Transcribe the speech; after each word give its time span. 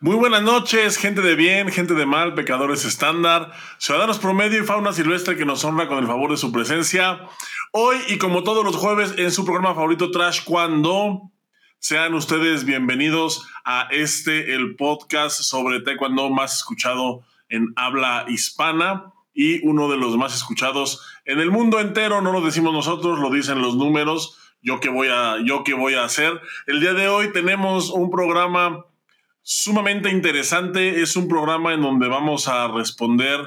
Muy 0.00 0.14
buenas 0.14 0.42
noches, 0.42 0.96
gente 0.96 1.22
de 1.22 1.34
bien, 1.34 1.72
gente 1.72 1.92
de 1.92 2.06
mal, 2.06 2.34
pecadores 2.34 2.84
estándar, 2.84 3.50
ciudadanos 3.78 4.20
promedio 4.20 4.62
y 4.62 4.64
fauna 4.64 4.92
silvestre 4.92 5.36
que 5.36 5.44
nos 5.44 5.64
honra 5.64 5.88
con 5.88 5.98
el 5.98 6.06
favor 6.06 6.30
de 6.30 6.36
su 6.36 6.52
presencia. 6.52 7.26
Hoy 7.72 7.96
y 8.06 8.16
como 8.16 8.44
todos 8.44 8.64
los 8.64 8.76
jueves 8.76 9.14
en 9.18 9.32
su 9.32 9.44
programa 9.44 9.74
favorito 9.74 10.12
Trash 10.12 10.44
Cuando, 10.44 11.32
sean 11.80 12.14
ustedes 12.14 12.64
bienvenidos 12.64 13.48
a 13.64 13.88
este, 13.90 14.54
el 14.54 14.76
podcast 14.76 15.40
sobre 15.40 15.80
taekwondo 15.80 16.30
más 16.30 16.58
escuchado 16.58 17.22
en 17.48 17.72
habla 17.74 18.24
hispana 18.28 19.12
y 19.34 19.66
uno 19.66 19.90
de 19.90 19.96
los 19.96 20.16
más 20.16 20.32
escuchados 20.32 21.02
en 21.24 21.40
el 21.40 21.50
mundo 21.50 21.80
entero. 21.80 22.20
No 22.20 22.30
lo 22.30 22.40
decimos 22.40 22.72
nosotros, 22.72 23.18
lo 23.18 23.30
dicen 23.30 23.60
los 23.60 23.74
números. 23.74 24.38
Yo 24.62 24.78
qué 24.78 24.90
voy 24.90 25.08
a, 25.08 25.38
yo 25.44 25.64
qué 25.64 25.74
voy 25.74 25.94
a 25.94 26.04
hacer. 26.04 26.40
El 26.68 26.78
día 26.78 26.94
de 26.94 27.08
hoy 27.08 27.32
tenemos 27.32 27.90
un 27.90 28.10
programa 28.10 28.84
sumamente 29.48 30.10
interesante. 30.10 31.00
Es 31.00 31.16
un 31.16 31.26
programa 31.26 31.72
en 31.72 31.80
donde 31.80 32.06
vamos 32.06 32.48
a 32.48 32.68
responder, 32.68 33.40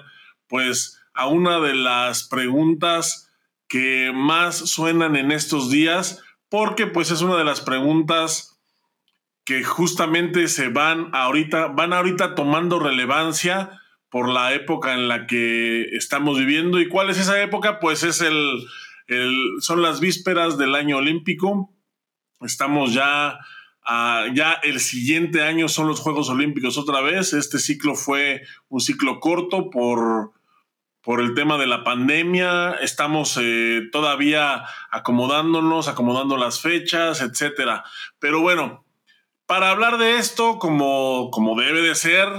pues, 0.48 1.00
a 1.14 1.28
una 1.28 1.60
de 1.60 1.76
las 1.76 2.24
preguntas 2.24 3.30
que 3.68 4.12
más 4.12 4.58
suenan 4.58 5.16
en 5.16 5.32
estos 5.32 5.70
días, 5.70 6.24
porque, 6.50 6.88
pues, 6.88 7.12
es 7.12 7.22
una 7.22 7.38
de 7.38 7.44
las 7.44 7.62
preguntas 7.62 8.60
que 9.46 9.64
justamente 9.64 10.48
se 10.48 10.70
van 10.70 11.12
ahorita, 11.14 11.68
van 11.68 11.94
ahorita 11.94 12.34
tomando 12.34 12.80
relevancia 12.80 13.80
por 14.10 14.28
la 14.28 14.56
época 14.56 14.94
en 14.94 15.08
la 15.08 15.28
que 15.28 15.84
estamos 15.96 16.40
viviendo. 16.40 16.80
¿Y 16.80 16.88
cuál 16.88 17.12
es 17.12 17.20
esa 17.20 17.40
época? 17.44 17.80
Pues 17.80 18.02
es 18.02 18.22
el, 18.22 18.68
el 19.06 19.38
son 19.60 19.84
las 19.84 20.00
vísperas 20.00 20.58
del 20.58 20.74
año 20.74 20.98
olímpico. 20.98 21.72
Estamos 22.42 22.94
ya 22.94 23.38
Ah, 23.84 24.28
ya 24.34 24.54
el 24.64 24.80
siguiente 24.80 25.42
año 25.42 25.68
son 25.68 25.88
los 25.88 26.00
Juegos 26.00 26.30
Olímpicos 26.30 26.78
otra 26.78 27.02
vez. 27.02 27.34
Este 27.34 27.60
ciclo 27.60 27.96
fue 27.96 28.44
un 28.70 28.80
ciclo 28.80 29.20
corto 29.20 29.70
por, 29.70 30.32
por 31.02 31.20
el 31.20 31.34
tema 31.34 31.58
de 31.58 31.68
la 31.68 31.84
pandemia. 31.84 32.74
Estamos 32.82 33.38
eh, 33.42 33.90
todavía 33.92 34.64
acomodándonos, 34.92 35.88
acomodando 35.88 36.38
las 36.38 36.62
fechas, 36.62 37.22
etcétera. 37.22 37.84
Pero 38.20 38.42
bueno, 38.42 38.86
para 39.48 39.72
hablar 39.72 39.98
de 39.98 40.18
esto, 40.18 40.60
como, 40.60 41.32
como 41.32 41.60
debe 41.60 41.82
de 41.82 41.96
ser, 41.96 42.30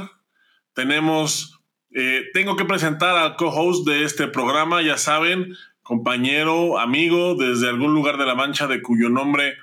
tenemos, 0.75 1.61
eh, 1.91 2.23
tengo 2.33 2.57
que 2.57 2.65
presentar 2.65 3.17
al 3.17 3.37
co-host 3.37 3.87
de 3.87 4.05
este 4.05 4.29
programa, 4.29 4.81
ya 4.81 4.97
saben, 4.97 5.57
compañero, 5.83 6.79
amigo, 6.79 7.35
desde 7.35 7.69
algún 7.69 7.95
lugar 7.95 8.17
de 8.17 8.27
la 8.27 8.37
mancha 8.37 8.69
de 8.69 8.81
cuyo 8.81 9.09
nombre 9.09 9.57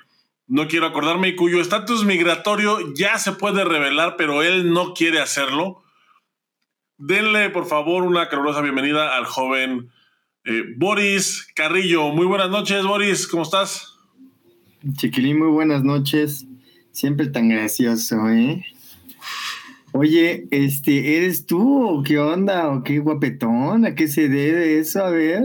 no 0.50 0.66
quiero 0.66 0.86
acordarme, 0.86 1.28
y 1.28 1.36
cuyo 1.36 1.60
estatus 1.60 2.04
migratorio 2.04 2.92
ya 2.94 3.18
se 3.18 3.30
puede 3.30 3.64
revelar, 3.64 4.16
pero 4.18 4.42
él 4.42 4.72
no 4.72 4.94
quiere 4.94 5.20
hacerlo. 5.20 5.84
Denle, 6.98 7.50
por 7.50 7.66
favor, 7.66 8.02
una 8.02 8.28
calurosa 8.28 8.60
bienvenida 8.60 9.16
al 9.16 9.26
joven 9.26 9.90
eh, 10.44 10.64
Boris 10.76 11.46
Carrillo. 11.54 12.08
Muy 12.08 12.26
buenas 12.26 12.50
noches, 12.50 12.84
Boris, 12.84 13.28
¿cómo 13.28 13.44
estás? 13.44 13.96
Chiquilín, 14.96 15.38
muy 15.38 15.50
buenas 15.50 15.84
noches. 15.84 16.46
Siempre 16.90 17.28
tan 17.28 17.48
gracioso, 17.48 18.28
¿eh? 18.28 18.66
Oye, 19.92 20.48
este, 20.50 21.16
¿eres 21.16 21.46
tú 21.46 21.84
o 21.84 22.02
qué 22.02 22.18
onda? 22.18 22.70
¿O 22.70 22.82
qué 22.82 22.98
guapetón? 22.98 23.86
¿A 23.86 23.94
qué 23.94 24.08
se 24.08 24.28
debe 24.28 24.80
eso? 24.80 25.04
A 25.04 25.10
ver. 25.10 25.44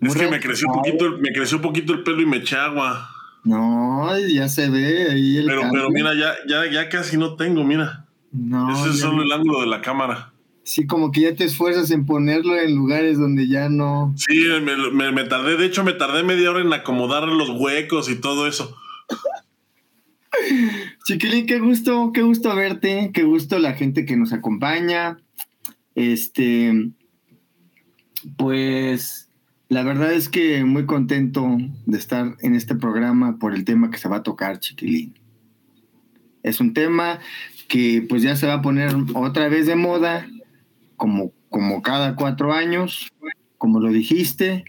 Es 0.00 0.14
que 0.14 0.28
me 0.28 0.40
creció, 0.40 0.68
un 0.68 0.76
poquito, 0.76 1.18
me 1.18 1.30
creció 1.30 1.58
un 1.58 1.62
poquito 1.62 1.92
el 1.92 2.02
pelo 2.02 2.22
y 2.22 2.26
me 2.26 2.38
eché 2.38 2.56
agua. 2.56 3.13
No, 3.44 4.18
ya 4.18 4.48
se 4.48 4.70
ve 4.70 5.10
ahí 5.10 5.36
el. 5.36 5.46
Pero, 5.46 5.62
pero 5.70 5.90
mira, 5.90 6.12
ya, 6.14 6.34
ya, 6.48 6.70
ya 6.70 6.88
casi 6.88 7.18
no 7.18 7.36
tengo, 7.36 7.62
mira. 7.62 8.06
No. 8.32 8.72
Ese 8.72 8.90
es 8.90 9.00
solo 9.00 9.22
el 9.22 9.30
ángulo 9.30 9.60
de 9.60 9.66
la 9.66 9.82
cámara. 9.82 10.32
Sí, 10.64 10.86
como 10.86 11.12
que 11.12 11.20
ya 11.20 11.34
te 11.36 11.44
esfuerzas 11.44 11.90
en 11.90 12.06
ponerlo 12.06 12.56
en 12.56 12.74
lugares 12.74 13.18
donde 13.18 13.46
ya 13.46 13.68
no. 13.68 14.14
Sí, 14.16 14.46
me, 14.62 15.12
me, 15.12 15.24
tardé, 15.24 15.58
de 15.58 15.66
hecho, 15.66 15.84
me 15.84 15.92
tardé 15.92 16.22
media 16.22 16.50
hora 16.50 16.62
en 16.62 16.72
acomodar 16.72 17.28
los 17.28 17.50
huecos 17.50 18.08
y 18.10 18.18
todo 18.18 18.46
eso. 18.46 18.74
Chiquilín, 21.04 21.46
qué 21.46 21.58
gusto, 21.58 22.12
qué 22.14 22.22
gusto 22.22 22.56
verte, 22.56 23.10
qué 23.12 23.24
gusto 23.24 23.58
la 23.58 23.74
gente 23.74 24.06
que 24.06 24.16
nos 24.16 24.32
acompaña. 24.32 25.18
Este, 25.94 26.90
pues 28.38 29.28
la 29.68 29.82
verdad 29.82 30.12
es 30.12 30.28
que 30.28 30.64
muy 30.64 30.86
contento 30.86 31.56
de 31.86 31.98
estar 31.98 32.36
en 32.40 32.54
este 32.54 32.74
programa 32.74 33.38
por 33.38 33.54
el 33.54 33.64
tema 33.64 33.90
que 33.90 33.98
se 33.98 34.08
va 34.08 34.16
a 34.16 34.22
tocar, 34.22 34.58
chiquilín. 34.58 35.14
Es 36.42 36.60
un 36.60 36.74
tema 36.74 37.20
que 37.68 38.04
pues 38.06 38.22
ya 38.22 38.36
se 38.36 38.46
va 38.46 38.54
a 38.54 38.62
poner 38.62 38.94
otra 39.14 39.48
vez 39.48 39.66
de 39.66 39.76
moda, 39.76 40.28
como, 40.96 41.32
como 41.48 41.82
cada 41.82 42.14
cuatro 42.14 42.52
años, 42.52 43.10
como 43.56 43.80
lo 43.80 43.90
dijiste. 43.90 44.64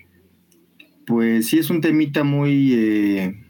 Pues 1.06 1.48
sí 1.48 1.60
es 1.60 1.70
un 1.70 1.82
temita 1.82 2.24
muy, 2.24 2.74
eh, 2.74 3.46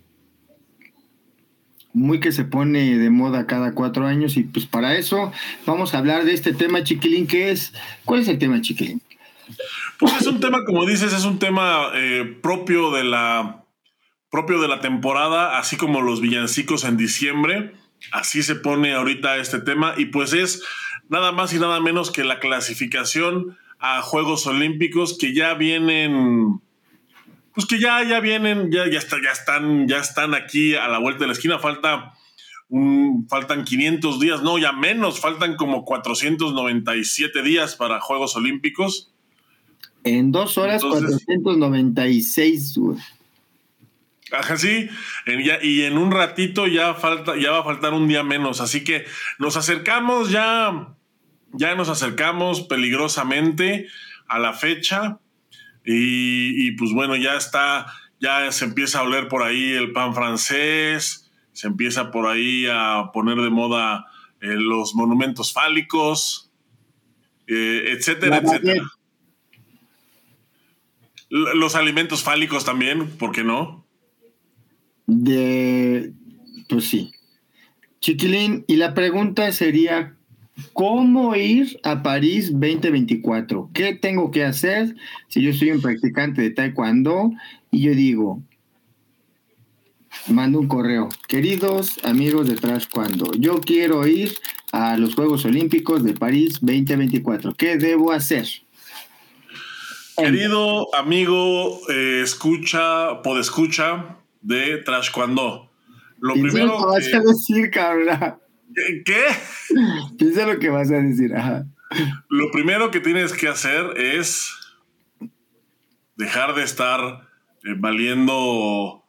muy 1.93 2.19
que 2.19 2.31
se 2.31 2.43
pone 2.43 2.97
de 2.97 3.09
moda 3.11 3.45
cada 3.45 3.73
cuatro 3.73 4.05
años 4.05 4.35
y 4.35 4.43
pues 4.43 4.65
para 4.65 4.97
eso 4.97 5.31
vamos 5.65 5.93
a 5.93 5.99
hablar 5.99 6.25
de 6.25 6.33
este 6.33 6.53
tema, 6.53 6.83
chiquilín, 6.83 7.27
que 7.27 7.51
es, 7.51 7.71
¿cuál 8.03 8.21
es 8.21 8.27
el 8.27 8.39
tema, 8.39 8.59
chiquilín? 8.59 9.01
Pues 9.99 10.13
es 10.21 10.27
un 10.27 10.39
tema, 10.39 10.63
como 10.65 10.85
dices, 10.85 11.13
es 11.13 11.25
un 11.25 11.39
tema 11.39 11.89
eh, 11.93 12.37
propio 12.41 12.91
de 12.91 13.03
la 13.03 13.63
propio 14.29 14.59
de 14.59 14.67
la 14.67 14.81
temporada, 14.81 15.57
así 15.57 15.77
como 15.77 16.01
los 16.01 16.19
villancicos 16.19 16.83
en 16.83 16.97
diciembre. 16.97 17.73
Así 18.11 18.43
se 18.43 18.55
pone 18.55 18.93
ahorita 18.93 19.37
este 19.37 19.59
tema 19.59 19.93
y 19.97 20.07
pues 20.07 20.33
es 20.33 20.63
nada 21.07 21.31
más 21.31 21.53
y 21.53 21.59
nada 21.59 21.79
menos 21.79 22.11
que 22.11 22.23
la 22.25 22.39
clasificación 22.39 23.57
a 23.79 24.01
Juegos 24.01 24.45
Olímpicos 24.47 25.17
que 25.17 25.33
ya 25.33 25.53
vienen 25.53 26.59
pues 27.53 27.65
que 27.65 27.79
ya 27.79 28.03
ya 28.03 28.19
vienen 28.19 28.71
ya 28.71 28.85
ya, 28.87 28.99
ya 28.99 29.31
están 29.31 29.87
ya 29.87 29.99
están 29.99 30.33
aquí 30.33 30.75
a 30.75 30.87
la 30.87 30.99
vuelta 30.99 31.21
de 31.21 31.27
la 31.27 31.33
esquina 31.33 31.59
falta 31.59 32.13
un, 32.69 33.27
faltan 33.29 33.63
500 33.63 34.19
días, 34.19 34.41
no, 34.41 34.57
ya 34.57 34.71
menos, 34.71 35.19
faltan 35.19 35.55
como 35.55 35.85
497 35.85 37.41
días 37.43 37.75
para 37.75 38.01
Juegos 38.01 38.35
Olímpicos. 38.35 39.13
En 40.05 40.31
dos 40.31 40.57
horas, 40.59 40.83
496. 40.83 42.79
Ajá, 44.31 44.55
sí, 44.55 44.87
y 45.63 45.81
en 45.81 45.97
un 45.97 46.11
ratito 46.11 46.67
ya 46.67 46.93
falta, 46.93 47.35
ya 47.37 47.51
va 47.51 47.59
a 47.59 47.63
faltar 47.63 47.93
un 47.93 48.07
día 48.07 48.21
menos. 48.21 48.61
Así 48.61 48.83
que 48.83 49.05
nos 49.39 49.57
acercamos 49.57 50.29
ya, 50.29 50.95
ya 51.53 51.73
nos 51.73 51.89
acercamos 51.89 52.61
peligrosamente 52.61 53.87
a 54.27 54.37
la 54.37 54.53
fecha. 54.53 55.17
Y, 55.83 56.71
pues 56.73 56.91
bueno, 56.93 57.15
ya 57.15 57.35
está, 57.35 57.87
ya 58.19 58.51
se 58.51 58.65
empieza 58.65 58.99
a 58.99 59.03
oler 59.03 59.27
por 59.27 59.41
ahí 59.41 59.71
el 59.73 59.91
pan 59.91 60.13
francés, 60.13 61.31
se 61.51 61.67
empieza 61.67 62.11
por 62.11 62.27
ahí 62.27 62.67
a 62.71 63.09
poner 63.11 63.37
de 63.37 63.49
moda 63.49 64.05
eh, 64.39 64.55
los 64.55 64.93
monumentos 64.93 65.51
fálicos, 65.51 66.51
eh, 67.47 67.85
etcétera, 67.87 68.37
etcétera. 68.37 68.83
Los 71.37 71.75
alimentos 71.75 72.23
fálicos 72.23 72.63
también, 72.63 73.09
¿por 73.09 73.33
qué 73.33 73.43
no? 73.43 73.85
De, 75.05 76.13
pues 76.69 76.85
sí. 76.85 77.11
Chiquilín, 77.99 78.63
y 78.67 78.77
la 78.77 78.93
pregunta 78.93 79.51
sería, 79.51 80.15
¿cómo 80.71 81.35
ir 81.35 81.77
a 81.83 82.01
París 82.03 82.53
2024? 82.53 83.69
¿Qué 83.73 83.93
tengo 83.95 84.31
que 84.31 84.45
hacer 84.45 84.95
si 85.27 85.41
yo 85.41 85.51
soy 85.51 85.71
un 85.71 85.81
practicante 85.81 86.41
de 86.41 86.51
taekwondo 86.51 87.33
y 87.69 87.81
yo 87.81 87.93
digo, 87.93 88.41
mando 90.27 90.57
un 90.57 90.69
correo, 90.69 91.09
queridos 91.27 91.99
amigos 92.05 92.47
de 92.47 92.55
Trash 92.55 92.85
yo 93.39 93.59
quiero 93.59 94.07
ir 94.07 94.31
a 94.71 94.95
los 94.95 95.15
Juegos 95.15 95.43
Olímpicos 95.43 96.01
de 96.05 96.13
París 96.13 96.59
2024, 96.61 97.55
¿qué 97.55 97.75
debo 97.75 98.13
hacer? 98.13 98.47
Querido 100.17 100.93
amigo, 100.95 101.79
eh, 101.89 102.21
escucha, 102.23 103.21
podescucha 103.21 104.17
de 104.41 104.77
Trash 104.77 105.11
Cuando. 105.11 105.71
Lo 106.19 106.33
primero 106.33 106.67
lo 106.67 106.77
que 106.79 106.85
vas 106.85 107.13
a 107.13 107.19
decir, 107.19 107.69
cabrón. 107.69 108.39
¿Qué? 109.05 109.23
Piensa 110.17 110.45
lo 110.45 110.59
que 110.59 110.69
vas 110.69 110.89
a 110.91 110.95
decir, 110.95 111.35
ajá. 111.35 111.65
Lo 112.29 112.51
primero 112.51 112.91
que 112.91 112.99
tienes 112.99 113.33
que 113.33 113.47
hacer 113.47 113.97
es 113.97 114.51
dejar 116.15 116.55
de 116.55 116.63
estar 116.63 117.29
eh, 117.63 117.75
valiendo. 117.77 119.03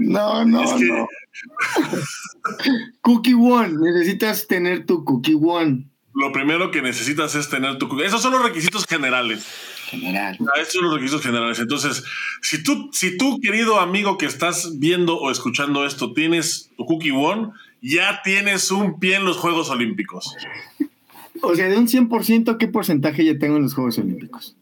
No, 0.00 0.44
no, 0.44 0.78
no. 0.78 1.08
cookie 3.00 3.34
One, 3.34 3.74
necesitas 3.78 4.46
tener 4.46 4.84
tu 4.84 5.04
Cookie 5.04 5.38
One 5.40 5.88
lo 6.18 6.32
primero 6.32 6.72
que 6.72 6.82
necesitas 6.82 7.36
es 7.36 7.48
tener 7.48 7.78
tu... 7.78 8.00
Esos 8.00 8.20
son 8.20 8.32
los 8.32 8.42
requisitos 8.42 8.84
generales. 8.86 9.46
General. 9.86 10.36
Ah, 10.40 10.60
estos 10.60 10.74
son 10.74 10.84
los 10.86 10.94
requisitos 10.94 11.22
generales. 11.22 11.60
Entonces, 11.60 12.02
si 12.42 12.62
tú, 12.62 12.90
si 12.92 13.16
tú, 13.16 13.38
querido 13.40 13.78
amigo 13.78 14.18
que 14.18 14.26
estás 14.26 14.80
viendo 14.80 15.16
o 15.16 15.30
escuchando 15.30 15.86
esto, 15.86 16.12
tienes 16.12 16.70
tu 16.76 16.84
Cookie 16.86 17.12
One, 17.12 17.50
ya 17.80 18.20
tienes 18.24 18.72
un 18.72 18.98
pie 18.98 19.14
en 19.14 19.24
los 19.24 19.36
Juegos 19.36 19.70
Olímpicos. 19.70 20.34
O 21.40 21.54
sea, 21.54 21.68
de 21.68 21.78
un 21.78 21.86
100%, 21.86 22.58
¿qué 22.58 22.66
porcentaje 22.66 23.24
ya 23.24 23.38
tengo 23.38 23.56
en 23.56 23.62
los 23.62 23.74
Juegos 23.74 23.98
Olímpicos? 23.98 24.56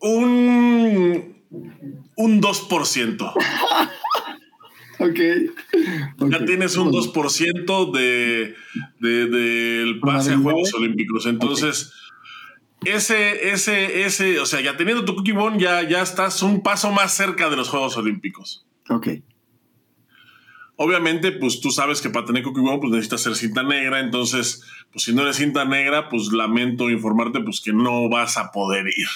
Un, 0.00 1.34
un 2.14 2.42
2%. 2.42 3.32
Okay. 4.98 5.46
ok. 6.18 6.30
Ya 6.30 6.44
tienes 6.44 6.76
un 6.76 6.90
2% 6.90 7.92
de, 7.92 8.54
de, 9.00 9.26
del 9.26 10.00
pase 10.00 10.32
a 10.32 10.38
Juegos 10.38 10.74
Olímpicos. 10.74 11.26
Entonces, 11.26 11.92
ese, 12.84 13.50
ese, 13.50 14.04
ese, 14.04 14.40
o 14.40 14.46
sea, 14.46 14.60
ya 14.60 14.76
teniendo 14.76 15.04
tu 15.04 15.14
Cookie 15.14 15.32
One, 15.32 15.58
ya, 15.58 15.82
ya 15.88 16.02
estás 16.02 16.42
un 16.42 16.62
paso 16.62 16.90
más 16.90 17.12
cerca 17.12 17.48
de 17.48 17.56
los 17.56 17.68
Juegos 17.68 17.96
Olímpicos. 17.96 18.66
Ok. 18.88 19.08
Obviamente, 20.76 21.32
pues 21.32 21.60
tú 21.60 21.72
sabes 21.72 22.00
que 22.00 22.08
para 22.08 22.26
tener 22.26 22.44
Cookie 22.44 22.60
One, 22.60 22.78
pues 22.78 22.92
necesitas 22.92 23.22
ser 23.22 23.34
cinta 23.34 23.64
negra. 23.64 23.98
Entonces, 23.98 24.62
pues 24.92 25.04
si 25.04 25.12
no 25.12 25.22
eres 25.22 25.36
cinta 25.36 25.64
negra, 25.64 26.08
pues 26.08 26.32
lamento 26.32 26.88
informarte, 26.88 27.40
pues 27.40 27.60
que 27.60 27.72
no 27.72 28.08
vas 28.08 28.36
a 28.36 28.52
poder 28.52 28.86
ir. 28.86 29.08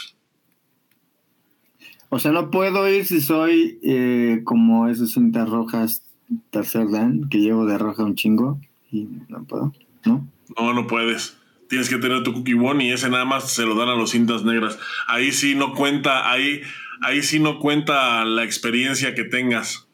O 2.14 2.19
sea, 2.19 2.31
no 2.31 2.50
puedo 2.50 2.87
ir 2.91 3.06
si 3.06 3.23
soy 3.23 3.79
eh, 3.82 4.43
como 4.44 4.87
esas 4.87 5.12
cintas 5.12 5.49
rojas 5.49 6.03
tercer 6.50 6.91
dan, 6.91 7.31
que 7.31 7.38
llevo 7.38 7.64
de 7.64 7.79
roja 7.79 8.05
un 8.05 8.17
chingo. 8.17 8.61
Y 8.91 9.09
no 9.31 9.44
puedo, 9.44 9.73
¿no? 10.05 10.29
No, 10.59 10.75
no 10.75 10.87
puedes. 10.87 11.38
Tienes 11.70 11.88
que 11.88 11.97
tener 11.97 12.23
tu 12.23 12.35
Cookie 12.35 12.53
One 12.53 12.85
y 12.85 12.93
ese 12.93 13.09
nada 13.09 13.25
más 13.25 13.50
se 13.50 13.64
lo 13.64 13.75
dan 13.76 13.88
a 13.88 13.94
los 13.94 14.11
cintas 14.11 14.44
negras. 14.44 14.79
Ahí 15.09 15.32
sí 15.32 15.55
no 15.55 15.73
cuenta, 15.73 16.31
ahí, 16.31 16.61
ahí 17.00 17.23
sí 17.23 17.41
no 17.41 17.59
cuenta 17.59 18.26
la 18.26 18.44
experiencia 18.44 19.15
que 19.15 19.25
tengas. 19.25 19.88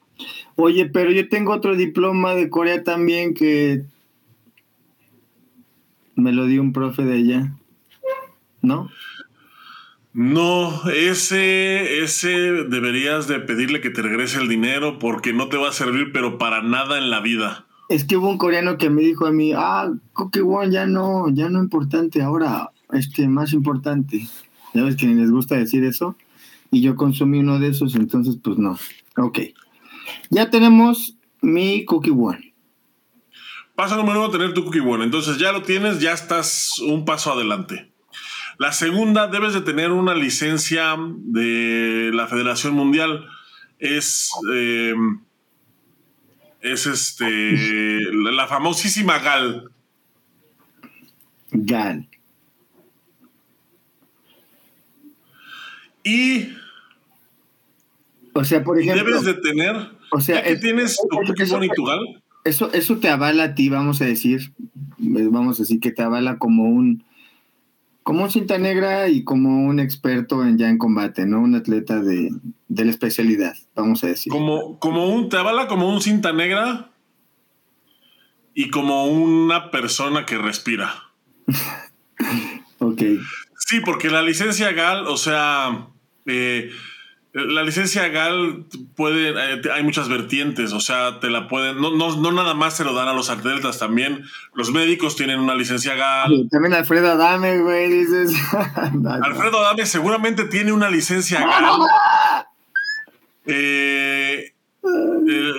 Oye, 0.57 0.87
pero 0.87 1.13
yo 1.13 1.29
tengo 1.29 1.53
otro 1.53 1.77
diploma 1.77 2.35
de 2.35 2.49
Corea 2.49 2.83
también 2.83 3.33
que 3.33 3.85
me 6.15 6.33
lo 6.33 6.47
dio 6.47 6.61
un 6.61 6.73
profe 6.73 7.03
de 7.03 7.13
allá. 7.13 7.53
¿No? 8.61 8.89
No, 10.13 10.89
ese, 10.89 12.01
ese 12.03 12.29
deberías 12.29 13.27
de 13.27 13.39
pedirle 13.39 13.79
que 13.79 13.91
te 13.91 14.01
regrese 14.01 14.39
el 14.39 14.49
dinero 14.49 14.97
porque 14.97 15.33
no 15.33 15.49
te 15.49 15.57
va 15.57 15.69
a 15.69 15.73
servir, 15.73 16.11
pero 16.11 16.37
para 16.37 16.63
nada 16.63 16.97
en 16.97 17.09
la 17.09 17.19
vida. 17.19 17.65
Es 17.89 18.05
que 18.05 18.17
hubo 18.17 18.29
un 18.29 18.37
coreano 18.37 18.77
que 18.77 18.89
me 18.89 19.01
dijo 19.01 19.27
a 19.27 19.31
mí, 19.31 19.53
ah, 19.55 19.91
Cookie 20.13 20.41
One 20.41 20.71
ya 20.71 20.85
no, 20.85 21.29
ya 21.29 21.49
no 21.49 21.59
importante, 21.59 22.21
ahora 22.21 22.71
este 22.91 23.27
más 23.27 23.53
importante. 23.53 24.27
Ya 24.73 24.83
ves 24.83 24.95
que 24.95 25.05
ni 25.05 25.15
les 25.15 25.31
gusta 25.31 25.55
decir 25.55 25.83
eso. 25.83 26.15
Y 26.71 26.81
yo 26.81 26.95
consumí 26.95 27.39
uno 27.39 27.59
de 27.59 27.69
esos, 27.69 27.95
entonces 27.95 28.37
pues 28.43 28.57
no. 28.57 28.77
Ok. 29.17 29.39
Ya 30.29 30.49
tenemos 30.49 31.15
mi 31.41 31.85
Cookie 31.85 32.11
One. 32.11 32.53
Paso 33.75 33.95
número 33.95 34.19
uno, 34.19 34.29
tener 34.29 34.53
tu 34.53 34.63
Cookie 34.63 34.81
One. 34.81 35.03
Entonces 35.03 35.37
ya 35.37 35.51
lo 35.51 35.63
tienes, 35.63 35.99
ya 35.99 36.13
estás 36.13 36.79
un 36.79 37.05
paso 37.05 37.31
adelante. 37.31 37.88
La 38.59 38.73
segunda, 38.73 39.27
debes 39.27 39.53
de 39.53 39.61
tener 39.61 39.91
una 39.91 40.13
licencia 40.13 40.97
de 41.15 42.11
la 42.13 42.27
Federación 42.27 42.73
Mundial. 42.73 43.25
Es, 43.79 44.29
eh, 44.53 44.93
es 46.59 46.85
este, 46.85 48.01
la, 48.11 48.47
famosísima 48.47 49.17
GAL. 49.19 49.71
GAL. 51.51 52.09
Y 56.03 56.49
O 58.33 58.43
sea, 58.43 58.61
por 58.61 58.77
ejemplo. 58.77 59.05
debes 59.05 59.23
de 59.23 59.35
tener, 59.35 59.75
o 60.11 60.19
sea, 60.19 60.43
que 60.43 60.57
tienes 60.57 60.97
tu 60.97 61.33
eso- 61.41 61.55
One 61.55 61.67
y 61.67 61.69
tu 61.69 61.85
GAL, 61.85 62.21
Eso, 62.43 62.73
eso 62.73 62.97
te 62.97 63.07
avala 63.07 63.43
a 63.43 63.55
ti, 63.55 63.69
vamos 63.69 64.01
a 64.01 64.05
decir, 64.05 64.51
eh, 64.99 65.27
vamos 65.31 65.59
a 65.59 65.63
decir 65.63 65.79
que 65.79 65.91
te 65.91 66.01
avala 66.01 66.37
como 66.39 66.63
un, 66.65 67.03
como 68.09 68.23
un 68.23 68.31
cinta 68.31 68.57
negra 68.57 69.07
y 69.07 69.23
como 69.23 69.67
un 69.67 69.79
experto 69.79 70.43
en 70.43 70.57
ya 70.57 70.67
en 70.67 70.79
combate, 70.79 71.27
¿no? 71.27 71.41
Un 71.41 71.53
atleta 71.53 72.01
de, 72.01 72.31
de 72.67 72.83
la 72.83 72.89
especialidad, 72.89 73.55
vamos 73.75 74.03
a 74.03 74.07
decir. 74.07 74.31
como, 74.31 74.79
como 74.79 75.13
un, 75.13 75.29
te 75.29 75.37
avala 75.37 75.67
como 75.67 75.87
un 75.87 76.01
cinta 76.01 76.33
negra 76.33 76.89
y 78.55 78.71
como 78.71 79.05
una 79.05 79.69
persona 79.69 80.25
que 80.25 80.39
respira. 80.39 80.91
Ok, 82.81 83.01
Sí, 83.57 83.81
porque 83.81 84.09
la 84.09 84.21
licencia 84.21 84.71
GAL, 84.71 85.05
o 85.05 85.17
sea, 85.17 85.89
eh, 86.25 86.71
la 87.47 87.63
licencia 87.63 88.07
GAL 88.09 88.65
puede, 88.95 89.29
eh, 89.29 89.61
hay 89.73 89.83
muchas 89.83 90.09
vertientes, 90.09 90.73
o 90.73 90.79
sea, 90.79 91.19
te 91.19 91.29
la 91.29 91.47
pueden, 91.47 91.79
no, 91.79 91.91
no, 91.91 92.15
no 92.15 92.31
nada 92.31 92.53
más 92.53 92.77
se 92.77 92.83
lo 92.83 92.93
dan 92.93 93.07
a 93.07 93.13
los 93.13 93.29
atletas, 93.29 93.79
también 93.79 94.23
los 94.53 94.71
médicos 94.71 95.15
tienen 95.15 95.39
una 95.39 95.55
licencia 95.55 95.95
GAL. 95.95 96.47
también 96.51 96.73
Alfredo 96.73 97.11
Adame, 97.11 97.59
güey, 97.59 97.89
dices. 97.89 98.33
Alfredo 99.21 99.59
Adame 99.59 99.85
seguramente 99.85 100.45
tiene 100.45 100.71
una 100.71 100.89
licencia 100.89 101.39
GAL. 101.45 101.81
Eh, 103.45 104.53
eh, 104.83 105.53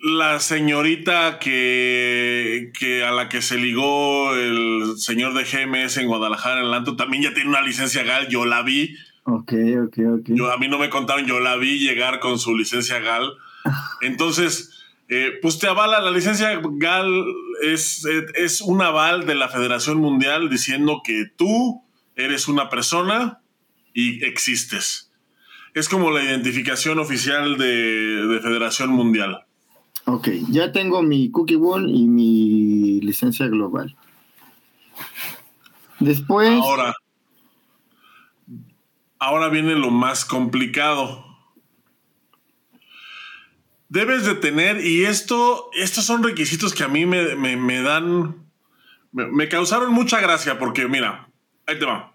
la 0.00 0.38
señorita 0.38 1.38
que, 1.38 2.72
que 2.78 3.04
a 3.04 3.10
la 3.10 3.28
que 3.28 3.42
se 3.42 3.56
ligó 3.58 4.34
el 4.34 4.94
señor 4.96 5.34
de 5.34 5.44
GMS 5.44 5.96
en 5.96 6.06
Guadalajara, 6.06 6.58
en 6.58 6.66
el 6.66 6.70
Lanto, 6.70 6.96
también 6.96 7.24
ya 7.24 7.34
tiene 7.34 7.50
una 7.50 7.62
licencia 7.62 8.04
GAL. 8.04 8.28
Yo 8.28 8.44
la 8.44 8.62
vi. 8.62 8.96
Ok, 9.30 9.52
ok, 9.84 9.98
ok. 10.20 10.28
Yo, 10.28 10.50
a 10.50 10.56
mí 10.56 10.68
no 10.68 10.78
me 10.78 10.88
contaron, 10.88 11.26
yo 11.26 11.38
la 11.38 11.56
vi 11.56 11.78
llegar 11.78 12.18
con 12.18 12.38
su 12.38 12.56
licencia 12.56 12.98
GAL. 12.98 13.34
Entonces, 14.00 14.70
eh, 15.08 15.32
pues 15.42 15.58
te 15.58 15.66
avala, 15.66 16.00
la 16.00 16.10
licencia 16.10 16.58
GAL 16.62 17.26
es, 17.62 18.06
eh, 18.06 18.24
es 18.36 18.62
un 18.62 18.80
aval 18.80 19.26
de 19.26 19.34
la 19.34 19.50
Federación 19.50 19.98
Mundial 19.98 20.48
diciendo 20.48 21.02
que 21.04 21.26
tú 21.36 21.82
eres 22.16 22.48
una 22.48 22.70
persona 22.70 23.42
y 23.92 24.24
existes. 24.24 25.12
Es 25.74 25.90
como 25.90 26.10
la 26.10 26.24
identificación 26.24 26.98
oficial 26.98 27.58
de, 27.58 28.26
de 28.26 28.40
Federación 28.40 28.88
Mundial. 28.88 29.44
Ok, 30.06 30.28
ya 30.48 30.72
tengo 30.72 31.02
mi 31.02 31.30
Cookie 31.30 31.56
One 31.56 31.92
y 31.92 32.06
mi 32.06 33.00
licencia 33.02 33.46
global. 33.46 33.94
Después, 36.00 36.48
Ahora, 36.48 36.94
ahora 39.18 39.48
viene 39.48 39.74
lo 39.74 39.90
más 39.90 40.24
complicado. 40.24 41.24
Debes 43.88 44.24
de 44.26 44.34
tener, 44.34 44.84
y 44.84 45.04
esto, 45.04 45.70
estos 45.74 46.04
son 46.04 46.22
requisitos 46.22 46.74
que 46.74 46.84
a 46.84 46.88
mí 46.88 47.06
me, 47.06 47.36
me- 47.36 47.56
me 47.56 47.80
dan, 47.80 48.46
me, 49.12 49.48
causaron 49.48 49.92
mucha 49.92 50.20
gracia, 50.20 50.58
porque 50.58 50.86
mira, 50.88 51.28
ahí 51.66 51.78
te 51.78 51.86
va. 51.86 52.14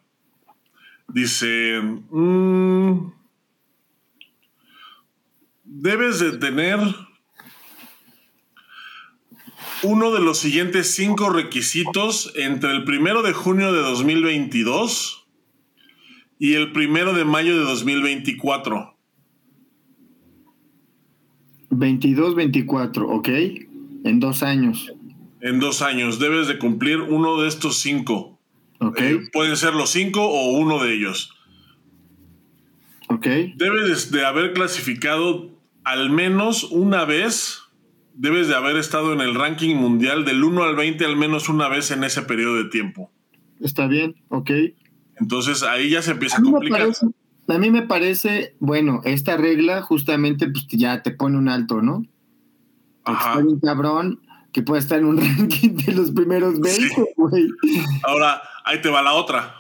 Dice, 1.07 1.81
mm, 2.11 3.11
debes 5.63 6.19
de 6.19 6.37
tener 6.37 6.79
uno 9.81 10.11
de 10.11 10.19
los 10.21 10.37
siguientes 10.39 10.93
cinco 10.95 11.29
requisitos 11.29 12.31
entre 12.35 12.71
el 12.71 12.83
primero 12.85 13.21
de 13.23 13.33
junio 13.33 13.73
de 13.73 13.81
2022 13.81 15.22
y 16.43 16.55
el 16.55 16.73
primero 16.73 17.13
de 17.13 17.23
mayo 17.23 17.57
de 17.57 17.63
2024. 17.63 18.97
22, 21.69 22.35
24, 22.35 23.07
ok, 23.09 23.29
en 24.03 24.19
dos 24.19 24.43
años, 24.43 24.91
En 25.39 25.61
dos 25.61 25.81
años 25.81 26.19
debes 26.19 26.49
de 26.49 26.59
cumplir 26.59 26.99
uno 26.99 27.39
de 27.41 27.47
estos 27.47 27.77
cinco. 27.79 28.41
ok, 28.81 28.99
Eh, 28.99 29.19
pueden 29.31 29.55
ser 29.55 29.73
los 29.73 29.91
cinco 29.91 30.21
o 30.21 30.57
uno 30.57 30.83
de 30.83 30.93
ellos. 30.93 31.33
ok, 33.07 33.25
Debes 33.55 34.11
de 34.11 34.25
haber 34.25 34.51
clasificado 34.51 35.49
al 35.85 36.09
menos 36.09 36.65
una 36.65 37.05
vez. 37.05 37.61
Debes 38.15 38.49
de 38.49 38.55
haber 38.55 38.75
estado 38.75 39.13
en 39.13 39.21
el 39.21 39.33
ranking 39.33 39.75
mundial 39.75 40.25
del 40.25 40.43
1 40.43 40.61
al 40.61 40.75
20 40.75 41.05
al 41.05 41.15
menos 41.15 41.47
una 41.47 41.69
vez 41.69 41.89
en 41.91 42.03
ese 42.03 42.23
periodo 42.23 42.55
de 42.55 42.65
tiempo. 42.65 43.09
está 43.61 43.87
bien, 43.87 44.15
ok. 44.27 44.51
Entonces 45.23 45.63
ahí 45.63 45.89
ya 45.89 46.01
se 46.01 46.11
empieza 46.11 46.37
A 46.37 46.41
complicar. 46.41 46.79
parece, 46.81 47.05
a 47.47 47.57
mí 47.57 47.71
me 47.71 47.81
parece, 47.83 48.55
bueno, 48.59 48.99
esta 49.05 49.37
regla 49.37 49.81
justamente 49.81 50.49
pues, 50.49 50.67
ya 50.67 51.01
te 51.01 51.11
pone 51.11 51.37
un 51.37 51.47
alto, 51.47 51.81
¿no? 51.81 52.05
Ajá. 53.05 53.39
bien 53.41 53.59
cabrón 53.59 54.21
que 54.53 54.61
puede 54.61 54.81
estar 54.81 54.99
en 54.99 55.05
un 55.05 55.17
ranking 55.37 55.75
de 55.77 55.93
los 55.93 56.11
primeros 56.11 56.59
20, 56.59 57.13
güey. 57.17 57.47
Ahora, 58.03 58.41
ahí 58.65 58.81
te 58.81 58.89
va 58.89 59.01
la 59.01 59.13
otra. 59.13 59.55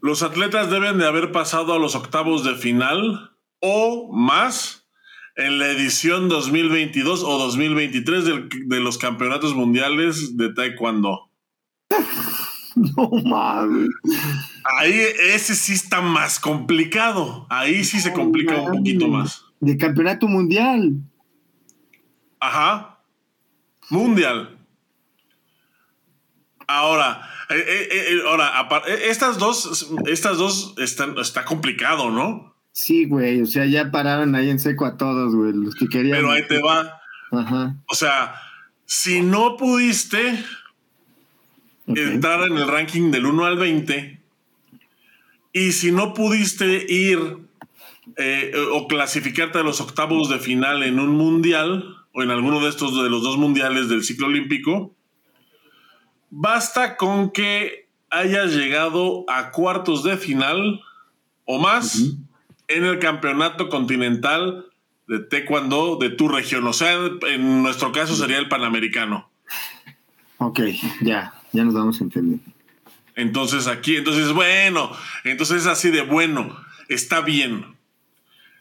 Los 0.00 0.22
atletas 0.22 0.70
deben 0.70 0.98
de 0.98 1.06
haber 1.06 1.32
pasado 1.32 1.72
a 1.74 1.78
los 1.78 1.94
octavos 1.96 2.44
de 2.44 2.54
final 2.54 3.32
o 3.60 4.12
más 4.12 4.86
en 5.36 5.58
la 5.58 5.68
edición 5.70 6.28
2022 6.28 7.22
o 7.24 7.38
2023 7.38 8.24
del- 8.24 8.48
de 8.66 8.80
los 8.80 8.96
campeonatos 8.98 9.54
mundiales 9.54 10.36
de 10.36 10.52
Taekwondo. 10.54 11.30
No 12.96 13.10
mames. 13.24 13.88
Ahí 14.78 15.00
ese 15.34 15.54
sí 15.54 15.72
está 15.72 16.02
más 16.02 16.38
complicado. 16.38 17.46
Ahí 17.48 17.84
sí 17.84 18.00
se 18.00 18.12
complica 18.12 18.60
un 18.60 18.78
poquito 18.78 19.08
más. 19.08 19.44
De 19.60 19.76
campeonato 19.78 20.28
mundial. 20.28 21.00
Ajá. 22.38 23.00
Mundial. 23.88 24.58
Ahora, 26.68 27.22
eh, 27.48 27.54
eh, 27.56 27.88
eh, 27.90 28.20
ahora, 28.28 28.68
estas 29.04 29.38
dos, 29.38 29.88
estas 30.06 30.36
dos 30.36 30.74
están, 30.78 31.16
está 31.18 31.44
complicado, 31.44 32.10
¿no? 32.10 32.56
Sí, 32.72 33.06
güey, 33.06 33.40
o 33.40 33.46
sea, 33.46 33.64
ya 33.64 33.90
pararon 33.90 34.34
ahí 34.34 34.50
en 34.50 34.58
seco 34.58 34.84
a 34.84 34.98
todos, 34.98 35.34
güey, 35.34 35.52
los 35.52 35.74
que 35.76 35.86
querían. 35.86 36.18
Pero 36.18 36.32
ahí 36.32 36.46
te 36.46 36.60
va. 36.60 37.00
Ajá. 37.32 37.76
O 37.88 37.94
sea, 37.94 38.34
si 38.84 39.22
no 39.22 39.56
pudiste 39.56 40.44
entrar 41.86 42.42
en 42.42 42.56
el 42.56 42.68
ranking 42.68 43.10
del 43.10 43.26
1 43.26 43.44
al 43.44 43.56
20, 43.56 44.20
y 45.52 45.72
si 45.72 45.92
no 45.92 46.14
pudiste 46.14 46.86
ir 46.88 47.18
o 48.72 48.88
clasificarte 48.88 49.58
a 49.58 49.62
los 49.62 49.80
octavos 49.80 50.28
de 50.28 50.38
final 50.38 50.82
en 50.82 51.00
un 51.00 51.10
mundial, 51.16 51.96
o 52.12 52.22
en 52.22 52.30
alguno 52.30 52.60
de 52.60 52.68
estos 52.70 53.02
de 53.02 53.10
los 53.10 53.22
dos 53.22 53.36
mundiales 53.36 53.88
del 53.88 54.02
ciclo 54.02 54.26
olímpico, 54.26 54.96
Basta 56.30 56.96
con 56.96 57.30
que 57.30 57.88
hayas 58.10 58.52
llegado 58.52 59.24
a 59.28 59.52
cuartos 59.52 60.02
de 60.02 60.16
final 60.16 60.80
o 61.44 61.58
más 61.58 62.02
en 62.68 62.84
el 62.84 62.98
campeonato 62.98 63.68
continental 63.68 64.66
de 65.06 65.20
taekwondo 65.20 65.96
de 65.96 66.10
tu 66.10 66.28
región. 66.28 66.66
O 66.66 66.72
sea, 66.72 66.94
en 67.28 67.62
nuestro 67.62 67.92
caso 67.92 68.14
sería 68.16 68.38
el 68.38 68.48
panamericano. 68.48 69.30
Ok, 70.38 70.60
ya, 71.00 71.32
ya 71.56 71.64
nos 71.64 71.74
vamos 71.74 72.00
a 72.00 72.04
entender. 72.04 72.38
Entonces 73.14 73.66
aquí, 73.66 73.96
entonces, 73.96 74.32
bueno, 74.32 74.90
entonces 75.24 75.62
es 75.62 75.66
así 75.66 75.90
de 75.90 76.02
bueno, 76.02 76.54
está 76.88 77.22
bien. 77.22 77.64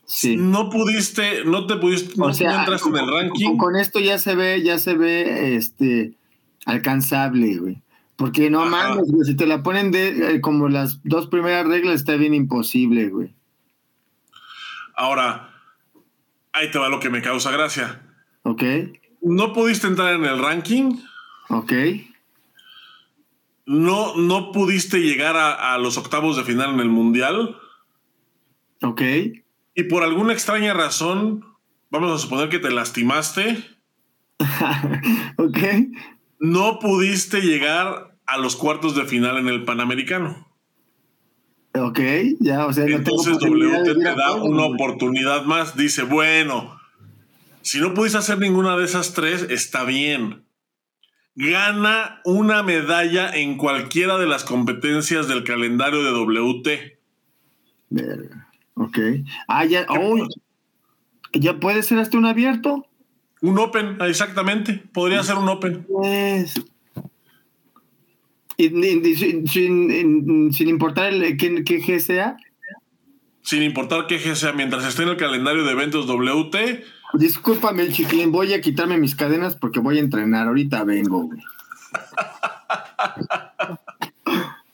Sí. 0.06 0.38
No 0.38 0.70
pudiste, 0.70 1.44
no 1.46 1.68
te 1.68 1.75
pudiste, 1.75 2.14
no, 2.16 2.30
entraste 2.30 2.90
en 2.90 2.96
el 2.96 3.12
ranking. 3.12 3.58
con, 3.58 3.75
esto 3.75 4.00
ya 4.00 4.18
se 4.18 4.36
ve, 4.36 4.62
ya 4.64 4.78
se 4.78 4.96
ve, 4.96 5.56
este, 5.56 6.14
alcanzable, 6.66 7.58
güey. 7.58 7.82
Porque 8.16 8.50
no 8.50 8.66
mames, 8.66 9.12
güey, 9.12 9.25
si 9.25 9.36
te 9.36 9.46
la 9.46 9.62
ponen 9.62 9.92
de 9.92 10.36
eh, 10.36 10.42
como 10.42 10.70
las 10.70 11.04
dos 11.04 11.28
primeras 11.28 11.68
reglas, 11.68 11.96
está 11.96 12.16
bien 12.16 12.34
imposible, 12.34 13.10
güey. 13.10 13.36
Ahora, 14.96 15.54
ahí 16.54 16.72
te 16.72 16.80
va 16.80 16.88
lo 16.88 17.02
que 17.02 17.10
me 17.10 17.22
causa 17.22 17.52
gracia. 17.52 18.02
Ok. 18.44 18.64
No 19.22 19.52
pudiste 19.52 19.88
entrar 19.88 20.14
en 20.14 20.24
el 20.24 20.40
ranking. 20.40 20.98
Ok. 21.50 21.74
No, 23.65 24.15
no 24.15 24.51
pudiste 24.51 25.00
llegar 25.00 25.38
a, 25.38 25.74
a 25.74 25.77
los 25.77 25.98
octavos 25.98 26.38
de 26.38 26.43
final 26.43 26.74
en 26.74 26.79
el 26.79 26.89
mundial. 26.89 27.57
Ok. 28.81 29.01
Y 29.74 29.84
por 29.84 30.03
alguna 30.03 30.34
extraña 30.34 30.74
razón, 30.74 31.45
vamos 31.89 32.12
a 32.12 32.22
suponer 32.22 32.50
que 32.50 32.60
te 32.60 32.72
lastimaste. 32.72 33.63
ok 35.38 35.57
no 36.39 36.79
pudiste 36.79 37.41
llegar 37.41 38.15
a 38.25 38.38
los 38.38 38.55
cuartos 38.55 38.95
de 38.95 39.05
final 39.05 39.38
en 39.38 39.48
el 39.48 39.63
Panamericano. 39.63 40.48
Ok, 41.74 42.00
ya, 42.39 42.65
o 42.65 42.74
sea, 42.74 42.86
entonces 42.86 43.38
WT 43.38 43.98
te 43.98 44.15
da 44.15 44.34
una 44.36 44.63
oportunidad 44.63 45.43
más. 45.43 45.75
Dice, 45.75 46.03
bueno, 46.03 46.79
si 47.62 47.81
no 47.81 47.93
pudiste 47.93 48.17
hacer 48.17 48.39
ninguna 48.39 48.77
de 48.77 48.86
esas 48.86 49.13
tres, 49.13 49.45
está 49.50 49.84
bien. 49.84 50.45
Gana 51.36 52.22
una 52.24 52.63
medalla 52.63 53.30
en 53.30 53.58
cualquiera 53.58 54.18
de 54.18 54.25
las 54.25 54.44
competencias 54.44 55.27
del 55.27 55.44
calendario 55.44 56.01
de 56.04 56.12
WT. 56.12 57.00
Verga. 57.89 58.50
Ok. 58.75 59.00
Ah, 59.48 59.65
ya. 59.65 59.86
Oh, 59.89 60.27
¿Ya 61.34 61.60
puede 61.60 61.84
ser 61.84 62.00
hasta 62.00 62.18
un 62.18 62.25
abierto? 62.25 62.88
Un 63.42 63.60
Open, 63.60 63.98
exactamente. 64.01 64.82
Podría 64.94 65.22
ser 65.24 65.36
un 65.36 65.50
Open. 65.50 65.86
Pues, 65.88 66.56
sin, 68.58 70.51
importar 70.68 71.13
el, 71.13 71.38
qué, 71.38 71.63
qué 71.63 72.00
sea. 72.00 72.38
Sin 73.42 73.62
importar 73.62 74.08
qué 74.08 74.20
G 74.20 74.34
sea, 74.34 74.54
mientras 74.54 74.86
esté 74.86 75.04
en 75.04 75.10
el 75.10 75.18
calendario 75.18 75.63
de 75.63 75.72
eventos 75.72 76.08
WT. 76.08 76.84
Discúlpame, 77.17 77.89
chiquilín, 77.89 78.31
voy 78.31 78.53
a 78.53 78.62
quitarme 78.62 78.98
mis 78.98 79.15
cadenas 79.15 79.55
porque 79.55 79.79
voy 79.79 79.98
a 79.98 80.01
entrenar. 80.01 80.48
Ahorita 80.48 80.84
vengo, 80.84 81.29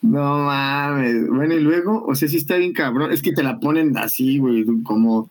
No 0.01 0.45
mames. 0.45 1.29
Bueno, 1.29 1.53
y 1.53 1.59
luego, 1.59 2.03
o 2.05 2.15
sea, 2.15 2.27
sí 2.27 2.37
está 2.37 2.57
bien 2.57 2.73
cabrón. 2.73 3.11
Es 3.11 3.21
que 3.21 3.33
te 3.33 3.43
la 3.43 3.59
ponen 3.59 3.95
así, 3.97 4.39
güey, 4.39 4.65
como 4.83 5.29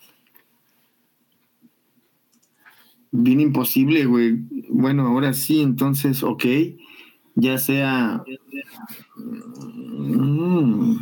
bien 3.11 3.41
imposible, 3.41 4.05
güey. 4.05 4.37
Bueno, 4.69 5.07
ahora 5.09 5.33
sí, 5.33 5.61
entonces, 5.61 6.23
ok, 6.23 6.45
ya 7.35 7.59
sea... 7.59 8.23
Mm, 9.17 10.97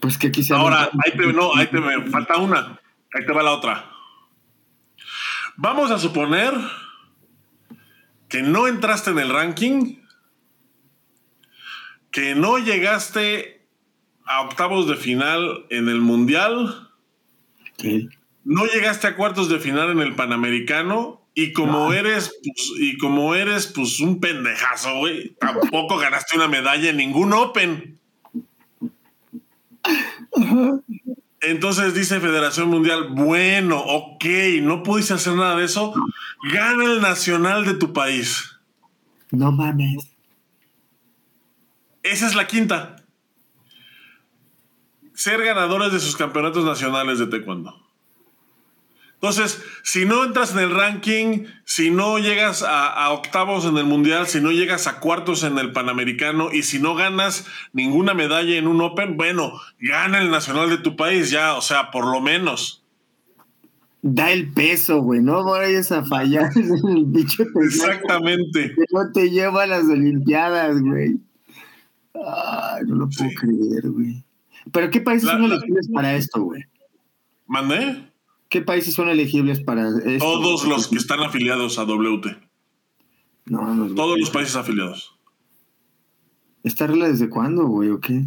pues 0.00 0.16
que 0.18 0.30
quizá... 0.30 0.56
Ahora, 0.56 0.90
ahí 1.04 1.12
te, 1.16 1.32
no, 1.32 1.54
ahí 1.54 1.66
te 1.66 1.80
me 1.80 2.10
falta 2.10 2.38
una, 2.38 2.80
ahí 3.12 3.26
te 3.26 3.32
va 3.32 3.42
la 3.42 3.52
otra. 3.52 3.95
Vamos 5.58 5.90
a 5.90 5.98
suponer 5.98 6.52
que 8.28 8.42
no 8.42 8.68
entraste 8.68 9.10
en 9.10 9.18
el 9.18 9.32
ranking, 9.32 10.02
que 12.10 12.34
no 12.34 12.58
llegaste 12.58 13.66
a 14.26 14.42
octavos 14.42 14.86
de 14.86 14.96
final 14.96 15.64
en 15.70 15.88
el 15.88 16.00
mundial. 16.00 16.90
No 18.44 18.66
llegaste 18.66 19.06
a 19.06 19.16
cuartos 19.16 19.48
de 19.48 19.58
final 19.58 19.90
en 19.90 20.00
el 20.00 20.14
Panamericano 20.14 21.26
y 21.34 21.52
como 21.52 21.92
eres, 21.92 22.38
pues, 22.42 22.72
y 22.78 22.98
como 22.98 23.34
eres, 23.34 23.66
pues 23.66 24.00
un 24.00 24.20
pendejazo, 24.20 24.98
güey, 24.98 25.36
tampoco 25.36 25.96
ganaste 25.98 26.36
una 26.36 26.48
medalla 26.48 26.90
en 26.90 26.96
ningún 26.98 27.32
Open. 27.32 27.98
Entonces 31.40 31.94
dice 31.94 32.20
Federación 32.20 32.68
Mundial, 32.68 33.08
bueno, 33.10 33.78
ok, 33.78 34.24
no 34.62 34.82
pudiste 34.82 35.14
hacer 35.14 35.34
nada 35.34 35.56
de 35.56 35.64
eso, 35.64 35.92
gana 36.52 36.84
el 36.84 37.00
nacional 37.00 37.64
de 37.64 37.74
tu 37.74 37.92
país. 37.92 38.58
No 39.30 39.52
mames. 39.52 40.10
Esa 42.02 42.26
es 42.26 42.34
la 42.34 42.46
quinta. 42.46 42.96
Ser 45.14 45.42
ganadores 45.42 45.92
de 45.92 46.00
sus 46.00 46.16
campeonatos 46.16 46.64
nacionales 46.64 47.18
de 47.18 47.26
taekwondo. 47.26 47.85
Entonces, 49.16 49.62
si 49.82 50.04
no 50.04 50.24
entras 50.24 50.52
en 50.52 50.58
el 50.58 50.70
ranking, 50.70 51.46
si 51.64 51.90
no 51.90 52.18
llegas 52.18 52.62
a, 52.62 53.10
octavos 53.10 53.64
en 53.64 53.78
el 53.78 53.86
mundial, 53.86 54.26
si 54.26 54.40
no 54.40 54.52
llegas 54.52 54.86
a 54.86 55.00
cuartos 55.00 55.42
en 55.42 55.58
el 55.58 55.72
panamericano 55.72 56.52
y 56.52 56.62
si 56.62 56.78
no 56.78 56.94
ganas 56.94 57.46
ninguna 57.72 58.12
medalla 58.12 58.56
en 58.56 58.66
un 58.66 58.82
Open, 58.82 59.16
bueno, 59.16 59.52
gana 59.80 60.20
el 60.20 60.30
nacional 60.30 60.68
de 60.68 60.78
tu 60.78 60.96
país 60.96 61.30
ya, 61.30 61.54
o 61.54 61.62
sea, 61.62 61.90
por 61.90 62.04
lo 62.04 62.20
menos. 62.20 62.84
Da 64.02 64.30
el 64.30 64.52
peso, 64.52 65.00
güey, 65.00 65.20
no 65.20 65.44
vayas 65.44 65.90
a 65.92 66.04
fallar 66.04 66.50
el 66.54 67.06
bicho 67.06 67.44
Exactamente. 67.64 68.74
Que 68.74 68.84
no 68.92 69.10
te 69.12 69.30
lleva 69.30 69.62
a 69.62 69.66
las 69.66 69.84
Olimpiadas, 69.84 70.80
güey. 70.82 71.16
Ay, 72.14 72.84
no 72.86 72.96
lo 72.96 73.08
puedo 73.08 73.30
creer, 73.40 73.90
güey. 73.90 74.22
Pero 74.72 74.90
¿qué 74.90 75.00
países 75.00 75.28
son 75.28 75.44
elegibles 75.44 75.88
para 75.92 76.14
esto, 76.14 76.42
güey? 76.42 76.64
¿Mandé? 77.46 78.12
¿Qué 78.56 78.62
países 78.62 78.94
son 78.94 79.10
elegibles 79.10 79.60
para 79.60 79.86
esto? 79.86 80.24
Todos 80.24 80.64
los 80.64 80.88
que 80.88 80.96
están 80.96 81.20
afiliados 81.20 81.78
a 81.78 81.82
WT. 81.82 82.38
No, 83.44 83.86
Todos 83.94 84.18
los 84.18 84.30
países 84.30 84.56
afiliados. 84.56 85.14
¿Esta 86.64 86.86
regla 86.86 87.06
desde 87.06 87.28
cuándo, 87.28 87.66
güey, 87.66 87.90
o 87.90 88.00
qué? 88.00 88.24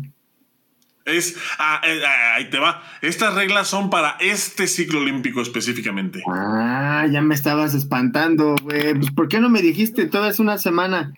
Es, 1.05 1.35
ah, 1.57 1.81
eh, 1.83 1.99
ah, 2.05 2.35
ahí 2.35 2.51
te 2.51 2.59
va. 2.59 2.83
Estas 3.01 3.33
reglas 3.33 3.69
son 3.69 3.89
para 3.89 4.17
este 4.19 4.67
ciclo 4.67 4.99
olímpico 4.99 5.41
específicamente. 5.41 6.21
Ah, 6.31 7.07
ya 7.11 7.23
me 7.23 7.33
estabas 7.33 7.73
espantando, 7.73 8.55
güey. 8.61 8.93
Pues, 8.93 9.09
¿por 9.09 9.29
qué 9.29 9.39
no 9.39 9.49
me 9.49 9.63
dijiste 9.63 10.05
toda 10.05 10.29
es 10.29 10.39
una 10.39 10.59
semana? 10.59 11.11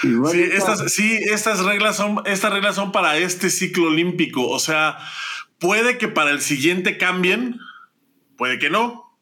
sí, 0.00 0.42
estas, 0.50 0.94
sí, 0.94 1.18
estas 1.30 1.62
reglas 1.62 1.96
son, 1.96 2.22
estas 2.24 2.54
reglas 2.54 2.74
son 2.74 2.90
para 2.90 3.18
este 3.18 3.50
ciclo 3.50 3.88
olímpico. 3.88 4.48
O 4.48 4.58
sea, 4.58 4.96
Puede 5.58 5.98
que 5.98 6.08
para 6.08 6.30
el 6.30 6.40
siguiente 6.40 6.98
cambien, 6.98 7.58
puede 8.36 8.58
que 8.58 8.70
no. 8.70 9.16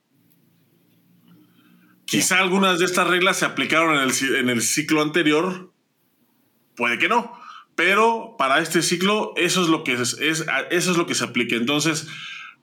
Quizá 2.05 2.39
algunas 2.39 2.79
de 2.79 2.85
estas 2.85 3.07
reglas 3.07 3.39
se 3.39 3.45
aplicaron 3.45 3.97
en 3.97 4.03
el, 4.03 4.35
en 4.37 4.51
el 4.51 4.63
ciclo 4.63 5.03
anterior, 5.03 5.73
puede 6.77 6.99
que 6.99 7.09
no. 7.09 7.33
Pero 7.75 8.35
para 8.39 8.59
este 8.59 8.83
ciclo, 8.83 9.33
eso 9.37 9.63
es 9.63 9.69
lo 9.69 9.83
que 9.83 9.95
es, 9.95 10.19
eso 10.21 10.45
es 10.71 10.97
lo 10.97 11.07
que 11.07 11.15
se 11.15 11.25
aplica. 11.25 11.57
Entonces, 11.57 12.09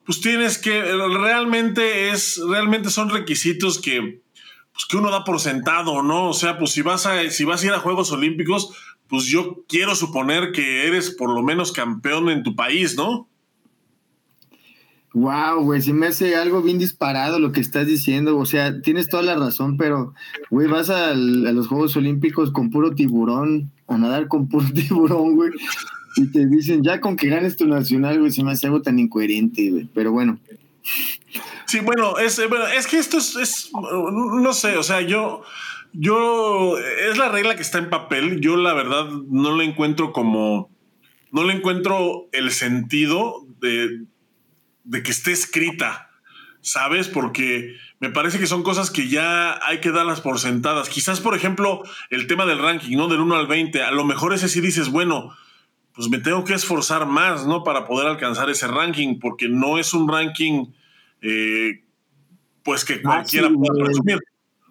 pues 0.05 0.21
tienes 0.21 0.57
que 0.57 0.81
realmente 0.81 2.09
es 2.09 2.39
realmente 2.47 2.89
son 2.89 3.09
requisitos 3.09 3.79
que 3.79 4.21
pues, 4.79 4.85
que 4.85 4.97
uno 4.97 5.11
da 5.11 5.23
por 5.23 5.39
sentado, 5.39 6.01
¿no? 6.03 6.29
O 6.29 6.33
sea, 6.33 6.57
pues 6.57 6.71
si 6.71 6.81
vas 6.81 7.05
a, 7.05 7.29
si 7.29 7.43
vas 7.43 7.61
a 7.61 7.65
ir 7.67 7.73
a 7.73 7.79
Juegos 7.79 8.11
Olímpicos, 8.11 8.71
pues 9.07 9.25
yo 9.25 9.63
quiero 9.67 9.95
suponer 9.95 10.51
que 10.51 10.88
eres 10.88 11.11
por 11.11 11.33
lo 11.33 11.43
menos 11.43 11.71
campeón 11.71 12.29
en 12.29 12.43
tu 12.43 12.55
país, 12.55 12.95
¿no? 12.95 13.28
Wow, 15.13 15.63
güey, 15.63 15.81
si 15.81 15.91
me 15.91 16.07
hace 16.07 16.35
algo 16.35 16.61
bien 16.61 16.77
disparado 16.77 17.39
lo 17.39 17.51
que 17.51 17.61
estás 17.61 17.87
diciendo. 17.87 18.37
O 18.37 18.45
sea, 18.45 18.81
tienes 18.81 19.09
toda 19.09 19.23
la 19.23 19.35
razón, 19.35 19.77
pero, 19.77 20.13
güey, 20.51 20.67
vas 20.67 20.89
a 20.89 21.15
los 21.15 21.67
Juegos 21.67 21.95
Olímpicos 21.95 22.51
con 22.51 22.69
puro 22.69 22.93
tiburón, 22.93 23.71
a 23.87 23.97
nadar 23.97 24.27
con 24.27 24.47
puro 24.47 24.65
tiburón, 24.73 25.35
güey. 25.35 25.51
Y 26.15 26.31
te 26.31 26.45
dicen, 26.45 26.83
ya 26.83 27.01
con 27.01 27.15
que 27.15 27.29
ganes 27.29 27.57
tu 27.57 27.65
nacional, 27.65 28.19
güey, 28.19 28.31
se 28.31 28.43
me 28.43 28.51
hace 28.51 28.67
algo 28.67 28.81
tan 28.81 28.99
incoherente, 28.99 29.71
güey. 29.71 29.89
Pero 29.93 30.11
bueno. 30.11 30.39
Sí, 31.65 31.79
bueno, 31.79 32.17
es, 32.19 32.41
bueno, 32.47 32.67
es 32.67 32.87
que 32.87 32.97
esto 32.97 33.17
es, 33.17 33.35
es, 33.35 33.71
no 33.73 34.53
sé, 34.53 34.75
o 34.77 34.81
sea, 34.81 35.01
yo, 35.01 35.43
yo, 35.93 36.77
es 36.77 37.17
la 37.17 37.29
regla 37.29 37.55
que 37.55 37.61
está 37.61 37.77
en 37.77 37.89
papel. 37.89 38.41
Yo, 38.41 38.57
la 38.57 38.73
verdad, 38.73 39.07
no 39.27 39.55
le 39.55 39.65
encuentro 39.65 40.11
como, 40.11 40.69
no 41.31 41.43
le 41.43 41.53
encuentro 41.53 42.27
el 42.31 42.51
sentido 42.51 43.45
de 43.59 44.03
de 44.89 45.03
que 45.03 45.12
esté 45.12 45.31
escrita, 45.31 46.10
¿sabes? 46.62 47.08
Porque 47.08 47.75
me 48.00 48.10
parece 48.10 48.39
que 48.39 48.48
son 48.48 48.63
cosas 48.63 48.89
que 48.89 49.08
ya 49.08 49.60
hay 49.65 49.79
que 49.81 49.91
darlas 49.91 50.19
por 50.19 50.39
sentadas. 50.39 50.89
Quizás, 50.89 51.22
por 51.22 51.36
ejemplo, 51.36 51.84
el 52.10 52.25
tema 52.25 52.46
del 52.48 52.58
ranking, 52.58 52.98
¿no? 52.98 53.08
Del 53.08 53.19
1 53.19 53.36
al 53.36 53.48
20, 53.48 53.84
a 53.84 53.91
lo 53.91 54.03
mejor 54.03 54.34
ese 54.34 54.50
sí 54.50 54.62
dices, 54.62 54.89
bueno, 54.89 55.31
pues 55.93 56.10
me 56.10 56.17
tengo 56.17 56.43
que 56.43 56.55
esforzar 56.55 57.05
más, 57.05 57.46
¿no? 57.46 57.63
Para 57.63 57.86
poder 57.86 58.08
alcanzar 58.08 58.50
ese 58.50 58.67
ranking, 58.67 59.19
porque 59.19 59.48
no 59.48 59.77
es 59.77 59.93
un 59.93 60.08
ranking, 60.08 60.65
eh, 61.22 61.84
pues 62.63 62.84
que 62.84 63.01
cualquiera 63.01 63.50
pueda 63.50 63.86
presumir. 63.86 64.17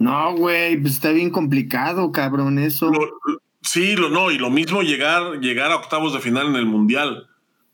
No, 0.00 0.34
güey, 0.34 0.80
pues 0.80 0.94
está 0.94 1.12
bien 1.12 1.30
complicado, 1.30 2.10
cabrón, 2.10 2.58
eso. 2.58 2.90
sí, 3.62 3.94
lo, 3.94 4.10
no, 4.10 4.32
y 4.32 4.38
lo 4.38 4.50
mismo 4.50 4.82
llegar, 4.82 5.38
llegar 5.40 5.70
a 5.70 5.76
octavos 5.76 6.12
de 6.12 6.18
final 6.18 6.48
en 6.48 6.56
el 6.56 6.66
Mundial. 6.66 7.28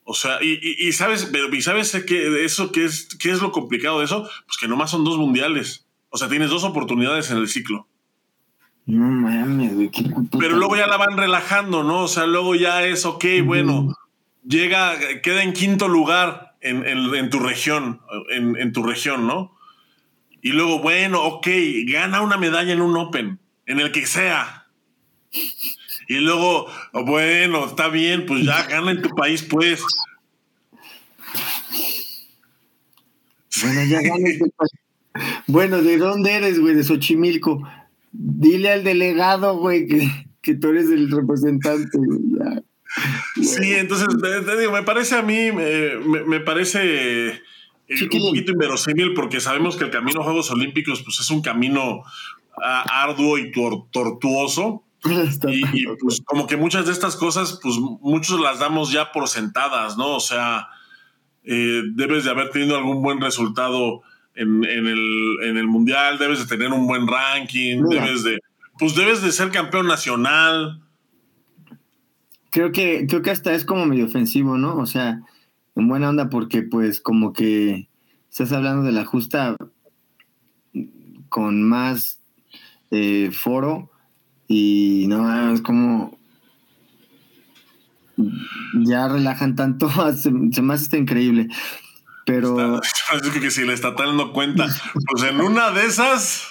O 0.06 0.14
sea, 0.14 0.38
y, 0.42 0.92
sabes, 0.92 1.30
pero 1.32 1.52
y 1.54 1.62
sabes 1.62 1.92
que 2.06 2.44
eso 2.44 2.72
qué 2.72 2.84
es, 2.84 3.08
qué 3.18 3.30
es 3.30 3.40
lo 3.40 3.52
complicado 3.52 4.00
de 4.00 4.04
eso, 4.04 4.28
pues 4.46 4.58
que 4.60 4.68
nomás 4.68 4.90
son 4.90 5.02
dos 5.02 5.16
mundiales. 5.16 5.86
O 6.10 6.18
sea, 6.18 6.28
tienes 6.28 6.50
dos 6.50 6.62
oportunidades 6.62 7.30
en 7.30 7.38
el 7.38 7.48
ciclo. 7.48 7.88
No 8.86 9.06
mames, 9.06 9.74
güey. 9.74 9.90
Pero 10.38 10.56
luego 10.56 10.76
ya 10.76 10.86
la 10.86 10.98
van 10.98 11.16
relajando, 11.16 11.82
¿no? 11.84 12.02
O 12.02 12.08
sea, 12.08 12.26
luego 12.26 12.54
ya 12.54 12.84
es, 12.84 13.06
ok, 13.06 13.24
bueno, 13.44 13.96
llega, 14.46 14.98
queda 15.22 15.42
en 15.42 15.54
quinto 15.54 15.88
lugar 15.88 16.56
en, 16.60 16.86
en, 16.86 17.30
tu 17.30 17.38
región, 17.38 18.02
en, 18.30 18.56
en, 18.56 18.72
tu 18.72 18.82
región, 18.82 19.26
¿no? 19.26 19.56
Y 20.42 20.50
luego, 20.50 20.80
bueno, 20.80 21.22
ok, 21.22 21.48
gana 21.86 22.20
una 22.20 22.36
medalla 22.36 22.74
en 22.74 22.82
un 22.82 22.94
Open, 22.96 23.38
en 23.64 23.80
el 23.80 23.90
que 23.90 24.06
sea. 24.06 24.66
Y 26.08 26.14
luego, 26.16 26.66
bueno, 26.92 27.66
está 27.66 27.88
bien, 27.88 28.26
pues 28.26 28.44
ya 28.44 28.66
gana 28.66 28.90
en 28.90 29.02
tu 29.02 29.10
país, 29.10 29.42
pues. 29.42 29.82
Bueno, 33.62 33.84
ya 33.84 34.02
gana 34.02 34.28
en 34.28 34.38
tu 34.38 34.50
país. 34.50 34.72
Bueno, 35.46 35.82
¿de 35.82 35.96
dónde 35.98 36.32
eres, 36.32 36.58
güey? 36.60 36.74
De 36.74 36.82
Xochimilco. 36.82 37.62
Dile 38.12 38.70
al 38.70 38.84
delegado, 38.84 39.56
güey, 39.58 39.86
que, 39.86 40.10
que 40.42 40.54
tú 40.54 40.68
eres 40.68 40.90
el 40.90 41.10
representante. 41.10 41.98
Sí, 43.42 43.74
entonces, 43.74 44.08
te 44.20 44.58
digo, 44.58 44.72
me 44.72 44.82
parece 44.82 45.16
a 45.16 45.22
mí, 45.22 45.50
me, 45.52 45.96
me, 46.26 46.40
parece 46.40 47.28
eh, 47.28 47.40
un 47.88 48.28
poquito 48.28 48.52
inverosímil 48.52 49.14
porque 49.14 49.40
sabemos 49.40 49.76
que 49.76 49.84
el 49.84 49.90
camino 49.90 50.20
a 50.20 50.24
Juegos 50.24 50.50
Olímpicos 50.50 51.02
pues, 51.02 51.18
es 51.18 51.30
un 51.30 51.42
camino 51.42 52.02
ah, 52.62 53.02
arduo 53.02 53.38
y 53.38 53.50
tortuoso. 53.50 54.84
Y, 55.48 55.86
pues 56.00 56.22
como 56.24 56.46
que 56.46 56.56
muchas 56.56 56.86
de 56.86 56.92
estas 56.92 57.16
cosas, 57.16 57.58
pues 57.62 57.76
muchos 57.78 58.40
las 58.40 58.58
damos 58.58 58.90
ya 58.90 59.12
por 59.12 59.28
sentadas, 59.28 59.96
¿no? 59.96 60.16
O 60.16 60.20
sea, 60.20 60.68
eh, 61.44 61.82
debes 61.94 62.24
de 62.24 62.30
haber 62.30 62.50
tenido 62.50 62.76
algún 62.76 63.02
buen 63.02 63.20
resultado 63.20 64.02
en, 64.34 64.64
el, 64.64 65.66
mundial, 65.66 66.18
debes 66.18 66.40
de 66.40 66.46
tener 66.46 66.72
un 66.72 66.86
buen 66.86 67.06
ranking, 67.06 67.82
debes 67.88 68.24
de, 68.24 68.40
pues 68.78 68.96
debes 68.96 69.22
de 69.22 69.30
ser 69.30 69.50
campeón 69.50 69.86
nacional. 69.86 70.80
Creo 72.50 72.72
que, 72.72 73.06
creo 73.06 73.22
que 73.22 73.30
hasta 73.30 73.54
es 73.54 73.64
como 73.64 73.86
medio 73.86 74.06
ofensivo, 74.06 74.56
¿no? 74.58 74.76
O 74.76 74.86
sea, 74.86 75.20
en 75.76 75.88
buena 75.88 76.08
onda 76.08 76.30
porque 76.30 76.62
pues 76.62 77.00
como 77.00 77.32
que 77.32 77.88
estás 78.30 78.52
hablando 78.52 78.82
de 78.82 78.92
la 78.92 79.04
justa 79.04 79.56
con 81.28 81.62
más 81.62 82.20
eh, 82.90 83.30
foro 83.32 83.90
y 84.48 85.06
no, 85.08 85.54
es 85.54 85.60
como. 85.60 86.18
Ya 88.74 89.08
relajan 89.08 89.56
tanto, 89.56 89.90
se, 90.14 90.30
me 90.30 90.74
hace 90.74 90.98
increíble. 90.98 91.48
Pero. 92.26 92.80
Está, 92.82 93.20
que 93.40 93.50
si 93.50 93.62
el 93.62 93.70
estatal 93.70 94.16
no 94.16 94.32
cuenta, 94.32 94.66
pues 94.92 95.22
en 95.30 95.40
una 95.40 95.70
de 95.70 95.86
esas. 95.86 96.50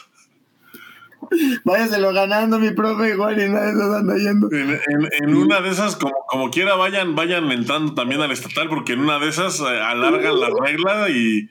Váyaselo 1.63 2.13
ganando, 2.13 2.59
mi 2.59 2.71
profe, 2.71 3.11
igual 3.11 3.41
y 3.41 3.49
nada 3.49 3.65
de 3.65 3.71
esas 3.71 3.95
anda 3.95 4.15
yendo. 4.17 4.49
En, 4.51 5.35
una 5.35 5.61
de 5.61 5.69
esas, 5.69 5.95
como, 5.95 6.13
como 6.27 6.51
quiera, 6.51 6.75
vayan, 6.75 7.15
vayan 7.15 7.49
entrando 7.51 7.95
también 7.95 8.21
al 8.21 8.31
estatal, 8.31 8.67
porque 8.69 8.93
en 8.93 8.99
una 8.99 9.17
de 9.19 9.29
esas 9.29 9.59
eh, 9.61 9.63
alargan 9.63 10.39
la 10.39 10.49
regla 10.49 11.09
y 11.09 11.49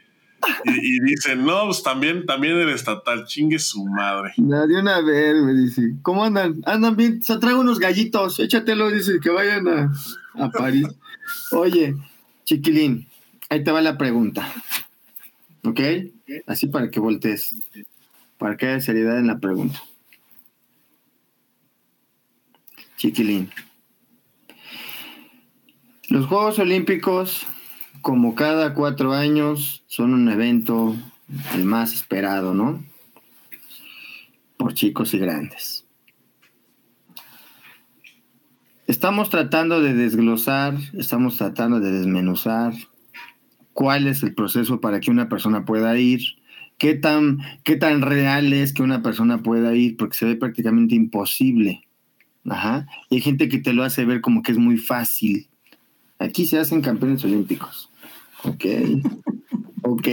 y, 0.65 1.01
dicen, 1.01 1.45
no, 1.45 1.67
pues 1.67 1.83
también, 1.83 2.27
también 2.27 2.59
el 2.59 2.71
estatal, 2.71 3.27
chingue 3.27 3.59
su 3.59 3.85
madre. 3.85 4.33
Nadie 4.37 4.81
una 4.81 5.01
vez, 5.01 5.43
me 5.43 5.55
dice, 5.55 5.95
¿cómo 6.03 6.25
andan? 6.25 6.63
Andan 6.67 6.97
bien, 6.97 7.23
se 7.23 7.39
traigo 7.39 7.61
unos 7.61 7.79
gallitos, 7.79 8.41
échatelo, 8.41 8.91
dice, 8.91 9.21
que 9.21 9.31
vayan 9.31 9.69
a, 9.69 9.93
a 10.35 10.51
París. 10.51 10.87
Oye, 11.53 11.97
chiquilín, 12.45 13.07
ahí 13.49 13.63
te 13.63 13.71
va 13.71 13.81
la 13.81 13.97
pregunta. 13.97 14.47
¿Ok? 15.65 15.81
Así 16.47 16.67
para 16.67 16.91
que 16.91 17.01
voltees. 17.01 17.55
Para 18.39 18.57
que 18.57 18.67
haya 18.67 18.81
seriedad 18.81 19.19
en 19.19 19.29
la 19.29 19.39
pregunta. 19.39 19.81
Chiquilín. 22.97 23.51
Los 26.09 26.27
Juegos 26.27 26.59
Olímpicos 26.59 27.47
como 28.03 28.35
cada 28.35 28.75
cuatro 28.75 29.13
años, 29.13 29.85
son 29.87 30.13
un 30.13 30.29
evento 30.29 30.95
el 31.55 31.65
más 31.65 31.95
esperado, 31.95 32.53
¿no? 32.53 32.85
Por 34.57 34.75
chicos 34.75 35.15
y 35.15 35.19
grandes. 35.19 35.87
Estamos 38.89 39.31
tratando 39.31 39.81
de 39.81 39.95
desglosar, 39.95 40.77
estamos 40.93 41.39
tratando 41.39 41.81
de 41.81 41.93
desmenuzar 41.93 42.75
cuál 43.73 44.07
es 44.07 44.23
el 44.23 44.35
proceso 44.35 44.81
para 44.81 45.01
que 45.01 45.11
una 45.11 45.29
persona 45.29 45.65
pueda 45.65 45.97
ir, 45.99 46.21
qué 46.79 46.95
tan, 46.95 47.39
qué 47.63 47.77
tan 47.77 48.03
real 48.03 48.53
es 48.53 48.73
que 48.73 48.83
una 48.83 49.03
persona 49.03 49.43
pueda 49.43 49.75
ir, 49.75 49.97
porque 49.97 50.17
se 50.17 50.27
ve 50.27 50.37
prácticamente 50.37 50.97
imposible. 50.97 51.87
Ajá. 52.49 52.87
Y 53.09 53.17
hay 53.17 53.21
gente 53.21 53.49
que 53.49 53.59
te 53.59 53.73
lo 53.73 53.85
hace 53.85 54.05
ver 54.05 54.21
como 54.21 54.43
que 54.43 54.53
es 54.53 54.59
muy 54.59 54.77
fácil. 54.77 55.49
Aquí 56.19 56.45
se 56.47 56.59
hacen 56.59 56.83
campeones 56.83 57.25
olímpicos. 57.25 57.92
Ok. 58.45 58.65
Ok. 59.83 60.09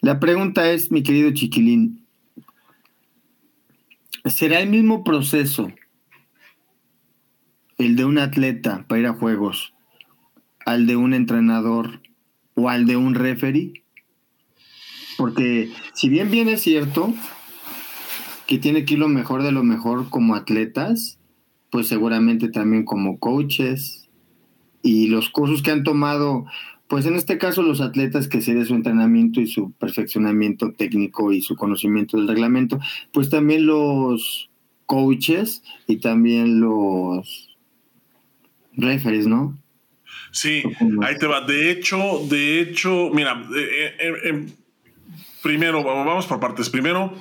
La 0.00 0.18
pregunta 0.18 0.70
es, 0.70 0.90
mi 0.90 1.02
querido 1.02 1.30
chiquilín, 1.32 2.06
¿será 4.24 4.60
el 4.60 4.70
mismo 4.70 5.04
proceso 5.04 5.70
el 7.76 7.96
de 7.96 8.04
un 8.04 8.18
atleta 8.18 8.86
para 8.88 9.00
ir 9.00 9.06
a 9.06 9.12
juegos 9.12 9.74
al 10.64 10.86
de 10.86 10.96
un 10.96 11.12
entrenador 11.12 12.00
o 12.54 12.70
al 12.70 12.86
de 12.86 12.96
un 12.96 13.14
referee? 13.14 13.84
Porque 15.18 15.70
si 15.92 16.08
bien 16.08 16.30
bien 16.30 16.48
es 16.48 16.62
cierto 16.62 17.12
que 18.46 18.58
tiene 18.58 18.86
que 18.86 18.94
ir 18.94 19.00
lo 19.00 19.08
mejor 19.08 19.42
de 19.42 19.52
lo 19.52 19.62
mejor 19.62 20.08
como 20.08 20.34
atletas, 20.34 21.18
pues 21.70 21.88
seguramente 21.88 22.48
también 22.48 22.84
como 22.84 23.18
coaches 23.18 23.99
y 24.82 25.08
los 25.08 25.30
cursos 25.30 25.62
que 25.62 25.70
han 25.70 25.84
tomado 25.84 26.46
pues 26.90 27.06
en 27.06 27.14
este 27.14 27.38
caso 27.38 27.62
los 27.62 27.80
atletas 27.80 28.26
que 28.26 28.40
sería 28.40 28.64
su 28.64 28.74
entrenamiento 28.74 29.40
y 29.40 29.46
su 29.46 29.70
perfeccionamiento 29.70 30.72
técnico 30.72 31.32
y 31.32 31.40
su 31.40 31.54
conocimiento 31.54 32.16
del 32.16 32.26
reglamento, 32.26 32.80
pues 33.12 33.30
también 33.30 33.64
los 33.64 34.50
coaches 34.86 35.62
y 35.86 35.98
también 35.98 36.60
los 36.60 37.56
referees, 38.72 39.28
¿no? 39.28 39.56
Sí, 40.32 40.64
ahí 41.02 41.16
te 41.16 41.28
va. 41.28 41.42
De 41.42 41.70
hecho, 41.70 42.26
de 42.28 42.60
hecho, 42.60 43.10
mira, 43.14 43.40
eh, 43.56 43.94
eh, 44.00 44.12
eh, 44.24 44.46
primero, 45.44 45.84
vamos 45.84 46.26
por 46.26 46.40
partes. 46.40 46.70
Primero, 46.70 47.14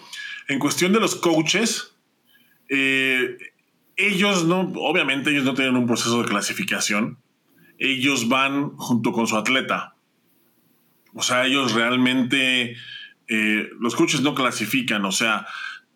en 0.48 0.58
cuestión 0.58 0.94
de 0.94 1.00
los 1.00 1.16
coaches, 1.16 1.96
ellos 2.68 4.46
no, 4.46 4.62
obviamente 4.78 5.30
ellos 5.30 5.44
no 5.44 5.54
tienen 5.54 5.76
un 5.76 5.86
proceso 5.86 6.24
de 6.24 6.28
clasificación 6.28 7.20
ellos 7.80 8.28
van 8.28 8.76
junto 8.78 9.12
con 9.12 9.26
su 9.26 9.38
atleta. 9.38 9.96
O 11.14 11.24
sea, 11.24 11.46
ellos 11.46 11.74
realmente 11.74 12.76
eh, 13.28 13.70
los 13.80 13.96
coaches 13.96 14.22
no 14.22 14.36
clasifican, 14.36 15.06
o 15.06 15.12
sea, 15.12 15.48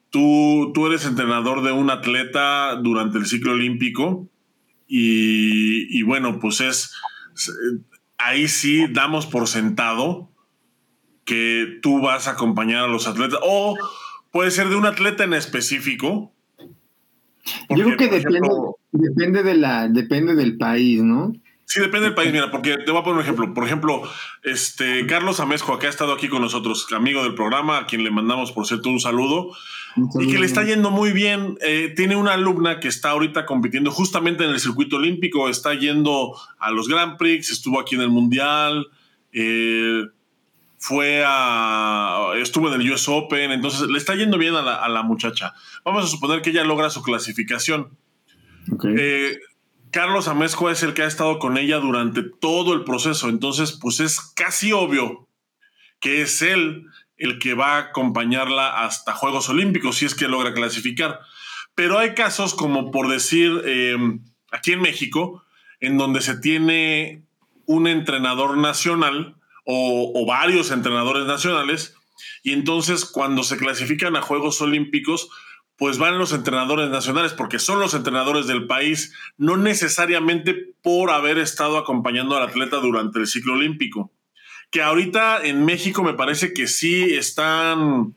tú, 0.10 0.72
tú 0.74 0.88
eres 0.88 1.06
entrenador 1.06 1.62
de 1.64 1.72
un 1.72 1.90
atleta 1.90 2.76
durante 2.76 3.18
el 3.18 3.26
ciclo 3.26 3.54
olímpico 3.54 4.28
y, 4.88 5.98
y 5.98 6.04
bueno, 6.04 6.40
pues 6.40 6.62
es, 6.62 6.94
ahí 8.18 8.48
sí 8.48 8.88
damos 8.92 9.26
por 9.26 9.48
sentado 9.48 10.30
que 11.26 11.80
tú 11.82 12.02
vas 12.02 12.28
a 12.28 12.32
acompañar 12.32 12.84
a 12.84 12.88
los 12.88 13.08
atletas 13.08 13.40
o 13.44 13.76
puede 14.32 14.52
ser 14.52 14.70
de 14.70 14.76
un 14.76 14.86
atleta 14.86 15.24
en 15.24 15.34
específico. 15.34 16.32
Yo 17.70 17.86
creo 17.86 17.98
que 17.98 18.08
depende, 18.08 18.50
depende, 18.92 19.44
de 19.44 19.56
la, 19.56 19.88
depende 19.88 20.36
del 20.36 20.58
país, 20.58 21.02
¿no? 21.02 21.34
Sí, 21.66 21.80
depende 21.80 22.08
del 22.08 22.14
país, 22.14 22.32
mira, 22.32 22.52
porque 22.52 22.78
te 22.78 22.92
voy 22.92 23.02
a 23.02 23.04
poner 23.04 23.18
un 23.18 23.22
ejemplo. 23.22 23.54
Por 23.54 23.66
ejemplo, 23.66 24.04
este 24.44 25.08
Carlos 25.08 25.40
Amezco, 25.40 25.80
que 25.80 25.88
ha 25.88 25.90
estado 25.90 26.14
aquí 26.14 26.28
con 26.28 26.42
nosotros, 26.42 26.88
amigo 26.92 27.24
del 27.24 27.36
programa, 27.36 27.80
a 27.80 27.86
quien 27.86 28.04
le 28.04 28.12
mandamos, 28.12 28.52
por 28.52 28.68
cierto, 28.68 28.90
un 28.90 29.00
saludo, 29.00 29.52
y 30.20 30.32
que 30.32 30.40
le 30.40 30.46
está 30.46 30.64
yendo 30.64 30.92
muy 30.92 31.12
bien. 31.14 31.58
Eh, 31.62 31.94
tiene 31.96 32.16
una 32.16 32.34
alumna 32.34 32.80
que 32.80 32.88
está 32.88 33.12
ahorita 33.12 33.46
compitiendo 33.46 33.92
justamente 33.92 34.44
en 34.44 34.52
el 34.52 34.60
circuito 34.60 34.98
olímpico, 34.98 35.50
está 35.50 35.74
yendo 35.74 36.36
a 36.60 36.72
los 36.72 36.88
Grand 36.88 37.18
Prix, 37.18 37.50
estuvo 37.50 37.80
aquí 37.80 37.96
en 37.96 38.02
el 38.02 38.10
Mundial, 38.10 38.88
eh, 39.32 40.04
fue 40.78 41.24
a. 41.26 42.34
estuvo 42.38 42.74
en 42.74 42.82
el 42.82 42.92
US 42.92 43.08
Open, 43.08 43.52
entonces 43.52 43.88
le 43.88 43.98
está 43.98 44.16
yendo 44.16 44.38
bien 44.38 44.56
a 44.56 44.90
la, 44.90 45.04
muchacha. 45.04 45.54
Vamos 45.86 46.04
a 46.04 46.08
suponer 46.08 46.42
que 46.42 46.50
ella 46.50 46.64
logra 46.64 46.90
su 46.90 47.02
clasificación. 47.02 47.98
Eh, 48.98 49.38
Carlos 49.94 50.28
Amezco 50.28 50.72
es 50.72 50.82
el 50.82 50.96
que 50.96 51.04
ha 51.04 51.08
estado 51.08 51.38
con 51.38 51.56
ella 51.56 51.78
durante 51.78 52.24
todo 52.24 52.74
el 52.74 52.84
proceso, 52.84 53.30
entonces 53.30 53.78
pues 53.80 54.00
es 54.00 54.20
casi 54.20 54.72
obvio 54.74 55.30
que 56.00 56.24
es 56.24 56.42
él 56.42 56.88
el 57.16 57.38
que 57.38 57.54
va 57.54 57.76
a 57.76 57.80
acompañarla 57.80 58.84
hasta 58.84 59.14
Juegos 59.14 59.50
Olímpicos 59.50 59.98
si 59.98 60.06
es 60.06 60.16
que 60.16 60.28
logra 60.28 60.56
clasificar. 60.56 61.20
Pero 61.76 62.00
hay 62.00 62.16
casos 62.16 62.56
como 62.56 62.90
por 62.90 63.08
decir 63.08 63.62
eh, 63.66 63.96
aquí 64.52 64.74
en 64.74 64.82
México, 64.82 65.44
en 65.80 66.00
donde 66.00 66.22
se 66.22 66.38
tiene 66.38 67.24
un 67.68 67.86
entrenador 67.86 68.58
nacional 68.58 69.36
o, 69.64 70.12
o 70.16 70.26
varios 70.26 70.72
entrenadores 70.72 71.28
nacionales, 71.28 71.96
y 72.42 72.54
entonces 72.54 73.06
cuando 73.06 73.44
se 73.44 73.58
clasifican 73.58 74.16
a 74.16 74.24
Juegos 74.24 74.60
Olímpicos, 74.60 75.30
pues 75.84 75.98
van 75.98 76.18
los 76.18 76.32
entrenadores 76.32 76.90
nacionales, 76.90 77.34
porque 77.34 77.60
son 77.60 77.78
los 77.82 77.94
entrenadores 77.94 78.48
del 78.48 78.68
país, 78.68 79.14
no 79.38 79.58
necesariamente 79.58 80.54
por 80.82 81.12
haber 81.12 81.38
estado 81.38 81.78
acompañando 81.78 82.38
al 82.38 82.44
atleta 82.44 82.78
durante 82.78 83.20
el 83.20 83.28
ciclo 83.28 83.56
olímpico. 83.56 84.10
Que 84.72 84.82
ahorita 84.82 85.44
en 85.46 85.66
México 85.66 86.02
me 86.02 86.14
parece 86.14 86.54
que 86.54 86.68
sí 86.68 87.14
están, 87.14 88.16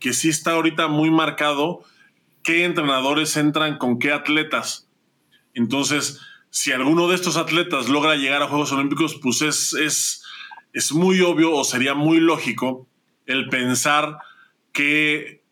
que 0.00 0.12
sí 0.12 0.28
está 0.28 0.54
ahorita 0.54 0.88
muy 0.88 1.12
marcado 1.12 1.84
qué 2.42 2.64
entrenadores 2.64 3.36
entran 3.36 3.78
con 3.78 4.00
qué 4.00 4.10
atletas. 4.10 4.88
Entonces, 5.54 6.20
si 6.50 6.72
alguno 6.72 7.06
de 7.06 7.14
estos 7.14 7.36
atletas 7.36 7.88
logra 7.88 8.16
llegar 8.16 8.42
a 8.42 8.48
Juegos 8.48 8.72
Olímpicos, 8.72 9.20
pues 9.22 9.40
es, 9.40 9.72
es, 9.74 10.24
es 10.72 10.90
muy 10.90 11.20
obvio 11.20 11.52
o 11.54 11.62
sería 11.62 11.94
muy 11.94 12.18
lógico 12.18 12.88
el 13.26 13.48
pensar 13.50 14.18
que 14.72 15.43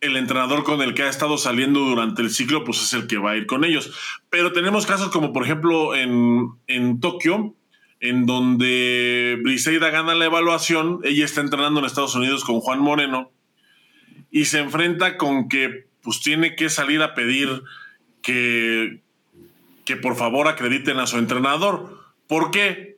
el 0.00 0.16
entrenador 0.16 0.64
con 0.64 0.80
el 0.80 0.94
que 0.94 1.02
ha 1.02 1.08
estado 1.08 1.36
saliendo 1.36 1.80
durante 1.80 2.22
el 2.22 2.30
ciclo, 2.30 2.64
pues 2.64 2.82
es 2.82 2.92
el 2.94 3.06
que 3.06 3.18
va 3.18 3.32
a 3.32 3.36
ir 3.36 3.46
con 3.46 3.64
ellos. 3.64 3.92
Pero 4.30 4.52
tenemos 4.52 4.86
casos 4.86 5.10
como 5.10 5.32
por 5.32 5.44
ejemplo 5.44 5.94
en, 5.94 6.48
en 6.66 7.00
Tokio, 7.00 7.54
en 8.00 8.24
donde 8.24 9.38
Briseida 9.42 9.90
gana 9.90 10.14
la 10.14 10.24
evaluación, 10.24 11.00
ella 11.04 11.24
está 11.24 11.42
entrenando 11.42 11.80
en 11.80 11.86
Estados 11.86 12.14
Unidos 12.14 12.44
con 12.44 12.60
Juan 12.60 12.80
Moreno 12.80 13.30
y 14.30 14.46
se 14.46 14.60
enfrenta 14.60 15.18
con 15.18 15.48
que 15.48 15.86
pues 16.02 16.20
tiene 16.20 16.56
que 16.56 16.70
salir 16.70 17.02
a 17.02 17.14
pedir 17.14 17.62
que, 18.22 19.02
que 19.84 19.96
por 19.96 20.16
favor 20.16 20.48
acrediten 20.48 20.98
a 20.98 21.06
su 21.06 21.18
entrenador. 21.18 22.00
¿Por 22.26 22.50
qué? 22.50 22.96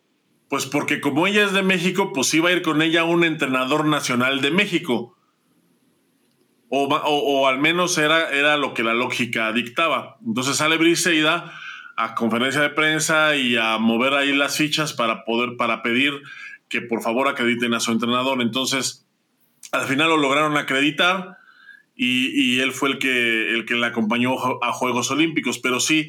Pues 0.49 0.67
porque 0.67 1.01
como 1.01 1.27
ella 1.27 1.45
es 1.45 1.53
de 1.53 1.63
México, 1.63 2.13
pues 2.13 2.33
iba 2.35 2.51
a 2.51 2.53
ir 2.53 2.63
con 2.63 2.81
ella 2.81 3.03
un 3.03 3.25
entrenador 3.25 3.87
nacional 3.87 4.41
de 4.41 4.53
México 4.53 5.17
o, 6.75 7.47
al 7.47 7.59
menos 7.59 7.99
era, 7.99 8.31
era 8.31 8.57
lo 8.57 8.73
que 8.73 8.83
la 8.83 8.95
lógica 8.95 9.53
dictaba. 9.53 10.17
Entonces 10.27 10.57
sale 10.57 10.79
Briseida 10.79 11.53
a 11.97 12.15
conferencia 12.15 12.63
de 12.63 12.71
prensa 12.71 13.37
y 13.37 13.57
a 13.57 13.77
mover 13.77 14.15
ahí 14.15 14.35
las 14.35 14.57
fichas 14.57 14.95
para 14.95 15.27
poder, 15.27 15.59
para 15.59 15.83
pedir 15.83 16.15
que 16.71 16.81
por 16.81 17.03
favor 17.03 17.29
acrediten 17.29 17.75
a 17.75 17.81
su 17.81 17.93
entrenador. 17.93 18.41
Entonces, 18.41 19.07
al 19.71 19.87
final 19.87 20.09
lo 20.09 20.17
lograron 20.17 20.57
acreditar 20.57 21.37
y, 21.95 22.61
él 22.61 22.73
fue 22.73 22.89
el 22.89 22.99
que, 22.99 23.53
el 23.53 23.67
que 23.67 23.75
le 23.75 23.85
acompañó 23.85 24.33
a 24.63 24.73
Juegos 24.73 25.11
Olímpicos. 25.11 25.59
Pero 25.59 25.79
sí, 25.79 26.09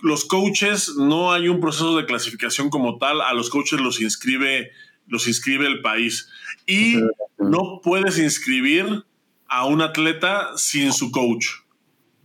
los 0.00 0.24
coaches, 0.26 0.94
no 0.96 1.32
hay 1.32 1.48
un 1.48 1.60
proceso 1.60 1.96
de 1.96 2.06
clasificación 2.06 2.70
como 2.70 2.98
tal, 2.98 3.20
a 3.20 3.34
los 3.34 3.50
coaches 3.50 3.80
los 3.80 4.00
inscribe, 4.00 4.70
los 5.08 5.26
inscribe 5.26 5.66
el 5.66 5.80
país. 5.80 6.30
Y 6.68 6.98
no 7.36 7.80
puedes 7.82 8.16
inscribir 8.20 9.04
a 9.54 9.66
un 9.66 9.82
atleta 9.82 10.50
sin 10.56 10.92
su 10.92 11.12
coach. 11.12 11.46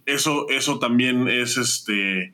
Eso, 0.08 0.50
eso 0.50 0.80
también 0.80 1.28
es 1.28 1.58
este. 1.58 2.34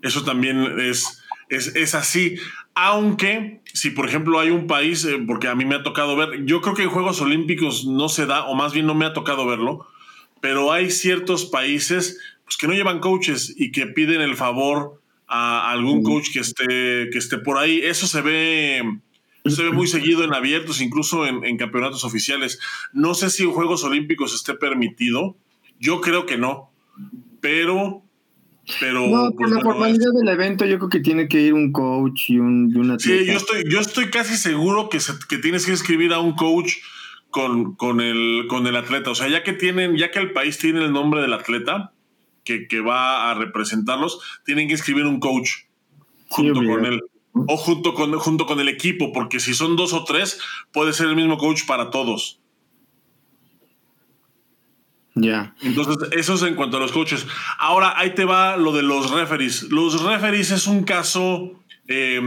Eso 0.00 0.22
también 0.22 0.78
es, 0.78 1.24
es, 1.48 1.94
así. 1.96 2.36
Aunque, 2.76 3.62
si 3.72 3.90
por 3.90 4.08
ejemplo 4.08 4.38
hay 4.38 4.50
un 4.50 4.68
país, 4.68 5.04
eh, 5.04 5.18
porque 5.26 5.48
a 5.48 5.56
mí 5.56 5.64
me 5.64 5.74
ha 5.74 5.82
tocado 5.82 6.14
ver, 6.14 6.44
yo 6.44 6.60
creo 6.60 6.76
que 6.76 6.84
en 6.84 6.90
Juegos 6.90 7.20
Olímpicos 7.20 7.84
no 7.84 8.08
se 8.08 8.26
da, 8.26 8.44
o 8.44 8.54
más 8.54 8.72
bien 8.72 8.86
no 8.86 8.94
me 8.94 9.06
ha 9.06 9.12
tocado 9.12 9.44
verlo, 9.44 9.88
pero 10.40 10.70
hay 10.70 10.92
ciertos 10.92 11.44
países 11.46 12.20
pues, 12.44 12.56
que 12.56 12.68
no 12.68 12.74
llevan 12.74 13.00
coaches 13.00 13.52
y 13.56 13.72
que 13.72 13.88
piden 13.88 14.20
el 14.20 14.36
favor 14.36 15.02
a 15.26 15.72
algún 15.72 16.04
coach 16.04 16.28
que 16.32 16.40
esté, 16.40 17.10
que 17.10 17.18
esté 17.18 17.38
por 17.38 17.58
ahí. 17.58 17.80
Eso 17.82 18.06
se 18.06 18.20
ve 18.20 19.00
se 19.50 19.62
ve 19.62 19.70
muy 19.70 19.86
seguido 19.86 20.24
en 20.24 20.34
abiertos, 20.34 20.80
incluso 20.80 21.26
en, 21.26 21.56
campeonatos 21.56 22.04
oficiales. 22.04 22.58
No 22.92 23.14
sé 23.14 23.30
si 23.30 23.44
en 23.44 23.52
Juegos 23.52 23.84
Olímpicos 23.84 24.34
esté 24.34 24.54
permitido. 24.54 25.36
Yo 25.78 26.00
creo 26.00 26.26
que 26.26 26.38
no. 26.38 26.70
Pero 27.40 28.02
pero 28.80 29.06
no, 29.06 29.30
por 29.30 29.36
pues, 29.36 29.50
la 29.52 29.60
formalidad 29.60 30.12
del 30.12 30.28
evento 30.28 30.66
yo 30.66 30.78
creo 30.78 30.88
que 30.88 30.98
tiene 30.98 31.28
que 31.28 31.40
ir 31.40 31.54
un 31.54 31.70
coach 31.70 32.30
y 32.30 32.38
un, 32.40 32.68
y 32.68 33.00
Sí, 33.00 33.24
yo 33.24 33.34
estoy, 33.34 33.64
yo 33.70 33.78
estoy 33.78 34.06
casi 34.06 34.36
seguro 34.36 34.88
que, 34.88 34.98
que 35.28 35.38
tienes 35.38 35.66
que 35.66 35.72
escribir 35.72 36.12
a 36.12 36.18
un 36.18 36.34
coach 36.34 36.78
con, 37.30 37.76
con, 37.76 38.00
el, 38.00 38.46
con 38.48 38.66
el 38.66 38.74
atleta. 38.74 39.10
O 39.10 39.14
sea, 39.14 39.28
ya 39.28 39.44
que 39.44 39.52
tienen, 39.52 39.96
ya 39.96 40.10
que 40.10 40.18
el 40.18 40.32
país 40.32 40.58
tiene 40.58 40.84
el 40.84 40.92
nombre 40.92 41.20
del 41.20 41.32
atleta 41.32 41.92
que, 42.42 42.66
que 42.66 42.80
va 42.80 43.30
a 43.30 43.34
representarlos, 43.34 44.18
tienen 44.44 44.66
que 44.66 44.74
escribir 44.74 45.04
un 45.04 45.20
coach 45.20 45.50
junto 46.28 46.54
con 46.64 46.86
él 46.86 47.00
o 47.46 47.56
junto 47.56 47.94
con, 47.94 48.12
junto 48.18 48.46
con 48.46 48.60
el 48.60 48.68
equipo, 48.68 49.12
porque 49.12 49.40
si 49.40 49.54
son 49.54 49.76
dos 49.76 49.92
o 49.92 50.04
tres, 50.04 50.40
puede 50.72 50.92
ser 50.92 51.08
el 51.08 51.16
mismo 51.16 51.36
coach 51.36 51.66
para 51.66 51.90
todos. 51.90 52.40
Ya. 55.14 55.54
Entonces, 55.62 55.96
eso 56.12 56.34
es 56.34 56.42
en 56.42 56.54
cuanto 56.54 56.76
a 56.76 56.80
los 56.80 56.92
coaches. 56.92 57.26
Ahora, 57.58 57.94
ahí 57.98 58.14
te 58.14 58.24
va 58.24 58.56
lo 58.56 58.72
de 58.72 58.82
los 58.82 59.10
referees. 59.10 59.64
Los 59.70 60.02
referees 60.02 60.50
es 60.50 60.66
un 60.66 60.84
caso. 60.84 61.52
Eh, 61.88 62.20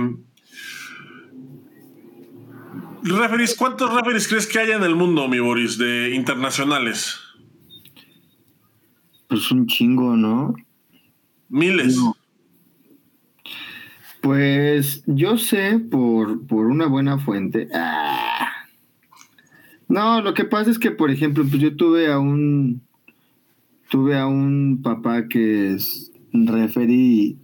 referees, 3.03 3.55
¿cuántos 3.55 3.93
referees 3.93 4.27
crees 4.27 4.47
que 4.47 4.59
haya 4.59 4.75
en 4.75 4.83
el 4.83 4.95
mundo, 4.95 5.27
mi 5.27 5.39
Boris, 5.39 5.77
de 5.77 6.15
internacionales? 6.15 7.19
Pues 9.27 9.51
un 9.51 9.67
chingo, 9.67 10.15
¿no? 10.15 10.55
Miles. 11.47 11.95
Pues 14.21 15.03
yo 15.05 15.38
sé 15.38 15.79
por, 15.79 16.45
por 16.45 16.67
una 16.67 16.88
buena 16.88 17.19
fuente. 17.19 17.69
Ah. 17.73 18.49
No, 19.88 20.21
lo 20.21 20.34
que 20.34 20.45
pasa 20.45 20.69
es 20.69 20.77
que, 20.77 20.91
por 20.91 21.10
ejemplo, 21.10 21.43
pues 21.49 21.62
yo 21.62 21.75
tuve 21.75 22.12
a 22.12 22.19
un 22.19 22.82
tuve 23.89 24.17
a 24.17 24.27
un 24.27 24.82
papá 24.84 25.27
que 25.27 25.73
es 25.73 26.12
referí 26.32 27.38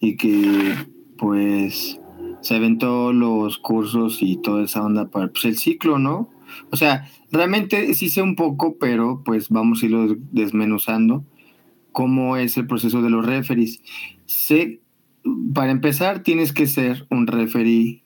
y 0.00 0.16
que 0.16 0.74
pues 1.16 2.00
se 2.40 2.56
aventó 2.56 3.12
los 3.12 3.58
cursos 3.58 4.18
y 4.20 4.36
toda 4.36 4.64
esa 4.64 4.82
onda 4.82 5.08
para 5.10 5.28
pues, 5.28 5.44
el 5.44 5.56
ciclo, 5.56 5.98
¿no? 5.98 6.28
O 6.70 6.76
sea, 6.76 7.08
realmente 7.30 7.94
sí 7.94 8.08
sé 8.08 8.20
un 8.20 8.34
poco, 8.34 8.76
pero 8.78 9.22
pues 9.24 9.48
vamos 9.48 9.82
a 9.82 9.86
irlo 9.86 10.16
desmenuzando 10.32 11.24
cómo 11.92 12.36
es 12.36 12.56
el 12.56 12.66
proceso 12.66 13.00
de 13.00 13.10
los 13.10 13.24
referees. 13.24 13.80
Sé 14.26 14.81
para 15.54 15.70
empezar, 15.70 16.22
tienes 16.22 16.52
que 16.52 16.66
ser 16.66 17.06
un 17.10 17.26
referee 17.26 18.02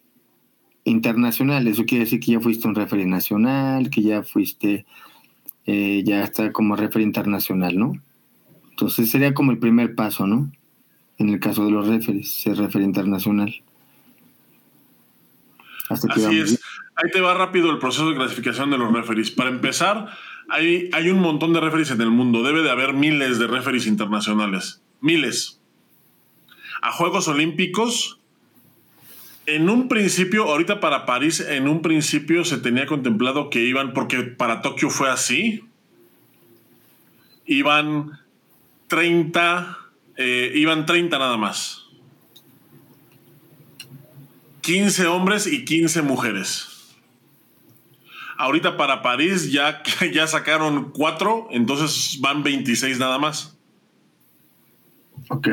internacional. 0.85 1.67
Eso 1.67 1.85
quiere 1.85 2.05
decir 2.05 2.21
que 2.21 2.33
ya 2.33 2.41
fuiste 2.41 2.69
un 2.69 2.75
referee 2.75 3.07
nacional, 3.07 3.91
que 3.91 4.03
ya 4.03 4.23
fuiste, 4.23 4.87
eh, 5.67 6.03
ya 6.05 6.23
está 6.23 6.53
como 6.53 6.77
referee 6.77 7.05
internacional, 7.05 7.79
¿no? 7.79 7.93
Entonces 8.71 9.11
sería 9.11 9.35
como 9.35 9.53
el 9.53 9.59
primer 9.59 9.95
paso, 9.95 10.27
¿no? 10.27 10.51
En 11.19 11.31
el 11.31 11.41
caso 11.41 11.65
de 11.65 11.71
los 11.71 11.87
referees, 11.89 12.31
ser 12.31 12.59
referee 12.59 12.85
internacional. 12.85 13.63
Así 15.89 16.39
es. 16.39 16.61
ahí 16.97 17.11
te 17.13 17.21
va 17.21 17.35
rápido 17.35 17.71
el 17.71 17.79
proceso 17.79 18.11
de 18.11 18.17
clasificación 18.17 18.71
de 18.71 18.79
los 18.79 18.93
referees. 18.93 19.31
Para 19.31 19.51
empezar, 19.51 20.09
hay, 20.49 20.91
hay 20.93 21.09
un 21.11 21.21
montón 21.21 21.53
de 21.53 21.61
referees 21.61 21.91
en 21.91 22.01
el 22.01 22.11
mundo. 22.11 22.43
Debe 22.43 22.63
de 22.63 22.71
haber 22.71 22.93
miles 22.93 23.39
de 23.39 23.47
referees 23.47 23.87
internacionales. 23.87 24.83
Miles. 25.01 25.61
A 26.83 26.93
Juegos 26.93 27.29
Olímpicos, 27.29 28.19
en 29.47 29.71
un 29.71 29.89
principio, 29.89 30.45
ahorita 30.45 30.81
para 30.81 31.07
París, 31.07 31.41
en 31.41 31.69
un 31.69 31.81
principio 31.81 32.45
se 32.45 32.59
tenía 32.59 32.87
contemplado 32.87 33.49
que 33.49 33.63
iban, 33.65 33.93
porque 33.93 34.23
para 34.23 34.61
Tokio 34.61 34.91
fue 34.91 35.09
así, 35.09 35.65
iban 37.47 38.19
30, 38.89 39.79
eh, 40.17 40.53
iban 40.55 40.85
30 40.85 41.19
nada 41.19 41.37
más. 41.37 41.85
15 44.63 45.07
hombres 45.07 45.47
y 45.47 45.65
15 45.65 46.03
mujeres. 46.03 46.97
Ahorita 48.37 48.77
para 48.77 49.01
París 49.01 49.53
ya, 49.53 49.83
ya 50.13 50.27
sacaron 50.27 50.91
4, 50.91 51.49
entonces 51.53 52.19
van 52.21 52.43
26 52.43 52.99
nada 52.99 53.19
más. 53.19 53.57
Ok. 55.29 55.49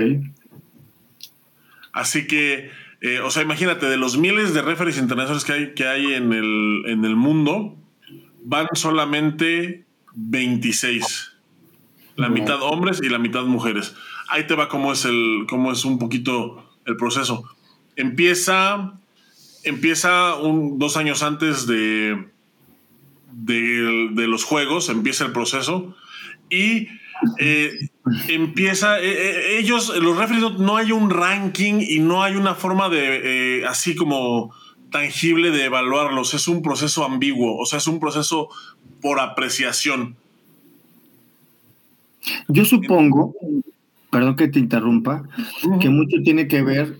Así 1.94 2.28
que, 2.28 2.72
eh, 3.02 3.20
o 3.20 3.32
sea, 3.32 3.44
imagínate, 3.44 3.86
de 3.86 3.98
los 3.98 4.18
miles 4.18 4.54
de 4.54 4.62
referees 4.62 4.98
internacionales 4.98 5.46
que 5.46 5.54
hay, 5.54 5.74
que 5.74 5.88
hay 5.88 6.14
en, 6.14 6.34
el, 6.34 6.84
en 6.88 7.06
el 7.06 7.16
mundo, 7.16 7.78
van 8.44 8.68
solamente 8.74 9.86
26. 10.16 11.32
La 12.16 12.30
mitad 12.30 12.62
hombres 12.62 13.00
y 13.02 13.10
la 13.10 13.18
mitad 13.18 13.44
mujeres. 13.44 13.96
Ahí 14.30 14.46
te 14.46 14.56
va 14.56 14.70
cómo 14.70 14.92
es 14.92 15.06
el, 15.06 15.46
cómo 15.50 15.72
es 15.72 15.86
un 15.86 15.98
poquito 15.98 16.70
el 16.86 16.98
proceso. 16.98 17.44
Empieza, 17.96 19.00
empieza 19.64 20.36
un, 20.36 20.78
dos 20.78 20.98
años 20.98 21.24
antes 21.24 21.66
de, 21.66 22.28
de, 23.32 24.28
los 24.28 24.44
juegos, 24.44 24.90
empieza 24.90 25.26
el 25.26 25.32
proceso 25.32 25.96
y 26.50 26.88
eh, 27.38 27.90
empieza, 28.28 29.00
eh, 29.00 29.12
eh, 29.12 29.60
ellos, 29.60 29.96
los 30.02 30.18
referees, 30.18 30.60
no, 30.60 30.78
hay 30.78 30.92
un 30.92 31.10
ranking 31.10 31.76
y 31.80 32.00
no 32.00 32.24
hay 32.24 32.36
una 32.36 32.56
forma 32.56 32.90
de, 32.90 33.66
así 33.68 33.96
como 33.96 34.54
tangible 34.92 35.52
de 35.52 35.66
evaluarlos, 35.66 36.34
es 36.34 36.48
un 36.48 36.62
proceso 36.62 37.04
ambiguo, 37.04 37.58
o 37.58 37.66
sea, 37.66 37.80
es 37.80 37.88
un 37.88 38.00
proceso 38.00 38.50
por 39.02 39.20
apreciación. 39.20 40.16
Yo 42.48 42.64
supongo, 42.66 43.36
perdón 44.12 44.36
que 44.36 44.48
te 44.48 44.60
interrumpa, 44.60 45.24
que 45.80 45.90
mucho 45.90 46.18
tiene 46.24 46.48
que 46.48 46.62
ver, 46.62 46.98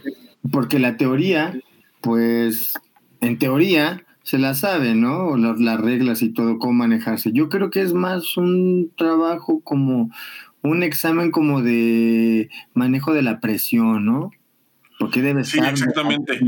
porque 0.52 0.80
la 0.80 0.98
teoría, 0.98 1.58
pues, 2.02 2.74
en 3.22 3.38
teoría, 3.38 4.04
se 4.24 4.38
la 4.40 4.54
sabe, 4.54 4.96
¿no? 4.96 5.38
Las, 5.38 5.60
las, 5.60 5.80
reglas 5.80 6.22
y 6.22 6.30
todo, 6.30 6.58
cómo 6.58 6.74
manejarse. 6.74 7.32
Yo 7.34 7.50
creo 7.50 7.70
que 7.70 7.82
es 7.82 7.94
más 7.94 8.38
un 8.38 8.92
trabajo 8.98 9.62
como 9.64 10.10
un 10.62 10.82
examen 10.82 11.30
como 11.30 11.62
de 11.62 12.50
manejo 12.74 13.14
de 13.14 13.22
la 13.22 13.40
presión, 13.40 14.06
¿no? 14.06 14.32
Porque 14.98 15.22
debe 15.22 15.44
sí, 15.44 15.60
Exactamente. 15.60 16.40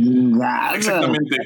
exactamente. 0.73 1.37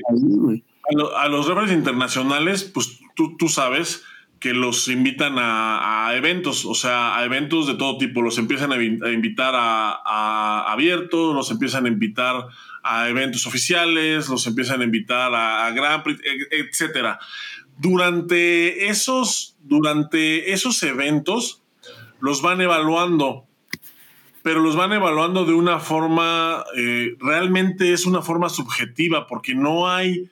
a, 1.17 1.27
los 1.27 1.47
referees 1.47 1.71
internacionales, 1.71 2.63
pues 2.63 2.99
tú, 3.15 3.35
tú 3.37 3.47
sabes 3.47 4.03
que 4.39 4.53
los 4.53 4.87
invitan 4.87 5.35
a, 5.37 6.11
eventos, 6.15 6.65
o 6.65 6.73
sea, 6.73 7.17
a 7.17 7.25
eventos 7.25 7.67
de 7.67 7.75
todo 7.75 7.97
tipo. 7.97 8.21
Los 8.21 8.37
empiezan 8.37 8.71
a, 8.71 8.81
invitar 9.11 9.53
a, 9.55 10.71
abiertos, 10.71 11.35
los 11.35 11.51
empiezan 11.51 11.85
a 11.85 11.89
invitar 11.89 12.45
a 12.83 13.09
eventos 13.09 13.45
oficiales, 13.45 14.29
los 14.29 14.45
empiezan 14.47 14.81
a 14.81 14.85
invitar 14.85 15.33
a, 15.33 15.69
Grand 15.71 16.03
Prix, 16.03 16.21
e, 16.23 16.59
etcétera. 16.59 17.19
Durante 17.77 18.87
esos, 18.89 19.55
durante 19.61 20.51
esos 20.51 20.81
eventos 20.83 21.63
los 22.19 22.41
van 22.41 22.61
evaluando, 22.61 23.45
pero 24.43 24.59
los 24.59 24.75
van 24.75 24.93
evaluando 24.93 25.45
de 25.45 25.53
una 25.53 25.79
forma, 25.79 26.63
eh, 26.75 27.15
realmente 27.19 27.93
es 27.93 28.05
una 28.05 28.21
forma 28.21 28.49
subjetiva, 28.49 29.27
porque 29.27 29.55
no 29.55 29.89
hay, 29.89 30.29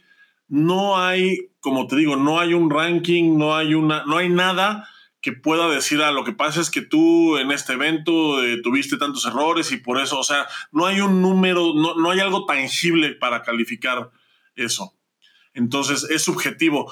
no 0.50 0.98
hay 0.98 1.50
como 1.68 1.86
te 1.88 1.98
digo, 1.98 2.16
no 2.16 2.40
hay 2.40 2.54
un 2.54 2.70
ranking, 2.70 3.38
no 3.38 3.54
hay 3.54 3.74
una, 3.74 4.06
no 4.06 4.18
hay 4.18 4.30
nada 4.30 4.88
que 5.28 5.34
pueda 5.34 5.70
decir, 5.70 6.02
ah, 6.02 6.12
lo 6.12 6.24
que 6.24 6.32
pasa 6.32 6.62
es 6.62 6.72
que 6.72 6.80
tú 6.80 7.38
en 7.38 7.52
este 7.52 7.74
evento 7.74 8.42
eh, 8.42 8.62
tuviste 8.64 8.96
tantos 8.96 9.26
errores 9.26 9.74
y 9.74 9.78
por 9.78 10.00
eso, 10.00 10.18
o 10.18 10.24
sea, 10.24 10.48
no 10.72 10.86
hay 10.86 11.02
un 11.02 11.22
número, 11.22 11.74
no, 11.76 11.96
no 11.96 12.12
hay 12.12 12.22
algo 12.22 12.46
tangible 12.46 13.12
para 13.12 13.44
calificar 13.44 14.10
eso. 14.56 14.94
Entonces, 15.54 16.08
es 16.10 16.24
subjetivo. 16.24 16.90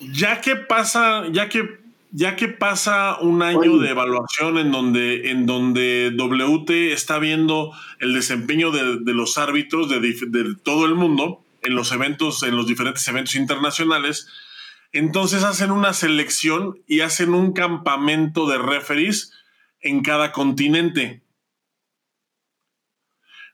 Ya 0.00 0.42
que 0.42 0.54
pasa, 0.54 1.28
ya 1.30 1.48
que 1.48 1.80
ya 2.10 2.36
que 2.36 2.48
pasa 2.48 3.16
un 3.22 3.40
año 3.40 3.78
de 3.78 3.88
evaluación 3.88 4.58
en 4.58 4.70
donde, 4.70 5.30
en 5.30 5.46
donde 5.46 6.12
WT 6.14 6.92
está 6.92 7.18
viendo 7.18 7.72
el 8.00 8.12
desempeño 8.12 8.70
de, 8.70 9.14
los 9.14 9.38
árbitros 9.38 9.88
de, 9.88 9.98
de, 10.00 10.54
todo 10.62 10.84
el 10.84 10.94
mundo, 10.94 11.42
en 11.62 11.74
los 11.74 11.90
eventos, 11.90 12.42
en 12.42 12.54
los 12.54 12.66
diferentes 12.66 13.08
eventos 13.08 13.34
internacionales. 13.34 14.28
Entonces 14.92 15.42
hacen 15.42 15.70
una 15.70 15.94
selección 15.94 16.82
y 16.86 17.00
hacen 17.00 17.32
un 17.32 17.52
campamento 17.52 18.46
de 18.46 18.58
referees 18.58 19.32
en 19.80 20.02
cada 20.02 20.32
continente. 20.32 21.22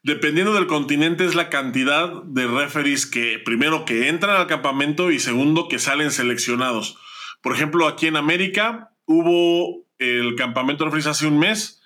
Dependiendo 0.03 0.53
del 0.55 0.67
continente 0.67 1.25
es 1.25 1.35
la 1.35 1.49
cantidad 1.49 2.23
de 2.25 2.47
referees 2.47 3.07
que 3.07 3.39
primero 3.39 3.85
que 3.85 4.09
entran 4.09 4.37
al 4.37 4.47
campamento 4.47 5.11
y 5.11 5.21
segundo 5.21 5.69
que 5.69 5.79
salen 5.79 6.11
seleccionados. 6.11 6.99
Por 7.41 7.55
ejemplo, 7.55 7.87
aquí 7.87 8.07
en 8.07 8.17
América 8.17 8.95
hubo 9.05 9.87
el 9.99 10.35
campamento 10.35 10.85
de 10.85 10.91
referees 10.91 11.07
hace 11.07 11.27
un 11.27 11.39
mes 11.39 11.81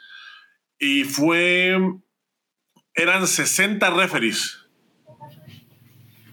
y 0.78 1.04
fue 1.04 1.78
eran 2.94 3.26
60 3.26 3.90
referees 3.90 4.61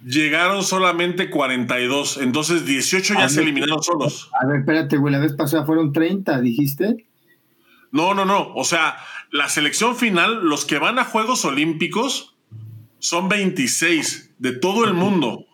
Llegaron 0.05 0.63
solamente 0.63 1.29
42, 1.29 2.17
entonces 2.17 2.65
18 2.65 3.15
ya 3.15 3.27
se 3.27 3.41
eliminaron 3.41 3.83
solos. 3.83 4.29
A 4.41 4.45
ver, 4.45 4.61
espérate, 4.61 4.97
güey, 4.97 5.11
la 5.11 5.19
vez 5.19 5.33
pasada 5.33 5.65
fueron 5.65 5.91
30, 5.91 6.39
dijiste. 6.39 7.05
No, 7.91 8.13
no, 8.13 8.23
no. 8.23 8.53
O 8.55 8.63
sea, 8.63 8.97
la 9.31 9.49
selección 9.49 9.95
final, 9.95 10.43
los 10.43 10.65
que 10.65 10.79
van 10.79 10.99
a 10.99 11.05
Juegos 11.05 11.43
Olímpicos, 11.43 12.37
son 12.99 13.29
26 13.29 14.35
de 14.37 14.51
todo 14.53 14.85
el 14.85 14.93
mundo. 14.93 15.45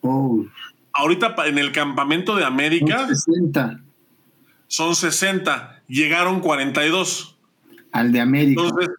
Oh. 0.00 0.44
Ahorita 0.92 1.34
en 1.46 1.58
el 1.58 1.72
campamento 1.72 2.36
de 2.36 2.44
América. 2.44 3.06
Son 3.06 3.16
60. 3.16 3.80
Son 4.66 4.94
60. 4.94 5.82
Llegaron 5.88 6.40
42. 6.40 7.38
Al 7.92 8.12
de 8.12 8.20
América. 8.20 8.62
Entonces, 8.62 8.90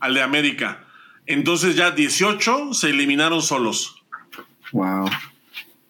al 0.00 0.14
de 0.14 0.22
América. 0.22 0.84
Entonces 1.26 1.76
ya 1.76 1.90
18 1.90 2.74
se 2.74 2.90
eliminaron 2.90 3.42
solos. 3.42 3.99
Wow. 4.72 5.08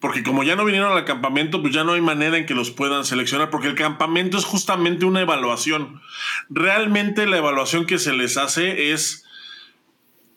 Porque 0.00 0.22
como 0.22 0.42
ya 0.42 0.56
no 0.56 0.64
vinieron 0.64 0.96
al 0.96 1.04
campamento, 1.04 1.60
pues 1.60 1.74
ya 1.74 1.84
no 1.84 1.92
hay 1.92 2.00
manera 2.00 2.38
en 2.38 2.46
que 2.46 2.54
los 2.54 2.70
puedan 2.70 3.04
seleccionar, 3.04 3.50
porque 3.50 3.68
el 3.68 3.74
campamento 3.74 4.38
es 4.38 4.44
justamente 4.44 5.04
una 5.04 5.20
evaluación. 5.20 6.00
Realmente 6.48 7.26
la 7.26 7.36
evaluación 7.36 7.84
que 7.84 7.98
se 7.98 8.14
les 8.14 8.38
hace 8.38 8.92
es, 8.92 9.26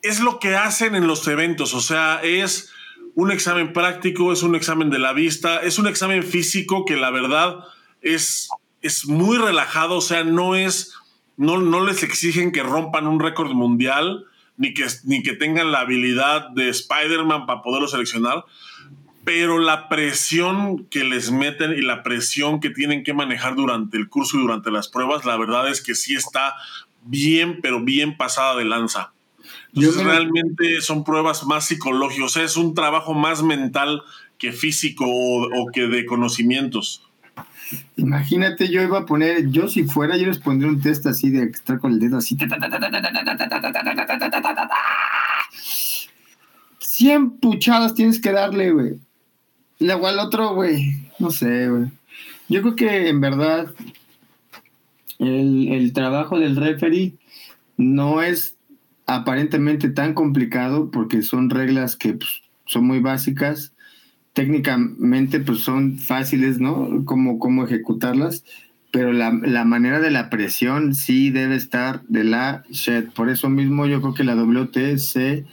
es 0.02 0.20
lo 0.20 0.40
que 0.40 0.56
hacen 0.56 0.96
en 0.96 1.08
los 1.08 1.26
eventos, 1.30 1.74
o 1.74 1.80
sea, 1.80 2.20
es 2.22 2.74
un 3.16 3.32
examen 3.32 3.72
práctico, 3.72 4.34
es 4.34 4.44
un 4.44 4.56
examen 4.56 4.90
de 4.90 5.00
la 5.00 5.14
vista, 5.14 5.60
es 5.60 5.80
un 5.80 5.88
examen 5.88 6.24
físico 6.24 6.84
que 6.84 6.98
la 6.98 7.12
verdad 7.12 7.60
es, 8.02 8.50
es 8.82 9.06
muy 9.06 9.38
relajado, 9.38 9.98
o 9.98 10.02
sea, 10.02 10.26
no 10.26 10.56
es, 10.56 10.94
no, 11.38 11.60
no 11.60 11.86
les 11.86 12.04
exigen 12.04 12.52
que 12.52 12.64
rompan 12.64 13.08
un 13.08 13.20
récord 13.20 13.52
mundial 13.52 14.26
ni 14.58 14.74
que, 14.74 14.86
ni 15.04 15.24
que 15.24 15.34
tengan 15.34 15.72
la 15.72 15.82
habilidad 15.82 16.50
de 16.50 16.70
Spider-Man 16.70 17.46
para 17.46 17.62
poderlo 17.62 17.88
seleccionar, 17.88 18.46
pero 19.24 19.58
la 19.58 19.88
presión 19.88 20.86
que 20.86 21.04
les 21.04 21.32
meten 21.32 21.72
y 21.72 21.82
la 21.82 22.04
presión 22.04 22.60
que 22.60 22.70
tienen 22.70 23.04
que 23.04 23.14
manejar 23.14 23.56
durante 23.56 23.98
el 23.98 24.10
curso 24.10 24.38
y 24.38 24.42
durante 24.42 24.70
las 24.70 24.90
pruebas, 24.90 25.26
la 25.26 25.38
verdad 25.38 25.70
es 25.70 25.82
que 25.82 25.96
sí 25.96 26.16
está 26.16 26.56
bien, 27.04 27.60
pero 27.62 27.82
bien 27.82 28.18
pasada 28.18 28.56
de 28.56 28.66
lanza. 28.66 29.14
Entonces, 29.74 30.04
realmente 30.04 30.82
son 30.82 31.04
pruebas 31.04 31.46
más 31.46 31.68
psicológicas, 31.68 32.26
o 32.26 32.30
sea, 32.30 32.44
es 32.44 32.58
un 32.58 32.74
trabajo 32.74 33.14
más 33.14 33.44
mental 33.44 34.04
que 34.38 34.52
físico 34.52 35.06
o 35.08 35.72
que 35.74 35.88
de 35.88 36.06
conocimientos. 36.06 37.03
Imagínate, 37.98 38.70
yo 38.70 38.82
iba 38.82 39.00
a 39.00 39.06
poner, 39.06 39.50
yo 39.50 39.68
si 39.68 39.84
fuera, 39.84 40.18
yo 40.18 40.28
les 40.28 40.40
pondría 40.40 40.70
un 40.70 40.82
test 40.82 41.06
así 41.06 41.30
de 41.30 41.44
estar 41.44 41.80
con 41.80 41.94
el 41.94 42.00
dedo 42.00 42.18
así. 42.18 42.38
100 46.80 47.32
puchadas 47.32 47.94
tienes 47.94 48.22
que 48.22 48.32
darle, 48.32 48.72
güey. 48.72 48.94
Luego 49.80 50.08
al 50.08 50.20
otro, 50.20 50.54
güey. 50.56 50.98
No 51.20 51.32
sé, 51.32 51.70
güey. 51.70 51.92
Yo 52.50 52.62
creo 52.62 52.76
que 52.76 53.10
en 53.10 53.22
verdad 53.22 53.68
el, 55.20 55.70
el 55.72 55.94
trabajo 55.94 56.40
del 56.40 56.56
referee 56.56 57.14
no 57.78 58.22
es 58.22 58.56
aparentemente 59.06 59.90
tan 59.90 60.14
complicado 60.14 60.92
porque 60.92 61.22
son 61.22 61.50
reglas 61.50 61.96
que 61.96 62.14
pues, 62.14 62.42
son 62.66 62.86
muy 62.86 63.00
básicas 63.00 63.73
técnicamente 64.34 65.40
pues 65.40 65.60
son 65.60 65.98
fáciles, 66.00 66.60
¿no? 66.60 67.06
Cómo, 67.06 67.40
cómo 67.40 67.66
ejecutarlas, 67.66 68.44
pero 68.92 69.14
la, 69.14 69.32
manera 69.32 70.00
de 70.00 70.12
la 70.12 70.30
presión 70.30 70.94
sí 70.94 71.30
debe 71.30 71.56
estar 71.56 72.04
de 72.08 72.24
la 72.24 72.64
shed. 72.70 73.10
Por 73.10 73.30
eso 73.30 73.50
mismo 73.50 73.86
yo 73.86 74.02
creo 74.02 74.14
que 74.14 74.24
la 74.24 74.36
WT 74.36 74.98
se, 74.98 75.46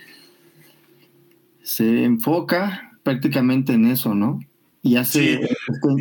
se 1.63 2.05
enfoca 2.05 2.99
prácticamente 3.03 3.75
en 3.75 3.87
eso, 3.87 4.15
¿no? 4.15 4.41
Y 4.83 4.97
hace 4.97 5.41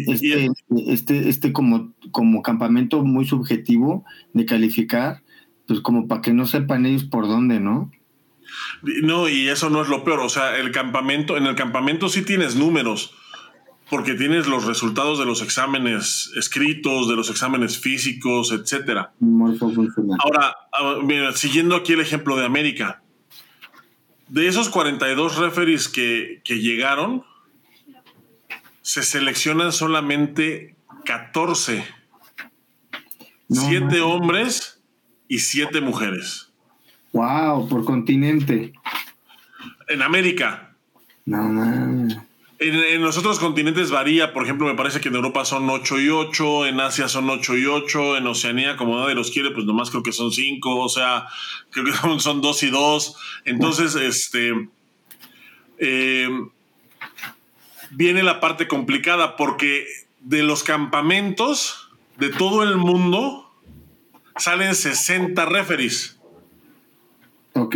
este, 0.07 0.45
este, 0.45 0.49
este, 0.87 1.29
este, 1.29 1.53
como, 1.53 1.93
como 2.11 2.41
campamento 2.41 3.03
muy 3.03 3.25
subjetivo 3.25 4.05
de 4.33 4.45
calificar, 4.45 5.21
pues 5.67 5.81
como 5.81 6.07
para 6.07 6.21
que 6.21 6.33
no 6.33 6.45
sepan 6.45 6.85
ellos 6.85 7.03
por 7.03 7.27
dónde, 7.27 7.59
¿no? 7.59 7.91
No, 8.81 9.27
y 9.27 9.49
eso 9.49 9.69
no 9.69 9.81
es 9.81 9.89
lo 9.89 10.03
peor. 10.03 10.19
O 10.19 10.29
sea, 10.29 10.57
el 10.57 10.71
campamento, 10.71 11.37
en 11.37 11.45
el 11.45 11.55
campamento 11.55 12.09
sí 12.09 12.21
tienes 12.23 12.55
números, 12.55 13.13
porque 13.89 14.13
tienes 14.13 14.47
los 14.47 14.65
resultados 14.65 15.19
de 15.19 15.25
los 15.25 15.41
exámenes 15.41 16.31
escritos, 16.35 17.07
de 17.07 17.15
los 17.15 17.29
exámenes 17.29 17.79
físicos, 17.79 18.51
etcétera. 18.51 19.13
Ahora, 20.23 20.55
mira, 21.03 21.31
siguiendo 21.33 21.75
aquí 21.75 21.93
el 21.93 22.01
ejemplo 22.01 22.37
de 22.37 22.45
América. 22.45 23.01
De 24.27 24.47
esos 24.47 24.69
42 24.69 25.37
referees 25.37 25.89
que, 25.89 26.41
que 26.43 26.59
llegaron, 26.59 27.23
se 28.83 29.03
seleccionan 29.03 29.71
solamente 29.71 30.75
14. 31.05 31.85
siete 33.49 34.01
hombres 34.01 34.81
y 35.27 35.39
siete 35.39 35.81
mujeres. 35.81 36.48
Wow, 37.13 37.67
por 37.67 37.85
continente. 37.85 38.73
En 39.87 40.01
América. 40.01 40.75
No, 41.25 41.49
no. 41.49 42.25
En, 42.59 43.01
los 43.01 43.17
otros 43.17 43.39
continentes 43.39 43.89
varía, 43.89 44.33
por 44.33 44.43
ejemplo, 44.43 44.67
me 44.67 44.75
parece 44.75 44.99
que 44.99 45.07
en 45.07 45.15
Europa 45.15 45.45
son 45.45 45.69
8 45.69 46.01
y 46.01 46.09
8, 46.09 46.65
en 46.65 46.81
Asia 46.81 47.07
son 47.07 47.29
8 47.29 47.57
y 47.57 47.65
8, 47.65 48.17
en 48.17 48.27
Oceanía, 48.27 48.75
como 48.75 48.99
nadie 48.99 49.15
los 49.15 49.31
quiere, 49.31 49.51
pues 49.51 49.65
nomás 49.65 49.89
creo 49.89 50.03
que 50.03 50.11
son 50.11 50.31
5, 50.31 50.75
o 50.77 50.89
sea, 50.89 51.25
creo 51.71 51.85
que 51.85 51.93
son, 52.01 52.19
son 52.19 52.41
2 52.41 52.63
y 52.63 52.69
2. 52.69 53.15
Entonces, 53.45 53.95
este. 53.95 54.69
Eh, 55.77 56.29
viene 57.91 58.23
la 58.23 58.41
parte 58.41 58.67
complicada 58.67 59.37
porque 59.37 59.85
de 60.19 60.43
los 60.43 60.63
campamentos 60.63 61.89
de 62.17 62.29
todo 62.29 62.63
el 62.63 62.75
mundo 62.75 63.49
salen 64.35 64.75
60 64.75 65.45
referees. 65.45 66.18
Ok. 67.59 67.75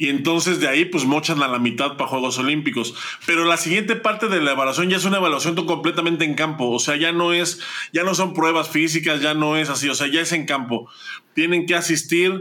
Y 0.00 0.08
entonces 0.08 0.60
de 0.60 0.68
ahí 0.68 0.84
pues 0.84 1.04
mochan 1.04 1.42
a 1.42 1.48
la 1.48 1.58
mitad 1.58 1.96
para 1.96 2.08
Juegos 2.08 2.38
Olímpicos. 2.38 2.94
Pero 3.26 3.44
la 3.44 3.56
siguiente 3.56 3.96
parte 3.96 4.28
de 4.28 4.40
la 4.40 4.52
evaluación 4.52 4.88
ya 4.88 4.96
es 4.96 5.04
una 5.04 5.16
evaluación 5.16 5.56
completamente 5.56 6.24
en 6.24 6.34
campo. 6.34 6.70
O 6.70 6.78
sea, 6.78 6.96
ya 6.96 7.12
no 7.12 7.32
es, 7.32 7.60
ya 7.92 8.04
no 8.04 8.14
son 8.14 8.32
pruebas 8.32 8.68
físicas, 8.68 9.20
ya 9.20 9.34
no 9.34 9.56
es 9.56 9.68
así. 9.68 9.88
O 9.88 9.94
sea, 9.94 10.06
ya 10.06 10.20
es 10.20 10.32
en 10.32 10.46
campo. 10.46 10.88
Tienen 11.34 11.66
que 11.66 11.74
asistir 11.74 12.40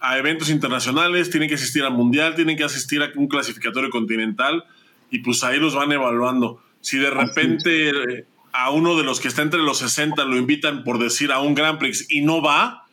a 0.00 0.16
eventos 0.16 0.48
internacionales, 0.48 1.30
tienen 1.30 1.48
que 1.48 1.56
asistir 1.56 1.82
al 1.82 1.92
mundial, 1.92 2.34
tienen 2.34 2.56
que 2.56 2.64
asistir 2.64 3.02
a 3.02 3.10
un 3.16 3.28
clasificatorio 3.28 3.90
continental 3.90 4.64
y 5.10 5.18
pues 5.18 5.44
ahí 5.44 5.58
los 5.58 5.74
van 5.74 5.92
evaluando. 5.92 6.62
Si 6.80 6.98
de 6.98 7.10
repente 7.10 7.90
eh, 7.90 8.26
a 8.52 8.70
uno 8.70 8.96
de 8.96 9.04
los 9.04 9.20
que 9.20 9.28
está 9.28 9.42
entre 9.42 9.60
los 9.60 9.78
60 9.78 10.24
lo 10.24 10.36
invitan 10.36 10.84
por 10.84 10.98
decir 10.98 11.32
a 11.32 11.40
un 11.40 11.54
Grand 11.54 11.78
Prix 11.78 12.06
y 12.08 12.20
no 12.20 12.40
va, 12.40 12.86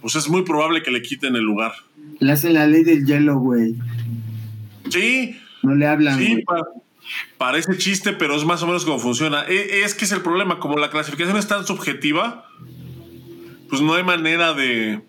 pues 0.00 0.14
es 0.14 0.28
muy 0.28 0.42
probable 0.42 0.82
que 0.82 0.90
le 0.90 1.02
quiten 1.02 1.34
el 1.36 1.42
lugar. 1.42 1.72
Le 2.18 2.32
hacen 2.32 2.54
la 2.54 2.66
ley 2.66 2.84
del 2.84 3.04
hielo, 3.06 3.38
güey. 3.38 3.74
Sí. 4.90 5.36
No 5.62 5.74
le 5.74 5.86
hablan. 5.86 6.18
Sí, 6.18 6.44
parece 7.38 7.76
chiste, 7.78 8.12
pero 8.12 8.36
es 8.36 8.44
más 8.44 8.62
o 8.62 8.66
menos 8.66 8.84
como 8.84 8.98
funciona. 8.98 9.44
E, 9.48 9.82
es 9.84 9.94
que 9.94 10.04
es 10.04 10.12
el 10.12 10.20
problema, 10.20 10.58
como 10.58 10.78
la 10.78 10.90
clasificación 10.90 11.36
es 11.36 11.48
tan 11.48 11.66
subjetiva, 11.66 12.46
pues 13.68 13.80
no 13.80 13.94
hay 13.94 14.04
manera 14.04 14.54
de... 14.54 15.02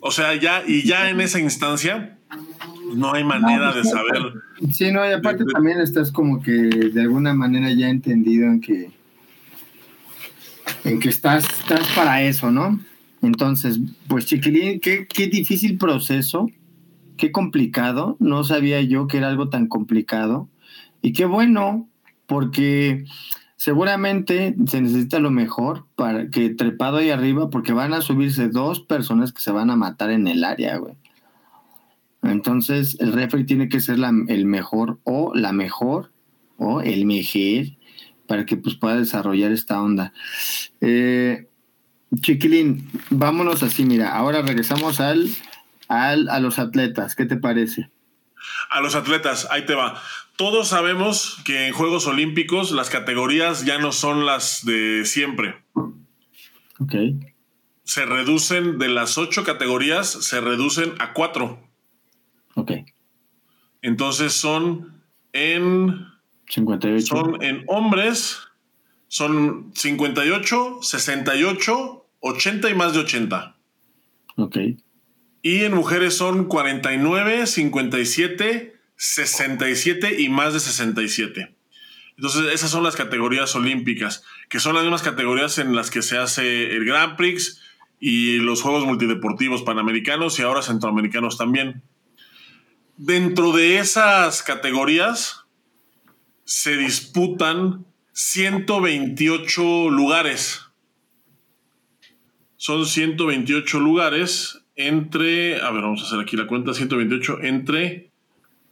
O 0.00 0.10
sea, 0.10 0.34
ya, 0.34 0.62
y 0.66 0.82
ya 0.82 1.08
en 1.08 1.20
esa 1.20 1.40
instancia, 1.40 2.18
no 2.94 3.14
hay 3.14 3.24
manera 3.24 3.72
de 3.72 3.84
saber. 3.84 4.34
Sí, 4.72 4.92
no, 4.92 5.08
y 5.08 5.12
aparte 5.12 5.44
también 5.50 5.80
estás 5.80 6.12
como 6.12 6.42
que 6.42 6.52
de 6.52 7.00
alguna 7.00 7.32
manera 7.32 7.72
ya 7.72 7.88
entendido 7.88 8.46
en 8.46 8.60
que 8.60 8.90
en 10.84 11.00
que 11.00 11.08
estás, 11.08 11.44
estás 11.44 11.86
para 11.94 12.22
eso, 12.22 12.50
¿no? 12.50 12.78
Entonces, 13.24 13.80
pues 14.06 14.26
chiquilín, 14.26 14.80
qué, 14.80 15.06
qué 15.06 15.26
difícil 15.28 15.78
proceso, 15.78 16.50
qué 17.16 17.32
complicado, 17.32 18.16
no 18.20 18.44
sabía 18.44 18.80
yo 18.82 19.06
que 19.06 19.18
era 19.18 19.28
algo 19.28 19.48
tan 19.48 19.66
complicado 19.66 20.48
y 21.00 21.12
qué 21.12 21.24
bueno, 21.24 21.88
porque 22.26 23.04
seguramente 23.56 24.54
se 24.66 24.80
necesita 24.80 25.20
lo 25.20 25.30
mejor 25.30 25.86
para 25.96 26.28
que 26.28 26.50
trepado 26.50 26.98
ahí 26.98 27.10
arriba, 27.10 27.50
porque 27.50 27.72
van 27.72 27.94
a 27.94 28.02
subirse 28.02 28.48
dos 28.48 28.80
personas 28.80 29.32
que 29.32 29.40
se 29.40 29.52
van 29.52 29.70
a 29.70 29.76
matar 29.76 30.10
en 30.10 30.28
el 30.28 30.44
área, 30.44 30.76
güey. 30.76 30.94
Entonces, 32.22 32.96
el 33.00 33.12
referee 33.12 33.44
tiene 33.44 33.68
que 33.68 33.80
ser 33.80 33.98
el 34.28 34.46
mejor 34.46 34.98
o 35.04 35.32
la 35.34 35.52
mejor 35.52 36.10
o 36.56 36.80
el 36.80 37.04
mejor 37.04 37.76
para 38.26 38.46
que 38.46 38.56
pues, 38.56 38.74
pueda 38.74 38.96
desarrollar 38.96 39.52
esta 39.52 39.82
onda. 39.82 40.12
Eh, 40.80 41.46
Chiquilín, 42.20 42.88
vámonos 43.10 43.62
así, 43.62 43.84
mira. 43.84 44.14
Ahora 44.14 44.42
regresamos 44.42 45.00
al, 45.00 45.28
al, 45.88 46.28
a 46.28 46.40
los 46.40 46.58
atletas. 46.58 47.14
¿Qué 47.14 47.26
te 47.26 47.36
parece? 47.36 47.90
A 48.70 48.80
los 48.80 48.94
atletas, 48.94 49.48
ahí 49.50 49.64
te 49.64 49.74
va. 49.74 50.00
Todos 50.36 50.68
sabemos 50.68 51.38
que 51.44 51.68
en 51.68 51.72
Juegos 51.72 52.06
Olímpicos 52.06 52.72
las 52.72 52.90
categorías 52.90 53.64
ya 53.64 53.78
no 53.78 53.92
son 53.92 54.26
las 54.26 54.64
de 54.64 55.04
siempre. 55.04 55.62
Ok. 56.80 56.94
Se 57.84 58.04
reducen 58.04 58.78
de 58.78 58.88
las 58.88 59.16
ocho 59.16 59.44
categorías, 59.44 60.08
se 60.08 60.40
reducen 60.40 60.94
a 60.98 61.12
cuatro. 61.12 61.68
Ok. 62.54 62.72
Entonces 63.82 64.32
son 64.32 65.02
en. 65.32 66.06
58. 66.48 67.06
Son 67.06 67.42
en 67.42 67.64
hombres, 67.68 68.40
son 69.08 69.70
58, 69.74 70.78
68, 70.82 72.03
80 72.24 72.70
y 72.70 72.74
más 72.74 72.94
de 72.94 73.00
80. 73.00 73.56
Ok. 74.36 74.56
Y 75.42 75.64
en 75.64 75.74
mujeres 75.74 76.16
son 76.16 76.46
49, 76.46 77.46
57, 77.46 78.76
67 78.96 80.20
y 80.22 80.30
más 80.30 80.54
de 80.54 80.60
67. 80.60 81.54
Entonces, 82.16 82.54
esas 82.54 82.70
son 82.70 82.82
las 82.82 82.96
categorías 82.96 83.54
olímpicas, 83.54 84.24
que 84.48 84.58
son 84.58 84.74
las 84.74 84.84
mismas 84.84 85.02
categorías 85.02 85.58
en 85.58 85.76
las 85.76 85.90
que 85.90 86.00
se 86.00 86.16
hace 86.16 86.74
el 86.74 86.86
Grand 86.86 87.16
Prix 87.16 87.60
y 88.00 88.38
los 88.38 88.62
Juegos 88.62 88.86
Multideportivos 88.86 89.62
Panamericanos 89.62 90.38
y 90.38 90.42
ahora 90.42 90.62
Centroamericanos 90.62 91.36
también. 91.36 91.82
Dentro 92.96 93.52
de 93.52 93.78
esas 93.78 94.42
categorías 94.42 95.44
se 96.44 96.78
disputan 96.78 97.84
128 98.12 99.90
lugares. 99.90 100.63
Son 102.66 102.86
128 102.86 103.78
lugares 103.78 104.58
entre, 104.74 105.60
a 105.60 105.70
ver, 105.70 105.82
vamos 105.82 106.00
a 106.00 106.06
hacer 106.06 106.18
aquí 106.18 106.34
la 106.34 106.46
cuenta, 106.46 106.72
128 106.72 107.42
entre 107.42 108.10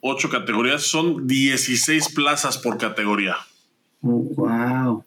8 0.00 0.30
categorías, 0.30 0.82
son 0.82 1.26
16 1.26 2.14
plazas 2.14 2.56
por 2.56 2.78
categoría. 2.78 3.36
wow. 4.00 5.04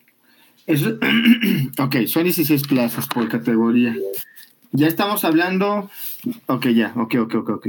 ok, 1.80 1.96
son 2.06 2.26
16 2.26 2.68
plazas 2.68 3.08
por 3.08 3.28
categoría. 3.28 3.96
Ya 4.72 4.86
estamos 4.86 5.26
hablando, 5.26 5.90
ok, 6.46 6.68
ya, 6.68 6.94
ok, 6.96 7.16
ok, 7.22 7.36
ok, 7.38 7.50
ok. 7.50 7.68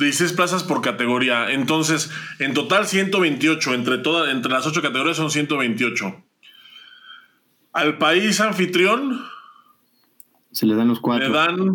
16 0.00 0.32
plazas 0.32 0.64
por 0.64 0.80
categoría. 0.80 1.52
Entonces, 1.52 2.10
en 2.40 2.52
total 2.52 2.88
128. 2.88 3.74
Entre, 3.74 3.98
todas, 3.98 4.28
entre 4.32 4.50
las 4.50 4.66
8 4.66 4.82
categorías 4.82 5.18
son 5.18 5.30
128. 5.30 6.24
Al 7.72 7.98
país 7.98 8.40
anfitrión. 8.40 9.20
Se 10.52 10.66
le 10.66 10.74
dan 10.74 10.88
los 10.88 11.00
cuatro. 11.00 11.28
Le 11.28 11.34
dan 11.34 11.74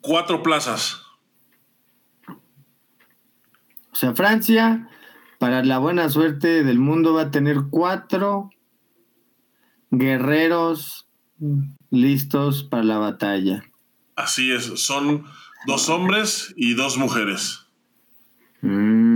cuatro 0.00 0.42
plazas. 0.42 1.02
O 3.92 3.94
sea, 3.94 4.14
Francia, 4.14 4.88
para 5.38 5.64
la 5.64 5.78
buena 5.78 6.08
suerte 6.08 6.64
del 6.64 6.78
mundo, 6.78 7.14
va 7.14 7.22
a 7.22 7.30
tener 7.30 7.64
cuatro 7.70 8.50
guerreros 9.90 11.08
listos 11.90 12.64
para 12.64 12.84
la 12.84 12.98
batalla. 12.98 13.64
Así 14.16 14.52
es, 14.52 14.66
son 14.80 15.24
Dos 15.66 15.90
hombres 15.90 16.54
y 16.56 16.74
dos 16.74 16.96
mujeres. 16.96 17.66
Mm. 18.62 19.09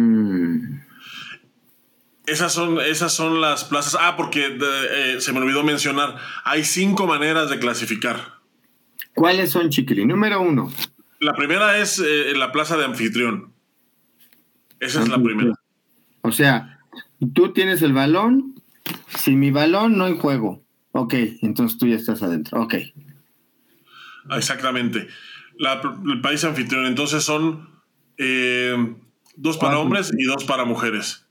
Esas 2.26 2.52
son, 2.52 2.80
esas 2.80 3.12
son 3.12 3.40
las 3.40 3.64
plazas. 3.64 3.96
Ah, 4.00 4.16
porque 4.16 4.58
eh, 4.60 5.16
se 5.20 5.32
me 5.32 5.40
olvidó 5.40 5.62
mencionar. 5.62 6.16
Hay 6.44 6.64
cinco 6.64 7.06
maneras 7.06 7.50
de 7.50 7.58
clasificar. 7.58 8.40
¿Cuáles 9.14 9.50
son, 9.50 9.70
Chiquili? 9.70 10.06
Número 10.06 10.40
uno. 10.40 10.72
La 11.20 11.34
primera 11.34 11.78
es 11.78 11.98
eh, 11.98 12.32
la 12.34 12.50
plaza 12.50 12.76
de 12.76 12.84
anfitrión. 12.84 13.52
Esa 14.80 15.02
es 15.02 15.08
la 15.08 15.22
primera. 15.22 15.52
O 16.22 16.32
sea, 16.32 16.80
tú 17.34 17.52
tienes 17.52 17.82
el 17.82 17.92
balón, 17.92 18.54
sin 19.08 19.38
mi 19.38 19.50
balón 19.50 19.96
no 19.96 20.04
hay 20.04 20.16
juego. 20.18 20.64
Ok, 20.92 21.14
entonces 21.42 21.78
tú 21.78 21.86
ya 21.86 21.96
estás 21.96 22.22
adentro. 22.22 22.62
Ok. 22.62 22.74
Exactamente. 24.30 25.08
el 26.06 26.20
país 26.20 26.44
anfitrión, 26.44 26.86
entonces 26.86 27.22
son 27.22 27.68
eh, 28.16 28.94
dos 29.36 29.58
para 29.58 29.78
hombres 29.78 30.12
y 30.16 30.24
dos 30.24 30.44
para 30.44 30.64
mujeres. 30.64 31.23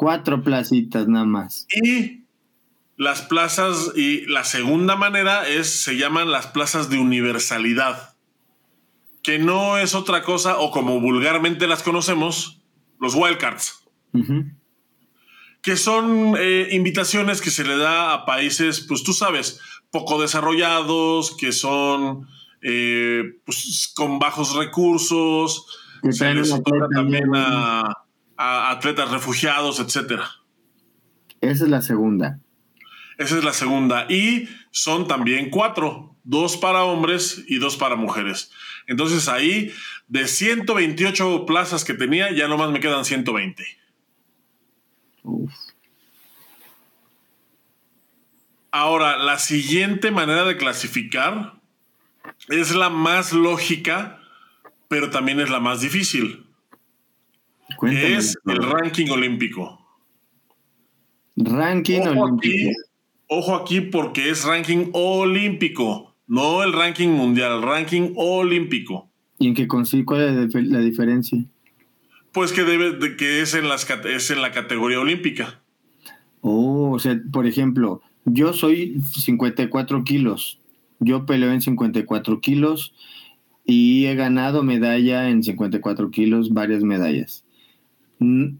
Cuatro 0.00 0.42
placitas 0.42 1.08
nada 1.08 1.26
más. 1.26 1.66
Y 1.70 2.24
las 2.96 3.20
plazas, 3.20 3.92
y 3.94 4.24
la 4.28 4.44
segunda 4.44 4.96
manera 4.96 5.46
es, 5.46 5.68
se 5.82 5.98
llaman 5.98 6.32
las 6.32 6.46
plazas 6.46 6.88
de 6.88 6.98
universalidad, 6.98 8.16
que 9.22 9.38
no 9.38 9.76
es 9.76 9.94
otra 9.94 10.22
cosa, 10.22 10.58
o 10.58 10.70
como 10.70 11.02
vulgarmente 11.02 11.66
las 11.66 11.82
conocemos, 11.82 12.62
los 12.98 13.14
wildcards. 13.14 13.84
Que 15.60 15.76
son 15.76 16.34
eh, 16.38 16.68
invitaciones 16.70 17.42
que 17.42 17.50
se 17.50 17.64
le 17.64 17.76
da 17.76 18.14
a 18.14 18.24
países, 18.24 18.80
pues 18.80 19.02
tú 19.02 19.12
sabes, 19.12 19.60
poco 19.90 20.18
desarrollados, 20.18 21.36
que 21.36 21.52
son 21.52 22.26
eh, 22.62 23.38
pues, 23.44 23.92
con 23.94 24.18
bajos 24.18 24.54
recursos, 24.54 25.66
se 26.10 26.32
les 26.32 26.50
otorga 26.52 26.88
también 26.88 27.28
a, 27.34 28.06
a, 28.40 28.70
atletas 28.70 29.10
refugiados, 29.10 29.78
etcétera. 29.80 30.30
Esa 31.42 31.64
es 31.64 31.70
la 31.70 31.82
segunda. 31.82 32.40
Esa 33.18 33.36
es 33.36 33.44
la 33.44 33.52
segunda. 33.52 34.06
Y 34.08 34.48
son 34.70 35.06
también 35.06 35.50
cuatro, 35.50 36.16
dos 36.24 36.56
para 36.56 36.84
hombres 36.84 37.44
y 37.48 37.58
dos 37.58 37.76
para 37.76 37.96
mujeres. 37.96 38.50
Entonces 38.86 39.28
ahí, 39.28 39.72
de 40.08 40.26
128 40.26 41.44
plazas 41.44 41.84
que 41.84 41.92
tenía, 41.92 42.32
ya 42.32 42.48
nomás 42.48 42.70
me 42.70 42.80
quedan 42.80 43.04
120. 43.04 43.62
Ahora, 48.72 49.18
la 49.18 49.38
siguiente 49.38 50.10
manera 50.10 50.44
de 50.46 50.56
clasificar 50.56 51.60
es 52.48 52.74
la 52.74 52.88
más 52.88 53.34
lógica, 53.34 54.18
pero 54.88 55.10
también 55.10 55.40
es 55.40 55.50
la 55.50 55.60
más 55.60 55.82
difícil. 55.82 56.49
Es 57.82 58.36
el 58.46 58.56
ranking 58.56 59.10
olímpico. 59.10 59.78
Ranking 61.36 62.00
olímpico. 62.00 62.70
ojo 63.28 63.54
aquí 63.54 63.80
porque 63.80 64.30
es 64.30 64.44
ranking 64.44 64.90
olímpico, 64.92 66.14
no 66.26 66.62
el 66.62 66.72
ranking 66.72 67.08
mundial, 67.08 67.62
ranking 67.62 68.12
olímpico. 68.16 69.08
¿Y 69.38 69.48
en 69.48 69.54
qué 69.54 69.66
consiste 69.66 70.04
cuál 70.04 70.48
es 70.52 70.54
la 70.66 70.80
diferencia? 70.80 71.44
Pues 72.32 72.52
que 72.52 72.64
debe 72.64 72.92
de 72.92 73.16
que 73.16 73.40
es 73.40 73.54
en 73.54 73.68
las 73.68 73.88
es 74.04 74.30
en 74.30 74.42
la 74.42 74.52
categoría 74.52 75.00
olímpica. 75.00 75.60
Oh, 76.42 76.92
o 76.92 76.98
sea, 76.98 77.20
por 77.32 77.46
ejemplo, 77.46 78.02
yo 78.24 78.52
soy 78.52 79.00
54 79.12 80.04
kilos 80.04 80.60
yo 81.00 81.26
peleo 81.26 81.50
en 81.50 81.62
54 81.62 82.40
kilos 82.40 82.94
y 83.64 84.06
he 84.06 84.14
ganado 84.14 84.62
medalla 84.62 85.28
en 85.30 85.42
54 85.42 86.10
kilos, 86.10 86.52
varias 86.52 86.84
medallas. 86.84 87.44
No 88.20 88.58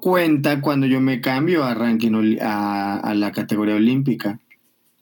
cuenta 0.00 0.60
cuando 0.60 0.86
yo 0.86 1.00
me 1.00 1.20
cambio 1.20 1.64
a 1.64 1.74
ranking 1.74 2.38
a, 2.40 3.12
la 3.14 3.32
categoría 3.32 3.76
olímpica. 3.76 4.40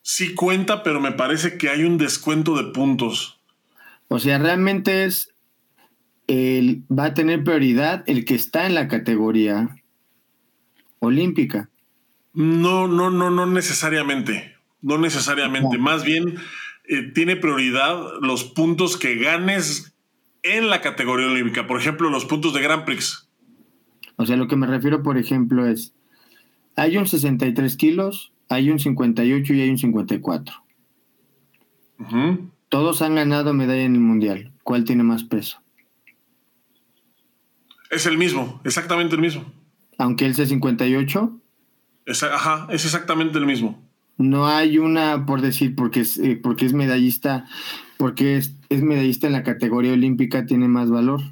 Sí 0.03 0.35
cuenta, 0.35 0.83
pero 0.83 1.01
me 1.01 1.12
parece 1.12 1.59
que 1.59 1.68
hay 1.68 1.85
un 1.85 1.99
descuento 1.99 2.57
de 2.57 2.73
puntos. 2.73 3.41
O 4.09 4.18
sea, 4.18 4.39
realmente 4.39 5.05
es 5.05 5.35
el, 6.27 6.85
va 6.91 7.07
a 7.07 7.14
tener 7.14 7.45
prioridad 7.45 8.03
el 8.07 8.25
que 8.25 8.35
está 8.35 8.66
en 8.66 8.75
la 8.75 8.89
categoría 8.89 9.77
olímpica. 11.01 11.68
No, 12.33 12.89
no, 12.89 13.11
no, 13.11 13.31
no 13.31 13.47
necesariamente. 13.47 14.55
No 14.83 14.97
necesariamente, 14.97 15.77
más 15.77 16.05
bien 16.05 16.39
eh, 16.89 17.12
tiene 17.14 17.37
prioridad 17.37 18.03
los 18.23 18.45
puntos 18.45 18.97
que 18.97 19.16
ganes 19.16 19.89
en 20.43 20.68
la 20.68 20.80
categoría 20.80 21.26
olímpica, 21.26 21.66
por 21.66 21.80
ejemplo, 21.80 22.11
los 22.11 22.24
puntos 22.24 22.55
de 22.55 22.61
Grand 22.61 22.84
Prix. 22.84 23.28
O 24.16 24.26
sea, 24.26 24.36
lo 24.36 24.49
que 24.49 24.57
me 24.57 24.66
refiero, 24.66 25.03
por 25.03 25.18
ejemplo, 25.18 25.66
es, 25.66 25.95
hay 26.76 26.97
un 26.97 27.07
63 27.07 27.76
kilos, 27.76 28.32
hay 28.49 28.70
un 28.70 28.78
58 28.78 29.55
y 29.55 29.61
hay 29.61 29.70
un 29.70 29.78
54. 29.78 30.57
Todos 32.68 33.03
han 33.03 33.14
ganado 33.14 33.53
medalla 33.53 33.82
en 33.82 33.95
el 33.95 34.01
Mundial. 34.01 34.53
¿Cuál 34.62 34.84
tiene 34.84 35.03
más 35.03 35.24
peso? 35.24 35.62
Es 37.91 38.07
el 38.07 38.16
mismo, 38.16 38.61
exactamente 38.64 39.16
el 39.16 39.20
mismo. 39.20 39.53
Aunque 39.99 40.24
él 40.24 40.34
sea 40.34 40.47
58. 40.47 41.41
ajá, 42.07 42.68
es 42.70 42.84
exactamente 42.84 43.38
el 43.38 43.47
mismo 43.47 43.89
no 44.21 44.47
hay 44.47 44.79
una, 44.79 45.25
por 45.25 45.41
decir, 45.41 45.75
porque 45.75 46.01
es, 46.01 46.18
eh, 46.18 46.39
porque 46.41 46.66
es 46.66 46.75
medallista, 46.75 47.47
porque 47.97 48.37
es, 48.37 48.55
medallista 48.68 49.27
en 49.27 49.33
la 49.33 49.43
categoría 49.43 49.95
olímpica, 49.95 50.45
tiene 50.45 50.68
más 50.68 50.91
valor. 50.91 51.23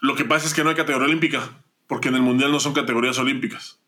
Lo 0.00 0.14
que 0.14 0.24
pasa 0.24 0.46
es 0.46 0.54
que 0.54 0.62
no 0.62 0.70
hay 0.70 0.76
categoría 0.76 1.08
olímpica, 1.08 1.64
porque 1.88 2.08
en 2.08 2.14
el 2.14 2.22
Mundial 2.22 2.52
no 2.52 2.60
son 2.60 2.74
categorías 2.74 3.18
olímpicas. 3.18 3.80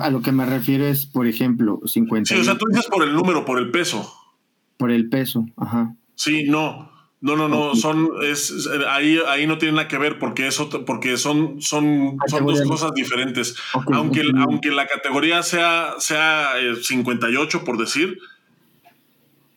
a 0.00 0.10
lo 0.10 0.22
que 0.22 0.32
me 0.32 0.46
refiero 0.46 0.86
es, 0.86 1.04
por 1.04 1.26
ejemplo, 1.26 1.80
50. 1.84 2.34
Sí, 2.34 2.40
o 2.40 2.44
sea, 2.44 2.56
tú 2.56 2.66
dices 2.70 2.86
por 2.86 3.04
el 3.04 3.14
número, 3.14 3.44
por 3.44 3.58
el 3.58 3.70
peso. 3.70 4.10
Por 4.78 4.90
el 4.90 5.10
peso, 5.10 5.46
ajá. 5.58 5.94
Sí, 6.14 6.44
no. 6.44 6.90
No, 7.20 7.34
no, 7.34 7.48
no, 7.48 7.74
son, 7.74 8.10
es, 8.22 8.68
ahí, 8.88 9.18
ahí 9.26 9.46
no 9.46 9.56
tiene 9.56 9.76
nada 9.76 9.88
que 9.88 9.96
ver 9.96 10.18
porque 10.18 10.46
eso, 10.46 10.68
porque 10.84 11.16
son, 11.16 11.62
son, 11.62 12.18
son 12.26 12.46
dos 12.46 12.60
cosas 12.62 12.92
diferentes. 12.94 13.56
aunque, 13.92 14.22
aunque 14.36 14.70
la 14.70 14.86
categoría 14.86 15.42
sea, 15.42 15.94
sea 15.98 16.50
58, 16.82 17.56
eh, 17.56 17.60
por 17.64 17.78
decir. 17.78 18.18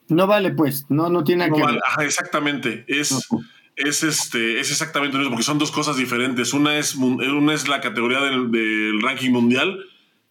No 0.07 0.25
vale, 0.25 0.51
pues, 0.51 0.85
no, 0.89 1.09
no 1.09 1.23
tiene 1.23 1.49
nada 1.49 1.61
que 1.61 1.73
ver. 1.73 1.81
exactamente. 2.07 2.85
Es, 2.87 3.27
es 3.75 4.03
este, 4.03 4.61
es 4.61 4.71
exactamente 4.71 5.17
lo 5.17 5.19
mismo, 5.19 5.31
porque 5.31 5.43
son 5.45 5.59
dos 5.59 5.71
cosas 5.71 5.97
diferentes. 5.97 6.53
Una 6.53 6.77
es, 6.77 6.95
una 6.95 7.53
es 7.53 7.67
la 7.67 7.81
categoría 7.81 8.21
del, 8.21 8.51
del 8.51 9.01
ranking 9.01 9.31
mundial 9.31 9.79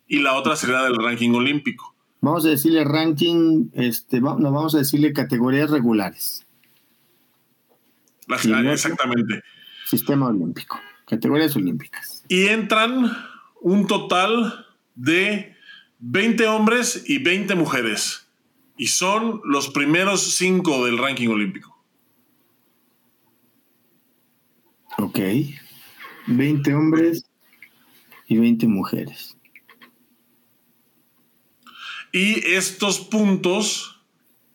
y 0.08 0.20
la 0.20 0.34
otra 0.34 0.56
sería 0.56 0.82
del 0.82 0.96
ranking 0.96 1.30
olímpico. 1.34 1.94
Vamos 2.20 2.46
a 2.46 2.48
decirle 2.48 2.84
ranking, 2.84 3.68
este, 3.74 4.20
no, 4.20 4.36
vamos 4.38 4.74
a 4.74 4.78
decirle 4.78 5.12
categorías 5.12 5.70
regulares 5.70 6.47
exactamente. 8.28 9.42
Sistema 9.86 10.28
olímpico, 10.28 10.78
categorías 11.06 11.56
olímpicas. 11.56 12.24
Y 12.28 12.46
entran 12.46 13.10
un 13.60 13.86
total 13.86 14.66
de 14.94 15.56
20 16.00 16.46
hombres 16.46 17.04
y 17.06 17.18
20 17.18 17.54
mujeres. 17.54 18.28
Y 18.76 18.88
son 18.88 19.40
los 19.44 19.70
primeros 19.70 20.22
cinco 20.36 20.84
del 20.84 20.98
ranking 20.98 21.28
olímpico. 21.28 21.76
Ok. 24.98 25.18
20 26.26 26.74
hombres 26.74 27.24
y 28.26 28.36
20 28.36 28.66
mujeres. 28.66 29.36
Y 32.12 32.46
estos 32.46 33.00
puntos 33.00 34.00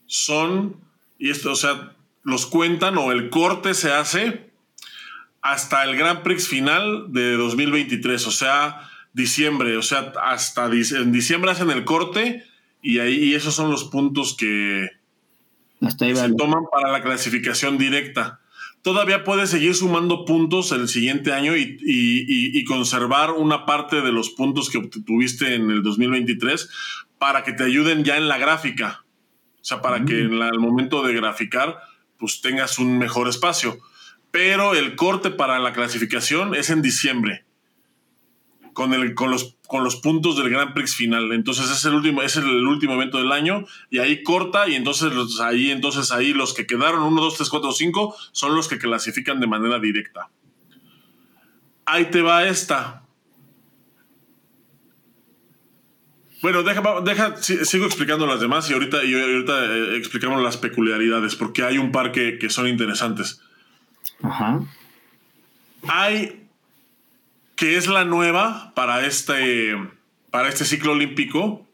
son, 0.06 0.78
y 1.18 1.30
esto, 1.30 1.52
o 1.52 1.56
sea, 1.56 1.96
los 2.24 2.46
cuentan 2.46 2.98
o 2.98 3.12
el 3.12 3.30
corte 3.30 3.74
se 3.74 3.92
hace 3.92 4.50
hasta 5.42 5.84
el 5.84 5.98
Grand 5.98 6.22
Prix 6.22 6.48
final 6.48 7.12
de 7.12 7.36
2023, 7.36 8.28
o 8.28 8.32
sea, 8.32 8.90
diciembre, 9.12 9.76
o 9.78 9.82
sea, 9.82 10.14
hasta 10.24 10.66
en 10.68 11.12
diciembre 11.12 11.52
hacen 11.52 11.70
el 11.70 11.84
corte 11.84 12.46
y 12.82 13.00
ahí 13.00 13.34
esos 13.34 13.54
son 13.54 13.70
los 13.70 13.86
puntos 13.86 14.36
que, 14.38 14.90
se 15.82 16.34
toman 16.38 16.64
para 16.72 16.92
la 16.92 17.04
clasificación 17.04 17.78
directa. 17.78 18.40
Todavía 18.82 19.24
puedes 19.24 19.50
seguir 19.50 19.76
sumando 19.76 20.26
puntos 20.26 20.72
el 20.72 20.90
siguiente 20.90 21.32
año 21.32 21.56
y, 21.56 22.64
conservar 22.66 23.32
una 23.32 23.66
parte 23.66 24.02
de 24.02 24.12
los 24.12 24.30
puntos 24.30 24.70
que 24.70 24.78
obtuviste 24.78 25.56
en 25.56 25.70
el 25.70 25.84
2023 25.84 26.70
para 27.18 27.44
que 27.44 27.54
te 27.54 27.64
ayuden 27.64 28.04
ya 28.04 28.18
en 28.18 28.28
la 28.28 28.38
gráfica. 28.38 29.04
O 29.62 29.66
sea, 29.66 29.82
para 29.82 30.04
que 30.04 30.14
mm. 30.14 30.34
en 30.34 30.42
el 30.42 30.60
momento 30.60 31.04
de 31.04 31.14
graficar 31.14 31.80
pues 32.24 32.40
tengas 32.40 32.80
un 32.80 32.98
mejor 33.00 33.28
espacio. 33.28 33.80
Pero 34.32 34.76
el 34.76 34.96
corte 34.96 35.30
para 35.30 35.60
la 35.60 35.74
clasificación 35.74 36.56
es 36.56 36.70
en 36.70 36.82
diciembre, 36.82 37.44
con, 38.72 38.94
el, 38.94 39.14
con, 39.14 39.30
los, 39.30 39.58
con 39.68 39.84
los 39.84 39.98
puntos 39.98 40.38
del 40.38 40.50
Grand 40.50 40.74
Prix 40.74 40.96
final. 40.96 41.34
Entonces 41.34 41.70
es 41.70 41.84
el 41.84 41.96
último, 41.96 42.22
es 42.22 42.38
el 42.38 42.66
último 42.66 42.94
evento 42.94 43.18
del 43.18 43.34
año 43.34 43.66
y 43.90 44.00
ahí 44.00 44.24
corta 44.24 44.70
y 44.70 44.76
entonces 44.76 45.12
ahí, 45.42 45.70
entonces 45.70 46.14
ahí 46.14 46.32
los 46.32 46.54
que 46.54 46.66
quedaron 46.66 47.04
1, 47.04 47.22
2, 47.22 47.36
3, 47.36 47.50
4, 47.50 47.72
5 47.74 48.16
son 48.32 48.56
los 48.56 48.70
que 48.70 48.78
clasifican 48.78 49.42
de 49.42 49.48
manera 49.48 49.78
directa. 49.80 50.30
Ahí 51.86 52.06
te 52.06 52.22
va 52.22 52.48
esta. 52.48 53.03
Bueno, 56.44 56.62
deja, 56.62 56.82
deja, 57.00 57.38
sigo 57.38 57.86
explicando 57.86 58.28
las 58.28 58.42
demás 58.42 58.70
y 58.70 58.74
ahorita, 58.74 59.02
y 59.06 59.14
ahorita 59.14 59.66
eh, 59.66 59.96
explicamos 59.96 60.44
las 60.44 60.58
peculiaridades, 60.58 61.38
porque 61.38 61.64
hay 61.64 61.78
un 61.78 61.94
par 61.94 62.12
que, 62.12 62.38
son 62.50 62.68
interesantes. 62.68 63.42
Ajá. 64.22 64.60
hay 65.88 66.46
que 67.56 67.78
es 67.78 67.88
la 67.88 68.04
nueva 68.04 68.74
para 68.76 69.06
este, 69.06 69.74
para 70.32 70.50
este 70.50 70.66
ciclo 70.66 70.92
olímpico, 70.92 71.66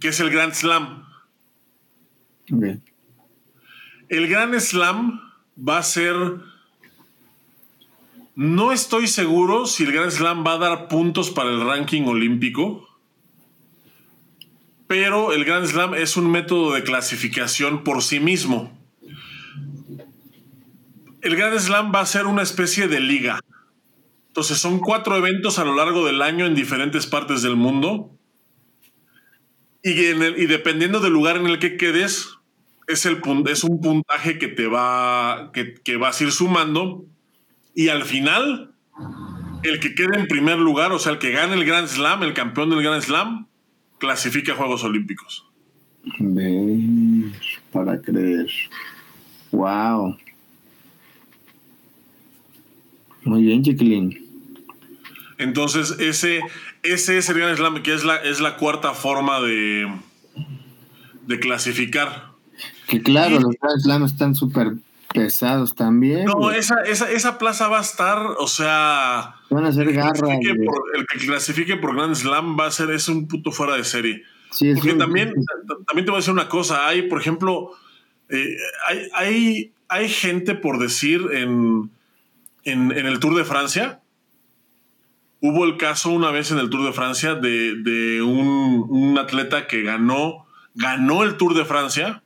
que 0.00 0.08
es 0.08 0.18
el 0.18 0.30
Grand 0.30 0.52
Slam. 0.52 1.04
El 4.08 4.28
Grand 4.28 4.58
Slam 4.58 5.20
va 5.56 5.78
a 5.78 5.82
ser. 5.84 6.16
No 8.34 8.72
estoy 8.72 9.06
seguro 9.06 9.66
si 9.66 9.84
el 9.84 9.92
Grand 9.92 10.10
Slam 10.10 10.44
va 10.44 10.54
a 10.54 10.58
dar 10.58 10.88
puntos 10.88 11.30
para 11.30 11.50
el 11.50 11.64
ranking 11.64 12.02
olímpico, 12.02 12.87
pero 14.88 15.32
el 15.34 15.44
Grand 15.44 15.66
Slam 15.66 15.94
es 15.94 16.16
un 16.16 16.30
método 16.30 16.72
de 16.72 16.82
clasificación 16.82 17.84
por 17.84 18.02
sí 18.02 18.20
mismo. 18.20 18.76
El 21.20 21.36
Grand 21.36 21.58
Slam 21.58 21.92
va 21.94 22.00
a 22.00 22.06
ser 22.06 22.26
una 22.26 22.42
especie 22.42 22.88
de 22.88 22.98
liga. 22.98 23.38
Entonces 24.28 24.58
son 24.58 24.80
cuatro 24.80 25.14
eventos 25.16 25.58
a 25.58 25.64
lo 25.64 25.74
largo 25.74 26.06
del 26.06 26.22
año 26.22 26.46
en 26.46 26.54
diferentes 26.54 27.06
partes 27.06 27.42
del 27.42 27.54
mundo. 27.54 28.10
Y, 29.82 29.92
dependiendo 30.46 31.00
del 31.00 31.12
lugar 31.12 31.36
en 31.36 31.46
el 31.46 31.58
que 31.58 31.76
quedes, 31.76 32.38
es, 32.86 33.04
el, 33.04 33.20
es 33.46 33.64
un 33.64 33.80
puntaje 33.80 34.38
que 34.38 34.48
te 34.48 34.68
va, 34.68 35.50
que, 35.52 35.74
que 35.74 35.98
vas 35.98 36.20
a 36.20 36.24
ir 36.24 36.32
sumando. 36.32 37.04
Y 37.74 37.88
al 37.88 38.04
final, 38.04 38.72
el 39.64 39.80
que 39.80 39.94
quede 39.94 40.16
en 40.18 40.26
primer 40.28 40.58
lugar, 40.58 40.92
o 40.92 40.98
sea, 40.98 41.12
el 41.12 41.18
que 41.18 41.30
gane 41.30 41.54
el 41.54 41.66
Grand 41.66 41.88
Slam, 41.88 42.22
el 42.22 42.32
campeón 42.32 42.70
del 42.70 42.82
Grand 42.82 43.02
Slam, 43.02 43.47
clasifica 43.98 44.52
a 44.52 44.56
Juegos 44.56 44.84
Olímpicos. 44.84 45.44
para 47.72 48.00
creer. 48.00 48.48
Wow. 49.50 50.16
Muy 53.24 53.42
bien, 53.42 53.62
chiquilín. 53.62 54.26
Entonces, 55.38 55.96
ese, 56.00 56.40
ese 56.82 57.18
es 57.18 57.28
el 57.28 57.36
Grand 57.36 57.56
Slam, 57.56 57.82
que 57.82 57.94
es 57.94 58.04
la, 58.04 58.16
es 58.16 58.40
la 58.40 58.56
cuarta 58.56 58.94
forma 58.94 59.40
de, 59.40 59.86
de 61.26 61.40
clasificar. 61.40 62.28
Que 62.88 63.02
claro, 63.02 63.38
los 63.38 63.54
Grand 63.60 63.80
Slam 63.80 64.04
están 64.04 64.34
súper 64.34 64.72
pesados 65.12 65.74
también. 65.74 66.24
No, 66.24 66.50
esa, 66.50 66.82
esa, 66.82 67.10
esa, 67.10 67.38
plaza 67.38 67.68
va 67.68 67.78
a 67.78 67.82
estar, 67.82 68.18
o 68.38 68.46
sea. 68.46 69.36
Van 69.50 69.64
a 69.64 69.72
ser 69.72 69.92
garras. 69.92 70.38
El 70.94 71.06
que 71.06 71.18
clasifique 71.18 71.76
por 71.76 71.94
Grand 71.94 72.14
Slam 72.14 72.58
va 72.58 72.66
a 72.66 72.70
ser, 72.70 72.90
es 72.90 73.08
un 73.08 73.26
puto 73.26 73.50
fuera 73.50 73.74
de 73.76 73.84
serie. 73.84 74.22
Sí, 74.50 74.72
Porque 74.74 74.94
también, 74.94 75.34
también 75.86 76.04
te 76.04 76.10
voy 76.10 76.14
a 76.14 76.20
decir 76.20 76.32
una 76.32 76.48
cosa. 76.48 76.86
Hay, 76.86 77.02
por 77.02 77.20
ejemplo, 77.20 77.70
eh, 78.28 78.56
hay, 78.86 79.08
hay, 79.14 79.72
hay 79.88 80.08
gente, 80.08 80.54
por 80.54 80.78
decir, 80.78 81.22
en, 81.32 81.90
en, 82.64 82.92
en, 82.92 83.06
el 83.06 83.18
Tour 83.20 83.36
de 83.36 83.44
Francia. 83.44 84.00
Hubo 85.40 85.64
el 85.64 85.76
caso 85.76 86.10
una 86.10 86.30
vez 86.30 86.50
en 86.50 86.58
el 86.58 86.70
Tour 86.70 86.84
de 86.84 86.92
Francia 86.92 87.34
de, 87.34 87.76
de 87.76 88.22
un, 88.22 88.86
un 88.88 89.18
atleta 89.18 89.66
que 89.66 89.82
ganó, 89.82 90.46
ganó 90.74 91.22
el 91.22 91.36
Tour 91.36 91.54
de 91.54 91.64
Francia 91.64 92.22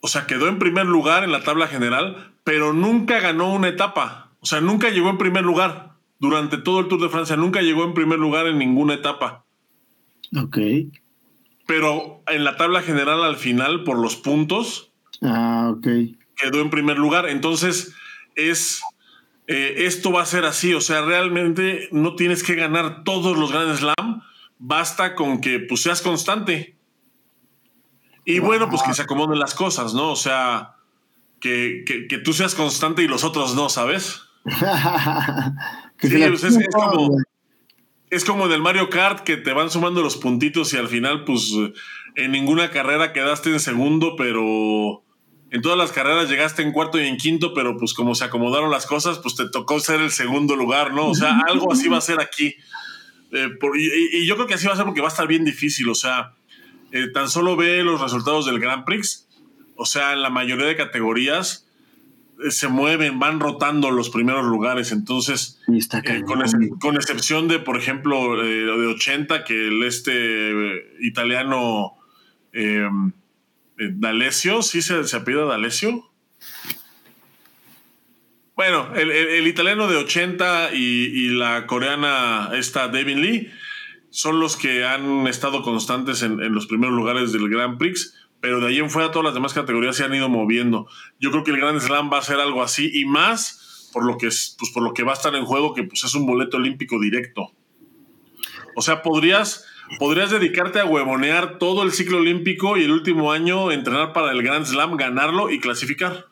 o 0.00 0.08
sea, 0.08 0.26
quedó 0.26 0.48
en 0.48 0.58
primer 0.58 0.86
lugar 0.86 1.24
en 1.24 1.32
la 1.32 1.42
tabla 1.42 1.66
general, 1.66 2.32
pero 2.44 2.72
nunca 2.72 3.20
ganó 3.20 3.52
una 3.52 3.68
etapa. 3.68 4.32
O 4.40 4.46
sea, 4.46 4.60
nunca 4.60 4.90
llegó 4.90 5.10
en 5.10 5.18
primer 5.18 5.44
lugar. 5.44 5.96
Durante 6.20 6.58
todo 6.58 6.80
el 6.80 6.88
Tour 6.88 7.00
de 7.00 7.08
Francia, 7.08 7.36
nunca 7.36 7.62
llegó 7.62 7.84
en 7.84 7.94
primer 7.94 8.18
lugar 8.18 8.46
en 8.46 8.58
ninguna 8.58 8.94
etapa. 8.94 9.44
Ok. 10.36 10.58
Pero 11.66 12.22
en 12.26 12.44
la 12.44 12.56
tabla 12.56 12.82
general, 12.82 13.22
al 13.22 13.36
final, 13.36 13.84
por 13.84 13.98
los 13.98 14.16
puntos. 14.16 14.92
Ah, 15.22 15.72
ok. 15.76 15.86
Quedó 16.36 16.60
en 16.60 16.70
primer 16.70 16.98
lugar. 16.98 17.28
Entonces, 17.28 17.94
es. 18.34 18.80
Eh, 19.46 19.86
esto 19.86 20.12
va 20.12 20.22
a 20.22 20.26
ser 20.26 20.44
así. 20.44 20.74
O 20.74 20.80
sea, 20.80 21.02
realmente 21.02 21.88
no 21.92 22.14
tienes 22.14 22.42
que 22.42 22.54
ganar 22.54 23.04
todos 23.04 23.36
los 23.36 23.52
grandes 23.52 23.80
Slam. 23.80 24.22
Basta 24.58 25.14
con 25.14 25.40
que 25.40 25.60
pues, 25.60 25.82
seas 25.82 26.02
constante. 26.02 26.77
Y 28.28 28.40
bueno, 28.40 28.68
pues 28.68 28.82
que 28.82 28.92
se 28.92 29.00
acomoden 29.00 29.38
las 29.38 29.54
cosas, 29.54 29.94
¿no? 29.94 30.10
O 30.10 30.16
sea, 30.16 30.74
que, 31.40 31.82
que, 31.86 32.18
tú 32.18 32.34
seas 32.34 32.54
constante 32.54 33.02
y 33.02 33.08
los 33.08 33.24
otros 33.24 33.54
no, 33.54 33.70
¿sabes? 33.70 34.20
sí, 35.98 36.10
pues 36.28 36.44
es, 36.44 36.58
como, 36.70 37.16
es 38.10 38.26
como 38.26 38.44
en 38.44 38.52
el 38.52 38.60
Mario 38.60 38.90
Kart 38.90 39.20
que 39.20 39.38
te 39.38 39.54
van 39.54 39.70
sumando 39.70 40.02
los 40.02 40.18
puntitos 40.18 40.74
y 40.74 40.76
al 40.76 40.88
final, 40.88 41.24
pues 41.24 41.54
en 42.16 42.32
ninguna 42.32 42.70
carrera 42.70 43.14
quedaste 43.14 43.48
en 43.48 43.60
segundo, 43.60 44.14
pero 44.14 45.02
en 45.50 45.62
todas 45.62 45.78
las 45.78 45.92
carreras 45.92 46.28
llegaste 46.28 46.60
en 46.60 46.72
cuarto 46.72 47.00
y 47.00 47.06
en 47.06 47.16
quinto, 47.16 47.54
pero 47.54 47.78
pues 47.78 47.94
como 47.94 48.14
se 48.14 48.26
acomodaron 48.26 48.70
las 48.70 48.84
cosas, 48.84 49.20
pues 49.20 49.36
te 49.36 49.48
tocó 49.48 49.80
ser 49.80 50.02
el 50.02 50.10
segundo 50.10 50.54
lugar, 50.54 50.92
¿no? 50.92 51.06
O 51.06 51.14
sea, 51.14 51.40
algo 51.48 51.72
así 51.72 51.88
va 51.88 51.96
a 51.96 52.02
ser 52.02 52.20
aquí. 52.20 52.54
Eh, 53.32 53.48
y, 53.74 54.18
y, 54.18 54.26
yo 54.26 54.34
creo 54.34 54.46
que 54.46 54.54
así 54.54 54.66
va 54.66 54.74
a 54.74 54.76
ser 54.76 54.84
porque 54.84 55.00
va 55.00 55.08
a 55.08 55.10
estar 55.10 55.26
bien 55.26 55.46
difícil, 55.46 55.88
o 55.88 55.94
sea, 55.94 56.34
eh, 56.92 57.08
tan 57.12 57.28
solo 57.28 57.56
ve 57.56 57.82
los 57.82 58.00
resultados 58.00 58.46
del 58.46 58.60
Grand 58.60 58.84
Prix. 58.84 59.26
O 59.76 59.84
sea, 59.84 60.12
en 60.12 60.22
la 60.22 60.30
mayoría 60.30 60.66
de 60.66 60.76
categorías 60.76 61.68
eh, 62.44 62.50
se 62.50 62.68
mueven, 62.68 63.18
van 63.18 63.40
rotando 63.40 63.90
los 63.90 64.10
primeros 64.10 64.46
lugares. 64.46 64.92
Entonces, 64.92 65.60
eh, 65.68 66.22
con, 66.80 66.96
excepción 66.96 67.48
de, 67.48 67.58
por 67.58 67.76
ejemplo, 67.76 68.42
de 68.42 68.86
80, 68.86 69.44
que 69.44 69.68
el 69.68 69.82
este 69.82 70.84
italiano 71.00 71.94
D'Alessio, 73.78 74.62
¿sí 74.62 74.82
se, 74.82 75.04
se 75.04 75.16
apellida 75.16 75.44
D'Alessio? 75.44 76.10
Bueno, 78.56 78.92
el, 78.96 79.46
italiano 79.46 79.86
de 79.86 79.96
80 79.98 80.74
y, 80.74 80.76
y, 80.76 81.28
la 81.28 81.66
coreana 81.66 82.50
esta 82.54 82.88
Devin 82.88 83.20
Lee 83.20 83.52
son 84.10 84.40
los 84.40 84.56
que 84.56 84.84
han 84.84 85.26
estado 85.26 85.62
constantes 85.62 86.22
en, 86.22 86.52
los 86.52 86.66
primeros 86.66 86.94
lugares 86.94 87.32
del 87.32 87.48
Grand 87.48 87.78
Prix, 87.78 88.14
pero 88.40 88.60
de 88.60 88.68
ahí 88.68 88.78
en 88.78 88.90
fuera 88.90 89.10
todas 89.10 89.24
las 89.24 89.34
demás 89.34 89.52
categorías 89.52 89.96
se 89.96 90.04
han 90.04 90.14
ido 90.14 90.28
moviendo. 90.28 90.86
Yo 91.20 91.30
creo 91.30 91.44
que 91.44 91.50
el 91.50 91.58
Grand 91.58 91.80
Slam 91.80 92.10
va 92.12 92.18
a 92.18 92.22
ser 92.22 92.40
algo 92.40 92.62
así 92.62 92.90
y 92.92 93.04
más 93.04 93.90
por 93.92 94.04
lo 94.04 94.16
que, 94.18 94.26
pues 94.26 94.70
por 94.72 94.82
lo 94.82 94.94
que 94.94 95.02
va 95.02 95.12
a 95.12 95.14
estar 95.14 95.34
en 95.34 95.44
juego, 95.44 95.74
que 95.74 95.82
pues 95.82 96.04
es 96.04 96.14
un 96.14 96.26
boleto 96.26 96.56
olímpico 96.56 97.00
directo. 97.00 97.52
O 98.76 98.82
sea, 98.82 99.02
podrías, 99.02 99.66
podrías 99.98 100.30
dedicarte 100.30 100.78
a 100.78 100.84
huevonear 100.84 101.58
todo 101.58 101.82
el 101.82 101.92
ciclo 101.92 102.18
olímpico 102.18 102.76
y 102.76 102.84
el 102.84 102.92
último 102.92 103.32
año 103.32 103.72
entrenar 103.72 104.12
para 104.12 104.32
el 104.32 104.42
Grand 104.42 104.66
Slam, 104.66 104.96
ganarlo 104.96 105.50
y 105.50 105.58
clasificar. 105.58 106.26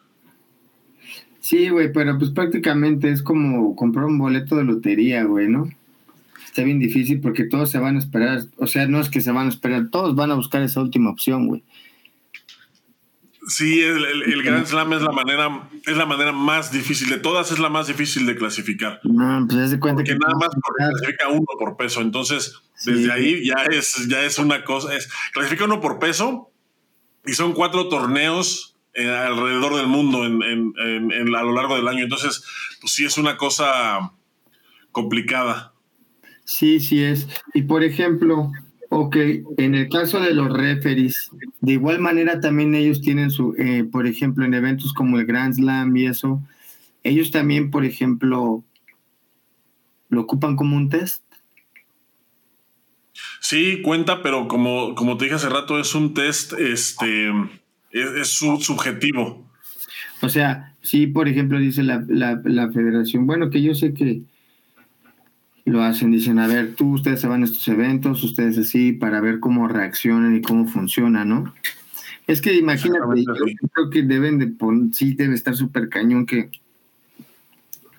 Sí, 1.41 1.69
güey, 1.69 1.93
pero 1.93 2.19
pues 2.19 2.31
prácticamente 2.31 3.11
es 3.11 3.23
como 3.23 3.75
comprar 3.77 4.05
un 4.07 4.19
boleto 4.19 4.57
de 4.57 4.65
lotería, 4.65 5.25
güey, 5.25 5.49
¿no? 5.49 5.69
Está 6.57 6.65
bien 6.65 6.79
difícil 6.79 7.21
porque 7.21 7.45
todos 7.45 7.71
se 7.71 7.79
van 7.79 7.97
a 7.97 7.99
esperar, 7.99 8.41
o 8.57 8.67
sea, 8.67 8.87
no 8.87 8.99
es 8.99 9.11
que 9.11 9.21
se 9.21 9.31
van 9.31 9.45
a 9.45 9.51
esperar, 9.51 9.91
todos 9.91 10.15
van 10.15 10.31
a 10.31 10.37
buscar 10.37 10.63
esa 10.63 10.81
última 10.81 11.11
opción, 11.11 11.49
güey. 11.49 11.63
Sí, 13.47 13.83
el, 13.83 14.03
el, 14.05 14.43
Grand 14.43 14.67
Slam 14.67 14.91
es 14.95 15.03
la 15.03 15.13
manera, 15.13 15.69
es 15.87 15.97
la 15.99 16.07
manera 16.07 16.33
más 16.33 16.73
difícil 16.73 17.11
de 17.11 17.19
todas, 17.19 17.53
es 17.53 17.59
la 17.59 17.69
más 17.69 17.89
difícil 17.89 18.25
de 18.25 18.37
clasificar. 18.37 19.01
No, 19.05 19.47
pues 19.47 19.69
se 19.71 19.79
cuenta 19.79 19.99
porque 19.99 20.15
que 20.15 20.19
nada 20.19 20.35
más 20.35 20.49
clasifica 20.79 21.29
uno 21.29 21.45
por 21.59 21.77
peso, 21.77 22.01
entonces 22.01 22.55
desde 22.87 23.13
ahí 23.13 23.47
ya 23.47 23.63
es, 23.71 24.09
ya 24.09 24.25
es 24.25 24.39
una 24.39 24.65
cosa, 24.65 24.97
es 24.97 25.11
clasifica 25.35 25.67
uno 25.67 25.83
por 25.83 25.99
peso 25.99 26.51
y 27.27 27.35
son 27.35 27.53
cuatro 27.53 27.89
torneos 27.89 28.77
eh, 28.95 29.11
alrededor 29.11 29.77
del 29.77 29.89
mundo 29.89 30.25
en, 30.25 30.43
en, 30.43 31.35
a 31.37 31.43
lo 31.43 31.53
largo 31.53 31.77
del 31.77 31.87
año, 31.87 32.05
entonces 32.05 32.43
pues 32.81 32.95
sí 32.95 33.05
es 33.05 33.19
una 33.19 33.37
cosa 33.37 34.13
complicada. 34.91 35.76
Sí, 36.47 36.79
sí 36.79 37.03
es. 37.03 37.27
Y 37.55 37.63
por 37.63 37.83
ejemplo, 37.83 38.53
ok, 38.89 39.17
en 39.59 39.75
el 39.75 39.89
caso 39.89 40.21
de 40.21 40.33
los 40.33 40.51
referees, 40.51 41.31
de 41.61 41.73
igual 41.73 41.99
manera 41.99 42.41
también 42.41 42.75
ellos 42.75 43.03
tienen 43.03 43.31
su, 43.31 43.55
eh, 43.59 43.85
por 43.85 44.07
ejemplo, 44.07 44.45
en 44.45 44.55
eventos 44.55 44.93
como 44.95 45.19
el 45.19 45.27
Grand 45.27 45.55
Slam 45.55 45.97
y 45.97 46.07
eso, 46.07 46.41
ellos 47.03 47.33
también, 47.33 47.71
por 47.73 47.85
ejemplo, 47.85 48.65
lo 50.09 50.21
ocupan 50.21 50.55
como 50.55 50.77
un 50.77 50.89
test. 50.89 51.25
Sí, 53.41 53.83
cuenta, 53.83 54.23
pero 54.23 54.47
como, 54.47 54.95
como 54.95 55.17
te 55.17 55.25
dije 55.25 55.37
hace 55.37 55.49
rato, 55.49 55.81
es 55.81 55.95
un 55.97 56.15
test, 56.15 56.53
este, 56.53 57.33
es, 57.91 58.29
subjetivo. 58.29 59.45
O 60.23 60.29
sea, 60.29 60.77
sí, 60.81 61.09
por 61.09 61.29
ejemplo, 61.29 61.59
dice 61.59 61.83
la, 61.83 62.05
la, 62.09 62.41
la 62.45 62.71
federación, 62.71 63.27
bueno, 63.27 63.51
que 63.51 63.63
yo 63.63 63.75
sé 63.75 63.95
que 63.95 64.23
lo 65.67 65.83
hacen, 65.83 66.13
dicen, 66.13 66.39
a 66.39 66.47
ver, 66.47 66.75
tú, 66.77 66.93
ustedes 66.93 67.21
se 67.21 67.27
van 67.27 67.43
a 67.43 67.45
estos 67.45 67.67
eventos, 67.67 68.23
ustedes 68.23 68.57
así, 68.57 68.93
para 68.93 69.21
ver 69.21 69.41
cómo 69.41 69.67
reaccionan 69.67 70.37
y 70.37 70.41
cómo 70.41 70.67
funciona, 70.69 71.25
¿no? 71.25 71.53
Es 72.29 72.41
que 72.41 72.55
imagínate, 72.55 73.25
yo 73.25 73.69
creo 73.73 73.91
que 73.91 74.03
deben 74.03 74.39
de 74.39 74.47
poner, 74.47 74.95
sí 74.95 75.15
debe 75.15 75.35
estar 75.35 75.57
súper 75.57 75.89
cañón 75.89 76.25
que 76.25 76.51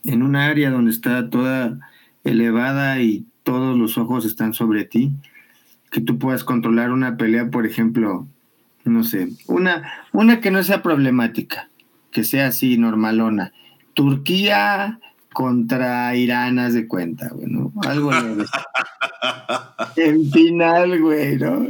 en 0.05 0.23
un 0.23 0.37
área 0.37 0.71
donde 0.71 0.91
está 0.91 1.29
toda 1.29 1.77
elevada 2.23 3.01
y 3.01 3.25
todos 3.43 3.77
los 3.77 3.97
ojos 3.97 4.25
están 4.25 4.53
sobre 4.53 4.85
ti, 4.85 5.11
que 5.91 5.99
tú 5.99 6.17
puedas 6.19 6.45
controlar 6.45 6.91
una 6.91 7.17
pelea, 7.17 7.49
por 7.49 7.65
ejemplo, 7.65 8.27
no 8.85 9.03
sé, 9.03 9.29
una, 9.47 9.91
una 10.13 10.39
que 10.39 10.51
no 10.51 10.63
sea 10.63 10.81
problemática, 10.81 11.69
que 12.11 12.23
sea 12.23 12.47
así 12.47 12.77
normalona, 12.77 13.51
Turquía 13.93 14.99
contra 15.37 16.15
Irán, 16.15 16.57
haz 16.57 16.73
de 16.73 16.87
cuenta, 16.87 17.29
güey, 17.29 17.45
¿no? 17.45 17.71
Algo 17.83 18.09
En 19.95 20.31
final, 20.31 20.99
güey, 20.99 21.37
¿no? 21.37 21.63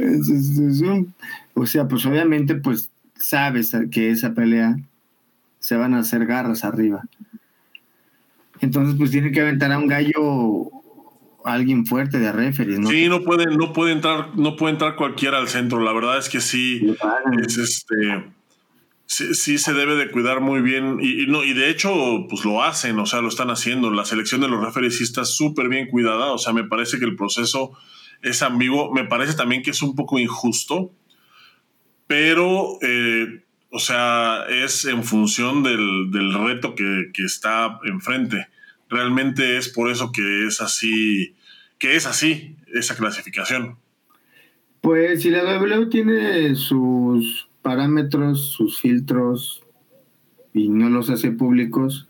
o 1.52 1.66
sea, 1.66 1.86
pues 1.86 2.06
obviamente, 2.06 2.54
pues 2.54 2.90
sabes 3.14 3.76
que 3.90 4.08
esa 4.08 4.32
pelea 4.32 4.74
se 5.58 5.76
van 5.76 5.92
a 5.92 5.98
hacer 5.98 6.24
garras 6.24 6.64
arriba. 6.64 7.04
Entonces, 8.60 8.94
pues 8.96 9.10
tiene 9.10 9.32
que 9.32 9.42
aventar 9.42 9.70
a 9.70 9.76
un 9.76 9.86
gallo 9.86 10.70
alguien 11.44 11.84
fuerte 11.84 12.18
de 12.18 12.32
referees, 12.32 12.78
¿no? 12.78 12.88
Sí, 12.88 13.06
no 13.10 13.22
puede, 13.22 13.54
no 13.54 13.74
puede 13.74 13.92
entrar, 13.92 14.34
no 14.34 14.56
puede 14.56 14.72
entrar 14.72 14.96
cualquiera 14.96 15.36
al 15.36 15.48
centro. 15.48 15.80
La 15.80 15.92
verdad 15.92 16.16
es 16.16 16.30
que 16.30 16.40
sí, 16.40 16.96
es 17.42 17.58
este, 17.58 18.32
sí, 19.08 19.58
se 19.58 19.74
debe 19.74 19.96
de 19.96 20.10
cuidar 20.10 20.40
muy 20.40 20.60
bien. 20.60 20.98
Y, 21.00 21.26
no, 21.26 21.42
y 21.42 21.54
de 21.54 21.70
hecho, 21.70 21.90
pues 22.28 22.44
lo 22.44 22.62
hacen, 22.62 22.98
o 22.98 23.06
sea, 23.06 23.20
lo 23.20 23.28
están 23.28 23.50
haciendo. 23.50 23.90
La 23.90 24.04
selección 24.04 24.40
de 24.40 24.48
los 24.48 24.64
referees 24.64 24.98
sí 24.98 25.04
está 25.04 25.24
súper 25.24 25.68
bien 25.68 25.88
cuidada. 25.88 26.32
O 26.32 26.38
sea, 26.38 26.52
me 26.52 26.64
parece 26.64 26.98
que 26.98 27.04
el 27.04 27.16
proceso 27.16 27.72
es 28.22 28.42
ambiguo. 28.42 28.92
Me 28.92 29.04
parece 29.04 29.34
también 29.34 29.62
que 29.62 29.70
es 29.70 29.82
un 29.82 29.96
poco 29.96 30.18
injusto. 30.18 30.92
Pero 32.06 32.78
eh, 32.82 33.42
o 33.70 33.78
sea, 33.78 34.46
es 34.48 34.84
en 34.86 35.04
función 35.04 35.62
del, 35.62 36.32
reto 36.32 36.74
que, 36.74 37.10
está 37.24 37.78
enfrente. 37.84 38.48
Realmente 38.88 39.58
es 39.58 39.68
por 39.68 39.90
eso 39.90 40.10
que 40.12 40.46
es 40.46 40.60
así, 40.60 41.34
que 41.78 41.96
es 41.96 42.06
así 42.06 42.56
esa 42.72 42.96
clasificación. 42.96 43.76
Pues 44.80 45.22
si 45.22 45.30
la 45.30 45.42
W 45.42 45.86
tiene 45.86 46.54
sus 46.54 47.47
parámetros, 47.62 48.52
sus 48.52 48.80
filtros 48.80 49.62
y 50.54 50.68
no 50.68 50.88
los 50.88 51.10
hace 51.10 51.30
públicos, 51.30 52.08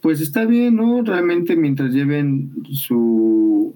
pues 0.00 0.20
está 0.20 0.44
bien, 0.44 0.76
¿no? 0.76 1.02
Realmente 1.02 1.56
mientras 1.56 1.92
lleven 1.92 2.52
su 2.72 3.74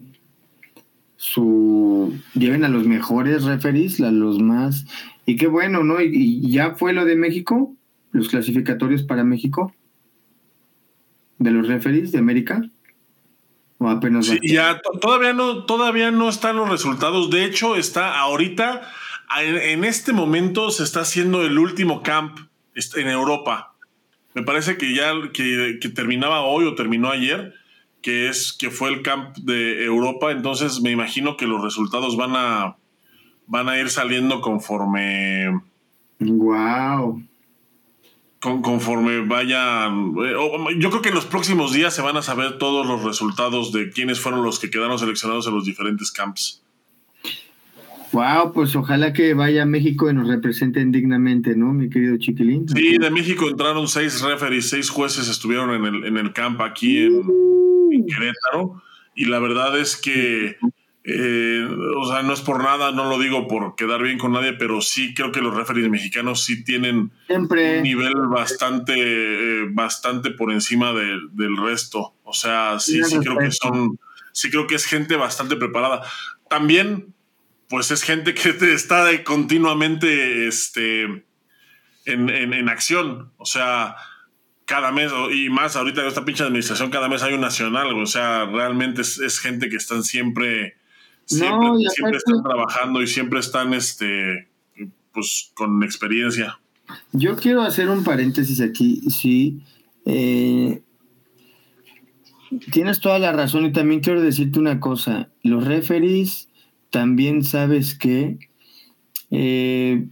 su 1.17 2.15
lleven 2.35 2.65
a 2.65 2.69
los 2.69 2.87
mejores 2.87 3.45
referees, 3.45 4.01
a 4.01 4.11
los 4.11 4.41
más 4.41 4.87
y 5.27 5.37
qué 5.37 5.49
bueno, 5.49 5.83
¿no? 5.83 6.01
Y, 6.01 6.49
ya 6.49 6.77
fue 6.77 6.93
lo 6.93 7.05
de 7.05 7.17
México, 7.17 7.75
los 8.13 8.29
clasificatorios 8.29 9.03
para 9.03 9.25
México, 9.25 9.75
de 11.39 11.51
los 11.51 11.67
referees 11.67 12.13
de 12.13 12.19
América. 12.19 12.63
O 13.79 13.89
apenas. 13.91 14.27
Sí, 14.27 14.39
ya 14.43 14.81
todavía 15.03 15.35
no, 15.35 15.65
todavía 15.65 16.13
no 16.13 16.29
están 16.29 16.57
los 16.57 16.71
resultados. 16.71 17.29
De 17.29 17.45
hecho, 17.45 17.77
está 17.77 18.19
ahorita, 18.19 18.83
en, 19.39 19.85
este 19.85 20.13
momento 20.13 20.71
se 20.71 20.85
está 20.85 21.01
haciendo 21.01 21.45
el 21.45 21.59
último 21.59 22.03
camp 22.03 22.39
en 22.75 23.09
Europa. 23.09 23.75
Me 24.35 24.43
parece 24.43 24.77
que 24.77 24.95
ya 24.95 25.13
que, 25.33 25.79
que 25.81 25.89
terminaba 25.89 26.43
hoy 26.43 26.67
o 26.67 26.75
terminó 26.75 27.11
ayer 27.11 27.55
que 28.07 28.29
es 28.29 28.53
que 28.53 28.71
fue 28.71 28.91
el 28.91 29.03
camp 29.03 29.37
de 29.39 29.85
Europa, 29.85 30.31
entonces 30.31 30.81
me 30.81 30.93
imagino 30.93 31.37
que 31.37 31.49
los 31.49 31.61
resultados 31.61 32.17
van 32.17 32.37
a 32.37 32.77
van 33.49 33.69
a 33.69 33.79
ir 33.81 33.91
saliendo 33.91 34.41
conforme. 34.41 35.61
Wow. 36.21 37.23
Con, 38.41 38.63
conforme 38.63 39.21
vayan. 39.21 40.15
Eh, 40.25 40.35
yo 40.79 40.91
creo 40.91 41.03
que 41.03 41.09
en 41.09 41.17
los 41.17 41.27
próximos 41.27 41.73
días 41.73 41.95
se 41.95 42.03
van 42.03 42.17
a 42.17 42.23
saber 42.23 42.59
todos 42.59 42.87
los 42.87 43.03
resultados 43.03 43.73
de 43.73 43.91
quiénes 43.91 44.21
fueron 44.21 44.45
los 44.45 44.61
que 44.61 44.71
quedaron 44.71 45.01
seleccionados 45.01 45.47
en 45.47 45.55
los 45.55 45.65
diferentes 45.65 46.13
camps. 46.13 46.63
Wow, 48.17 48.55
pues 48.55 48.75
ojalá 48.75 49.13
que 49.13 49.35
vaya 49.35 49.65
a 49.65 49.67
México 49.67 50.11
y 50.11 50.15
nos 50.15 50.27
representen 50.27 50.91
dignamente, 50.91 51.55
¿no, 51.55 51.75
mi 51.75 51.91
querido 51.91 52.17
Chiquilín? 52.17 52.67
Sí, 52.67 52.97
de 52.97 53.11
México 53.11 53.47
entraron 53.47 53.87
seis 53.89 54.23
referees, 54.23 54.71
seis 54.71 54.89
jueces 54.89 55.29
estuvieron 55.29 55.75
en 55.75 55.85
el, 55.85 56.05
en 56.07 56.17
el 56.17 56.33
camp 56.33 56.63
aquí 56.63 57.05
en, 57.05 57.23
en 57.93 58.07
Querétaro. 58.07 58.83
Y 59.15 59.27
la 59.27 59.39
verdad 59.39 59.79
es 59.79 59.99
que 59.99 60.57
eh, 61.05 61.69
o 61.99 62.07
sea, 62.11 62.23
no 62.23 62.33
es 62.33 62.41
por 62.41 62.63
nada, 62.65 62.91
no 62.91 63.05
lo 63.11 63.19
digo 63.19 63.47
por 63.49 63.75
quedar 63.77 64.03
bien 64.03 64.17
con 64.17 64.33
nadie, 64.33 64.55
pero 64.55 64.81
sí 64.81 65.13
creo 65.13 65.31
que 65.31 65.43
los 65.43 65.55
referees 65.55 65.91
mexicanos 65.91 66.43
sí 66.43 66.65
tienen 66.65 67.13
un 67.29 67.83
nivel 67.83 68.15
bastante, 68.31 68.95
eh, 68.97 69.67
bastante 69.73 70.31
por 70.31 70.51
encima 70.51 70.95
del 70.95 71.57
resto. 71.59 72.15
O 72.25 72.33
sea, 72.33 72.81
sí, 72.81 73.05
sí 73.05 73.19
creo 73.19 73.37
que 73.37 73.51
son, 73.51 74.01
sí 74.33 74.49
creo 74.49 74.67
que 74.67 74.77
es 74.77 74.87
gente 74.87 75.17
bastante 75.17 75.57
preparada. 75.57 76.01
También, 76.49 77.15
pues 77.69 77.91
es 77.91 78.03
gente 78.03 78.35
que 78.35 78.51
está 78.73 79.07
continuamente 79.25 80.47
este, 80.47 81.03
en, 82.05 82.31
en, 82.31 82.69
acción. 82.69 83.33
O 83.37 83.47
sea, 83.47 83.97
cada 84.65 84.93
mes, 84.93 85.13
y 85.33 85.49
más 85.49 85.77
ahorita 85.77 86.03
en 86.03 86.09
esta 86.09 86.25
pinche 86.25 86.45
administración, 86.45 86.91
cada 86.91 87.09
mes 87.09 87.23
hay 87.23 87.35
un 87.35 87.41
nacional. 87.41 87.93
O 87.95 88.07
sea, 88.07 88.47
realmente 88.47 89.03
es, 89.03 89.19
es 89.19 89.39
gente 89.39 89.69
que 89.69 89.77
están 89.77 90.05
siempre 90.05 90.77
Siempre, 91.27 92.17
están 92.17 92.43
trabajando 92.43 93.03
y 93.03 93.09
siempre 93.09 93.41
están 93.41 93.75
este, 93.75 94.49
pues, 95.13 95.51
con 95.55 95.83
experiencia. 95.83 96.61
Yo 97.13 97.35
quiero 97.35 97.63
hacer 97.63 97.89
un 97.89 98.05
paréntesis 98.05 98.61
aquí, 98.61 99.01
sí. 99.11 99.61
Eh, 100.05 100.83
tienes 102.71 103.01
toda 103.01 103.19
la 103.19 103.33
razón 103.33 103.67
y 103.67 103.73
también 103.73 104.01
quiero 104.01 104.23
decirte 104.23 104.61
una 104.61 104.79
cosa. 104.79 105.29
Los 105.43 105.65
referees 105.65 106.49
también 106.91 107.45
sabes 107.45 107.95
que 107.95 108.39
eh, 109.31 110.07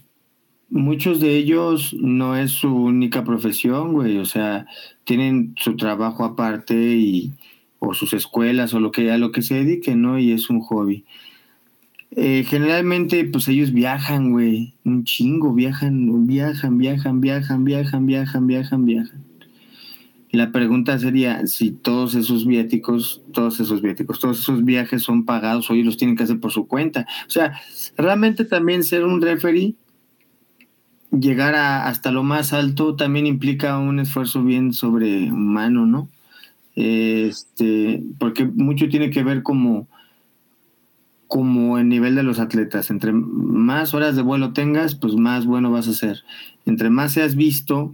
muchos 0.69 1.21
de 1.21 1.37
ellos 1.37 1.95
no 1.99 2.37
es 2.37 2.51
su 2.51 2.75
única 2.75 3.25
profesión, 3.25 3.93
güey. 3.93 4.19
O 4.19 4.25
sea, 4.25 4.67
tienen 5.05 5.55
su 5.57 5.77
trabajo 5.77 6.25
aparte 6.25 6.75
y 6.75 7.33
o 7.79 7.95
sus 7.95 8.13
escuelas 8.13 8.75
o 8.75 8.81
lo 8.81 8.91
que 8.91 9.11
a 9.13 9.19
lo 9.19 9.31
que 9.33 9.43
se 9.43 9.57
dediquen, 9.57 10.03
¿no? 10.03 10.19
Y 10.19 10.33
es 10.33 10.51
un 10.51 10.61
hobby. 10.61 11.05
Eh, 12.17 12.45
generalmente, 12.47 13.25
pues 13.25 13.49
ellos 13.49 13.73
viajan, 13.73 14.31
güey, 14.31 14.75
un 14.85 15.05
chingo, 15.05 15.53
viajan, 15.53 16.27
viajan, 16.27 16.79
viajan, 16.79 17.21
viajan, 17.21 17.65
viajan, 17.65 18.07
viajan, 18.07 18.47
viajan, 18.47 18.85
viajan. 18.85 19.34
Y 20.35 20.37
la 20.37 20.51
pregunta 20.51 20.99
sería 20.99 21.47
si 21.47 21.71
todos 21.71 22.17
esos 22.17 22.45
viáticos, 22.45 23.23
todos 23.33 23.61
esos 23.61 23.81
viáticos, 23.81 24.19
todos 24.19 24.41
esos 24.41 24.65
viajes 24.65 25.05
son 25.05 25.25
pagados 25.25 25.71
o 25.71 25.75
ellos 25.75 25.87
los 25.87 25.97
tienen 25.97 26.17
que 26.17 26.25
hacer 26.25 26.41
por 26.41 26.51
su 26.51 26.67
cuenta. 26.67 27.07
O 27.29 27.31
sea, 27.31 27.61
realmente 27.97 28.45
también 28.45 28.83
ser 28.83 29.05
un 29.05 29.23
referee, 29.23 29.77
llegar 31.13 31.55
a, 31.55 31.87
hasta 31.87 32.11
lo 32.11 32.25
más 32.25 32.53
alto, 32.53 32.97
también 32.97 33.29
implica 33.29 33.79
un 33.79 34.01
esfuerzo 34.01 34.43
bien 34.43 34.73
sobrehumano, 34.73 35.87
¿no? 35.87 36.09
este, 36.75 38.03
porque 38.19 38.45
mucho 38.45 38.89
tiene 38.89 39.11
que 39.11 39.23
ver 39.23 39.45
como, 39.45 39.87
como 41.29 41.79
el 41.79 41.89
nivel 41.89 42.17
de 42.17 42.25
los 42.25 42.41
atletas. 42.41 42.91
Entre 42.91 43.13
más 43.13 43.95
horas 43.95 44.17
de 44.17 44.23
vuelo 44.23 44.53
tengas, 44.53 44.97
pues 44.97 45.15
más 45.15 45.47
bueno 45.47 45.71
vas 45.71 45.87
a 45.87 45.93
ser. 45.93 46.25
Entre 46.67 46.91
más 46.91 47.13
seas 47.13 47.37
visto 47.37 47.93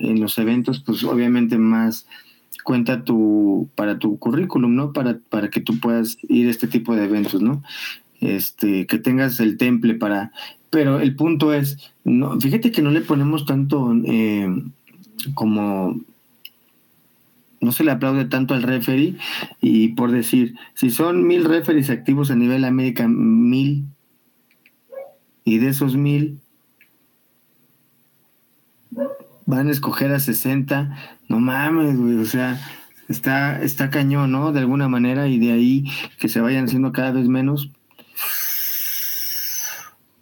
en 0.00 0.20
los 0.20 0.38
eventos, 0.38 0.80
pues 0.80 1.04
obviamente 1.04 1.58
más 1.58 2.06
cuenta 2.64 3.04
tu, 3.04 3.68
para 3.74 3.98
tu 3.98 4.18
currículum, 4.18 4.74
¿no? 4.74 4.92
Para, 4.92 5.18
para 5.28 5.50
que 5.50 5.60
tú 5.60 5.78
puedas 5.78 6.18
ir 6.28 6.48
a 6.48 6.50
este 6.50 6.66
tipo 6.66 6.94
de 6.94 7.04
eventos, 7.04 7.40
¿no? 7.40 7.62
Este, 8.20 8.86
que 8.86 8.98
tengas 8.98 9.40
el 9.40 9.56
temple 9.56 9.94
para... 9.94 10.32
Pero 10.70 11.00
el 11.00 11.16
punto 11.16 11.52
es, 11.52 11.78
no, 12.04 12.40
fíjate 12.40 12.70
que 12.70 12.82
no 12.82 12.90
le 12.90 13.00
ponemos 13.00 13.44
tanto 13.44 13.92
eh, 14.04 14.48
como 15.34 16.00
no 17.60 17.72
se 17.72 17.84
le 17.84 17.90
aplaude 17.90 18.24
tanto 18.24 18.54
al 18.54 18.62
referee 18.62 19.16
y 19.60 19.88
por 19.88 20.12
decir, 20.12 20.54
si 20.74 20.90
son 20.90 21.26
mil 21.26 21.44
referees 21.44 21.90
activos 21.90 22.30
a 22.30 22.36
nivel 22.36 22.64
América, 22.64 23.06
mil, 23.06 23.84
y 25.44 25.58
de 25.58 25.68
esos 25.68 25.96
mil 25.96 26.38
van 29.50 29.68
a 29.68 29.72
escoger 29.72 30.12
a 30.12 30.20
60, 30.20 30.96
no 31.28 31.40
mames, 31.40 31.98
güey, 31.98 32.16
o 32.16 32.24
sea, 32.24 32.58
está, 33.08 33.60
está 33.62 33.90
cañón, 33.90 34.32
¿no? 34.32 34.52
De 34.52 34.60
alguna 34.60 34.88
manera 34.88 35.26
y 35.28 35.38
de 35.38 35.52
ahí 35.52 35.84
que 36.18 36.28
se 36.28 36.40
vayan 36.40 36.64
haciendo 36.66 36.92
cada 36.92 37.10
vez 37.10 37.28
menos. 37.28 37.70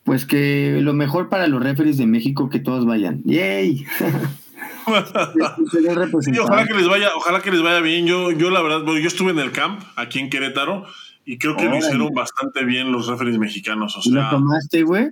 Pues 0.03 0.24
que 0.24 0.79
lo 0.81 0.95
mejor 0.95 1.29
para 1.29 1.47
los 1.47 1.62
referees 1.62 1.99
de 1.99 2.07
México 2.07 2.49
que 2.49 2.59
todos 2.59 2.87
vayan. 2.87 3.22
¡Yay! 3.24 3.85
ojalá 4.87 6.66
que 6.66 6.74
les 6.74 6.89
vaya, 6.89 7.11
ojalá 7.14 7.43
que 7.43 7.51
les 7.51 7.62
vaya 7.62 7.81
bien. 7.81 8.07
Yo, 8.07 8.33
yo 8.33 8.51
la 8.51 8.62
verdad, 8.62 8.81
yo 8.87 9.07
estuve 9.07 9.33
en 9.33 9.39
el 9.39 9.53
camp 9.53 9.83
aquí 9.97 10.18
en 10.18 10.31
Querétaro 10.31 10.87
y 11.26 11.37
creo 11.37 11.57
que 11.57 11.66
lo 11.66 11.76
hicieron 11.76 12.14
bastante 12.14 12.64
bien 12.64 12.91
los 12.91 13.07
referees 13.07 13.39
mexicanos. 13.39 13.99
O 13.99 14.11
¿Lo 14.11 14.31
tomaste, 14.31 14.83
güey? 14.83 15.11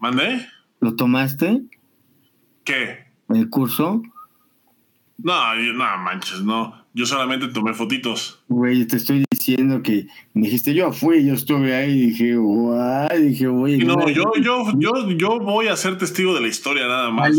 ¿Mandé? 0.00 0.48
¿Lo 0.80 0.96
tomaste? 0.96 1.62
¿Qué? 2.64 3.09
¿El 3.30 3.48
curso? 3.48 4.02
No, 5.18 5.54
no 5.54 5.98
manches, 5.98 6.42
no. 6.42 6.80
Yo 6.92 7.06
solamente 7.06 7.48
tomé 7.48 7.72
fotitos. 7.72 8.42
Güey, 8.48 8.84
te 8.86 8.96
estoy 8.96 9.24
diciendo 9.30 9.82
que 9.82 10.08
me 10.34 10.42
dijiste, 10.42 10.74
yo 10.74 10.92
fui, 10.92 11.24
yo 11.24 11.34
estuve 11.34 11.74
ahí 11.74 11.90
y 11.92 12.06
dije, 12.10 12.36
guay, 12.36 13.22
dije, 13.22 13.46
güey. 13.46 13.78
No, 13.78 14.08
yo, 14.08 14.32
yo, 14.42 14.64
yo, 14.76 15.10
yo 15.10 15.38
voy 15.38 15.68
a 15.68 15.76
ser 15.76 15.98
testigo 15.98 16.34
de 16.34 16.40
la 16.40 16.48
historia 16.48 16.88
nada 16.88 17.10
más. 17.10 17.36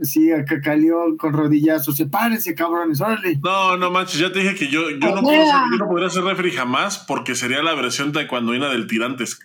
Sí, 0.00 0.32
acá 0.32 0.60
calió 0.60 1.16
con 1.18 1.32
rodillazos. 1.34 1.96
Sepárense, 1.96 2.54
cabrones, 2.54 3.00
órale. 3.00 3.38
No, 3.42 3.76
no 3.76 3.90
manches, 3.90 4.18
ya 4.18 4.32
te 4.32 4.40
dije 4.40 4.54
que 4.54 4.68
yo, 4.68 4.90
yo, 4.90 5.14
no, 5.14 5.22
puedo 5.22 5.44
ser, 5.44 5.54
yo 5.70 5.76
no 5.78 5.86
podría 5.86 6.08
ser 6.08 6.24
refri 6.24 6.50
jamás 6.50 6.98
porque 6.98 7.34
sería 7.34 7.62
la 7.62 7.74
versión 7.74 8.12
taekwondoina 8.12 8.68
del 8.68 8.86
tirantes. 8.86 9.38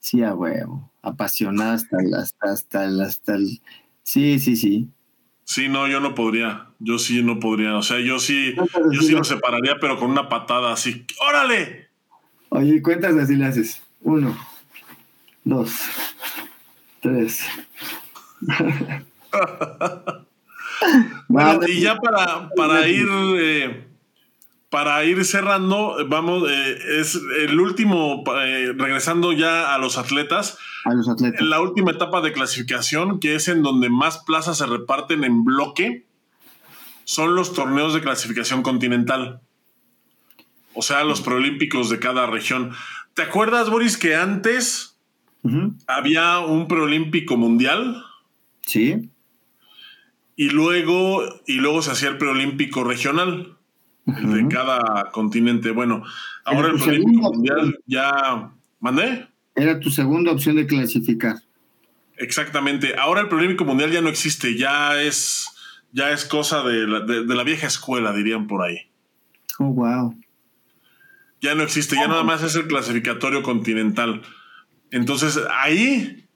Sí, 0.00 0.22
a 0.22 0.34
huevo. 0.34 0.92
Apasionada 1.02 1.74
hasta 1.74 1.96
hasta, 2.18 2.50
hasta 2.50 3.04
hasta 3.04 3.34
el. 3.34 3.60
Sí, 4.04 4.38
sí, 4.38 4.54
sí. 4.54 4.88
Sí, 5.44 5.68
no, 5.68 5.88
yo 5.88 5.98
no 5.98 6.14
podría. 6.14 6.68
Yo 6.78 6.98
sí 6.98 7.22
no 7.22 7.40
podría. 7.40 7.76
O 7.76 7.82
sea, 7.82 7.98
yo 7.98 8.18
sí, 8.18 8.54
yo 8.92 9.02
sí 9.02 9.12
lo 9.12 9.24
separaría, 9.24 9.76
pero 9.80 9.98
con 9.98 10.10
una 10.10 10.28
patada 10.28 10.72
así. 10.72 11.04
¡Órale! 11.28 11.88
Oye, 12.50 12.80
cuentas 12.80 13.16
así 13.16 13.34
le 13.34 13.46
haces. 13.46 13.82
Uno, 14.02 14.36
dos, 15.42 15.74
tres. 17.00 17.40
bueno, 21.28 21.60
y 21.66 21.80
ya 21.80 21.96
para, 21.96 22.48
para 22.56 22.86
ir 22.88 23.06
eh, 23.38 23.84
para 24.74 25.04
ir 25.04 25.24
cerrando, 25.24 25.96
vamos, 26.08 26.50
eh, 26.50 26.98
es 26.98 27.14
el 27.38 27.60
último, 27.60 28.24
eh, 28.42 28.72
regresando 28.76 29.32
ya 29.32 29.72
a 29.72 29.78
los 29.78 29.98
atletas. 29.98 30.58
A 30.84 30.92
los 30.94 31.08
atletas. 31.08 31.40
La 31.42 31.60
última 31.60 31.92
etapa 31.92 32.20
de 32.22 32.32
clasificación, 32.32 33.20
que 33.20 33.36
es 33.36 33.46
en 33.46 33.62
donde 33.62 33.88
más 33.88 34.24
plazas 34.24 34.58
se 34.58 34.66
reparten 34.66 35.22
en 35.22 35.44
bloque, 35.44 36.06
son 37.04 37.36
los 37.36 37.52
torneos 37.52 37.94
de 37.94 38.00
clasificación 38.00 38.62
continental. 38.62 39.42
O 40.72 40.82
sea, 40.82 41.04
los 41.04 41.20
preolímpicos 41.20 41.88
de 41.88 42.00
cada 42.00 42.26
región. 42.26 42.72
¿Te 43.14 43.22
acuerdas, 43.22 43.70
Boris, 43.70 43.96
que 43.96 44.16
antes 44.16 44.98
había 45.86 46.40
un 46.40 46.66
preolímpico 46.66 47.36
mundial? 47.36 48.04
Sí. 48.66 49.08
Y 50.34 50.50
luego, 50.50 51.22
y 51.46 51.58
luego 51.58 51.80
se 51.80 51.92
hacía 51.92 52.08
el 52.08 52.18
preolímpico 52.18 52.82
regional 52.82 53.56
de 54.06 54.48
cada 54.48 55.10
continente. 55.10 55.70
Bueno, 55.70 56.02
ahora 56.44 56.68
el 56.68 56.82
Olímpico 56.82 57.32
Mundial 57.32 57.78
ya. 57.86 58.52
¿Mandé? 58.80 59.28
Era 59.54 59.80
tu 59.80 59.90
segunda 59.90 60.32
opción 60.32 60.56
de 60.56 60.66
clasificar. 60.66 61.36
Exactamente. 62.18 62.94
Ahora 62.98 63.22
el 63.22 63.32
Olímpico 63.32 63.64
Mundial 63.64 63.90
ya 63.90 64.00
no 64.00 64.08
existe, 64.08 64.56
ya 64.56 65.00
es, 65.00 65.48
ya 65.92 66.10
es 66.10 66.24
cosa 66.24 66.62
de 66.62 66.86
la, 66.86 67.00
de, 67.00 67.24
la, 67.24 67.42
vieja 67.44 67.66
escuela, 67.66 68.12
dirían 68.12 68.46
por 68.46 68.62
ahí. 68.62 68.90
Oh, 69.58 69.72
wow. 69.72 70.14
Ya 71.40 71.54
no 71.54 71.62
existe, 71.62 71.96
ya 71.96 72.08
nada 72.08 72.22
más 72.22 72.42
es 72.42 72.54
el 72.56 72.66
clasificatorio 72.66 73.42
continental. 73.42 74.22
Entonces, 74.90 75.38
ahí, 75.50 76.26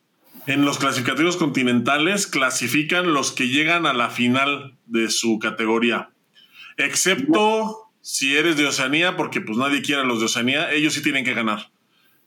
en 0.46 0.64
los 0.64 0.78
clasificatorios 0.78 1.36
continentales, 1.36 2.26
clasifican 2.26 3.12
los 3.12 3.32
que 3.32 3.48
llegan 3.48 3.86
a 3.86 3.92
la 3.92 4.10
final 4.10 4.76
de 4.86 5.10
su 5.10 5.38
categoría. 5.38 6.10
Excepto 6.78 7.90
si 8.00 8.36
eres 8.36 8.56
de 8.56 8.66
Oceanía, 8.66 9.16
porque 9.16 9.40
pues 9.40 9.58
nadie 9.58 9.82
quiere 9.82 10.02
a 10.02 10.04
los 10.04 10.20
de 10.20 10.26
Oceanía, 10.26 10.72
ellos 10.72 10.94
sí 10.94 11.02
tienen 11.02 11.24
que 11.24 11.34
ganar. 11.34 11.70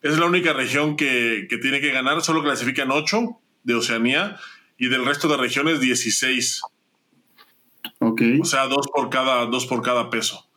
Es 0.01 0.19
la 0.19 0.25
única 0.25 0.53
región 0.53 0.95
que, 0.95 1.47
tiene 1.61 1.79
que 1.79 1.91
ganar, 1.91 2.21
solo 2.21 2.43
clasifican 2.43 2.91
8 2.91 3.39
de 3.63 3.75
Oceanía 3.75 4.37
y 4.77 4.89
del 4.89 5.05
resto 5.05 5.27
de 5.27 5.37
regiones 5.37 5.79
16. 5.79 6.61
Ok. 7.99 8.21
O 8.41 8.45
sea, 8.45 8.67
dos 8.67 8.87
por 8.93 9.09
cada, 9.09 9.45
dos 9.45 9.65
por 9.67 9.81
cada 9.81 10.09
peso. 10.09 10.47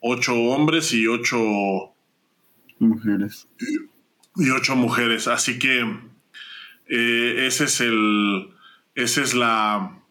Ocho 0.00 0.34
hombres 0.34 0.92
y 0.92 1.06
ocho 1.06 1.94
mujeres. 2.78 3.48
Y, 4.36 4.50
ocho 4.50 4.76
mujeres. 4.76 5.26
Así 5.26 5.58
que 5.58 5.80
eh, 6.88 7.46
ese 7.46 7.64
es 7.64 7.80
el. 7.80 8.50
Esa 8.94 9.22
es 9.22 9.34
la 9.34 10.01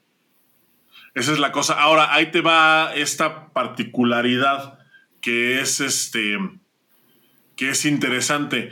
esa 1.14 1.34
es 1.34 1.40
la 1.40 1.52
cosa. 1.52 1.74
Ahora, 1.82 2.14
ahí 2.14 2.32
te 2.32 2.42
va 2.42 2.94
esta 2.96 3.48
particularidad 3.50 4.80
que 5.20 5.60
es 5.60 5.80
este 5.80 6.38
que 7.56 7.70
es 7.70 7.86
interesante. 7.86 8.72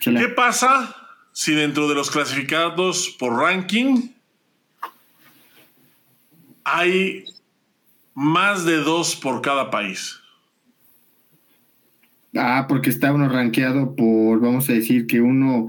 ¿Qué 0.00 0.28
pasa 0.28 0.96
si 1.32 1.54
dentro 1.54 1.88
de 1.88 1.94
los 1.94 2.10
clasificados 2.10 3.14
por 3.18 3.38
ranking 3.38 4.10
hay 6.64 7.24
más 8.14 8.64
de 8.64 8.78
dos 8.78 9.14
por 9.14 9.42
cada 9.42 9.70
país? 9.70 10.20
Ah, 12.36 12.66
porque 12.68 12.90
está 12.90 13.12
uno 13.12 13.28
rankeado 13.28 13.94
por, 13.94 14.40
vamos 14.40 14.68
a 14.68 14.72
decir 14.72 15.06
que 15.06 15.20
uno 15.20 15.68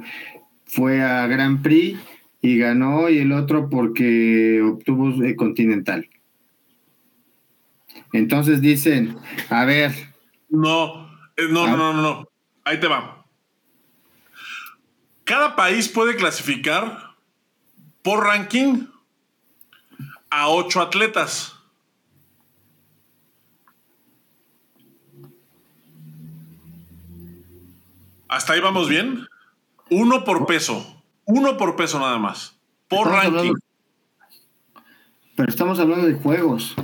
fue 0.66 1.04
a 1.04 1.28
Grand 1.28 1.62
Prix 1.62 2.00
y 2.46 2.60
ganó 2.60 3.10
y 3.10 3.18
el 3.18 3.32
otro 3.32 3.70
porque 3.70 4.62
obtuvo 4.62 5.10
el 5.24 5.36
continental. 5.36 6.08
Entonces 8.14 8.62
dicen, 8.62 9.18
a 9.50 9.66
ver. 9.66 9.91
No, 10.50 11.10
eh, 11.38 11.48
no, 11.50 11.66
no, 11.66 11.91
no, 11.91 11.93
no, 11.93 12.30
ahí 12.64 12.80
te 12.80 12.88
va. 12.88 13.26
Cada 15.24 15.56
país 15.56 15.89
puede 15.89 16.16
clasificar 16.16 17.16
por 18.04 18.24
ranking 18.24 18.86
a 20.30 20.50
ocho 20.50 20.82
atletas. 20.82 21.56
¿Hasta 28.28 28.54
ahí 28.54 28.60
vamos 28.60 28.88
bien? 28.88 29.28
Uno 29.89 30.24
por 30.24 30.46
peso. 30.46 30.95
Uno 31.26 31.58
por 31.58 31.76
peso 31.76 32.00
nada 32.00 32.18
más. 32.18 32.56
Por 32.88 33.08
ranking. 33.08 33.54
pero 35.36 35.50
estamos 35.50 35.80
hablando 35.80 36.08
de 36.08 36.14
juegos. 36.14 36.76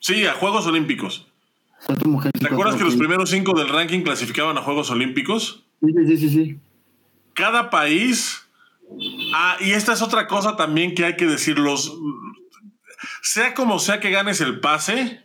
Sí, 0.00 0.26
a 0.26 0.34
Juegos 0.34 0.66
Olímpicos. 0.66 1.26
¿Te 1.86 2.46
acuerdas 2.46 2.76
que 2.76 2.84
los 2.84 2.96
primeros 2.96 3.30
cinco 3.30 3.58
del 3.58 3.68
ranking 3.68 4.02
clasificaban 4.02 4.56
a 4.58 4.62
Juegos 4.62 4.90
Olímpicos? 4.90 5.64
Sí, 5.80 5.92
sí, 6.06 6.16
sí, 6.16 6.28
sí. 6.28 6.58
Cada 7.34 7.70
país. 7.70 8.46
Ah, 9.34 9.56
y 9.60 9.70
esta 9.70 9.92
es 9.92 10.02
otra 10.02 10.26
cosa 10.26 10.56
también 10.56 10.94
que 10.94 11.04
hay 11.04 11.16
que 11.16 11.26
decir. 11.26 11.58
Los, 11.58 11.96
sea 13.22 13.54
como 13.54 13.78
sea 13.78 14.00
que 14.00 14.10
ganes 14.10 14.40
el 14.40 14.60
pase, 14.60 15.22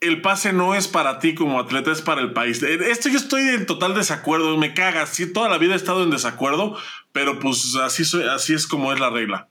el 0.00 0.20
pase 0.20 0.52
no 0.52 0.74
es 0.74 0.88
para 0.88 1.18
ti 1.18 1.34
como 1.34 1.58
atleta, 1.58 1.90
es 1.90 2.02
para 2.02 2.20
el 2.20 2.32
país. 2.32 2.62
Esto 2.62 3.08
yo 3.08 3.16
estoy 3.16 3.42
en 3.42 3.66
total 3.66 3.94
desacuerdo, 3.94 4.56
me 4.56 4.74
caga. 4.74 5.06
Sí, 5.06 5.32
toda 5.32 5.48
la 5.48 5.58
vida 5.58 5.74
he 5.74 5.76
estado 5.76 6.02
en 6.02 6.10
desacuerdo, 6.10 6.76
pero 7.12 7.38
pues 7.38 7.74
así, 7.76 8.02
así 8.28 8.54
es 8.54 8.66
como 8.66 8.92
es 8.92 9.00
la 9.00 9.10
regla. 9.10 9.48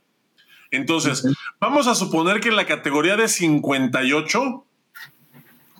Entonces, 0.72 1.26
vamos 1.60 1.88
a 1.88 1.96
suponer 1.96 2.40
que 2.42 2.50
en 2.50 2.56
la 2.56 2.66
categoría 2.66 3.16
de 3.16 3.28
58 3.28 4.66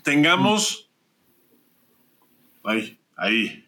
tengamos. 0.04 0.90
Ahí, 2.64 3.00
ahí. 3.16 3.68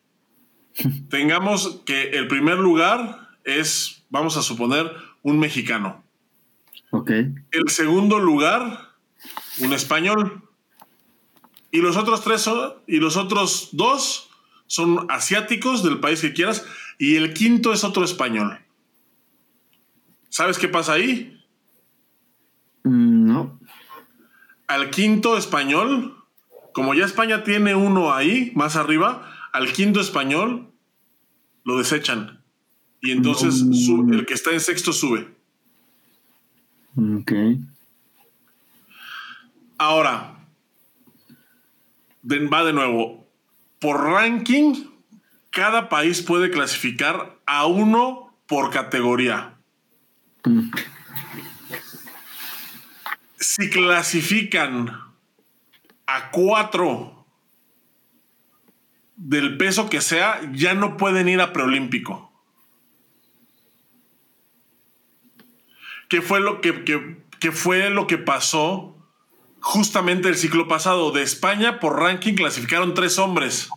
tengamos 1.10 1.82
que 1.86 2.10
el 2.12 2.28
primer 2.28 2.58
lugar 2.58 3.30
es, 3.44 4.06
vamos 4.10 4.38
a 4.38 4.42
suponer, 4.42 4.92
un 5.22 5.40
mexicano. 5.40 6.04
Ok. 6.92 7.12
El 7.52 7.70
segundo 7.70 8.20
lugar, 8.20 8.94
un 9.60 9.74
español. 9.74 10.47
Y 11.78 11.80
los 11.80 11.96
otros 11.96 12.24
tres 12.24 12.42
son, 12.42 12.74
y 12.88 12.98
los 12.98 13.18
otros 13.18 13.70
dos 13.74 14.32
son 14.66 15.06
asiáticos 15.12 15.84
del 15.84 16.00
país 16.00 16.22
que 16.22 16.34
quieras. 16.34 16.66
Y 16.98 17.18
el 17.18 17.36
quinto 17.36 17.72
es 17.72 17.84
otro 17.84 18.04
español. 18.04 18.58
¿Sabes 20.30 20.58
qué 20.58 20.68
pasa 20.68 20.94
ahí? 20.94 21.40
Mm, 22.84 23.28
no. 23.28 23.60
Al 24.66 24.90
quinto 24.90 25.38
español, 25.38 26.18
como 26.74 26.96
ya 26.96 27.06
España 27.06 27.44
tiene 27.44 27.76
uno 27.76 28.12
ahí, 28.12 28.52
más 28.56 28.76
arriba, 28.76 29.32
al 29.54 29.72
quinto 29.72 30.00
español 30.02 30.72
lo 31.64 31.78
desechan. 31.78 32.44
Y 33.04 33.12
entonces 33.12 33.62
el 33.62 34.26
que 34.26 34.34
está 34.34 34.50
en 34.50 34.62
sexto 34.62 34.94
sube. 34.94 35.32
Ok. 36.96 37.34
Ahora, 39.78 40.37
va 42.24 42.64
de 42.64 42.74
nuevo. 42.74 43.28
Por 43.80 44.04
ranking, 44.04 44.86
cada 45.52 45.90
país 45.90 46.22
puede 46.22 46.52
clasificar 46.52 47.38
a 47.46 47.66
uno 47.66 48.34
por 48.48 48.72
categoría. 48.72 49.58
Si 53.40 53.70
clasifican 53.70 54.90
a 56.06 56.32
cuatro 56.32 57.26
del 59.16 59.58
peso 59.58 59.90
que 59.90 60.02
sea, 60.02 60.40
ya 60.54 60.74
no 60.74 60.98
pueden 60.98 61.28
ir 61.28 61.42
a 61.42 61.54
preolímpico. 61.54 62.32
¿Qué 66.08 66.22
fue 66.22 66.40
lo 66.40 66.62
que, 66.62 67.18
que 67.40 67.52
fue 67.52 67.90
lo 67.90 68.08
que 68.08 68.18
pasó 68.18 68.97
justamente 69.60 70.30
el 70.30 70.36
ciclo 70.36 70.68
pasado 70.68 71.12
de 71.12 71.24
España 71.24 71.80
por 71.80 72.00
ranking 72.00 72.36
clasificaron 72.36 72.94
tres 72.94 73.18
hombres. 73.20 73.70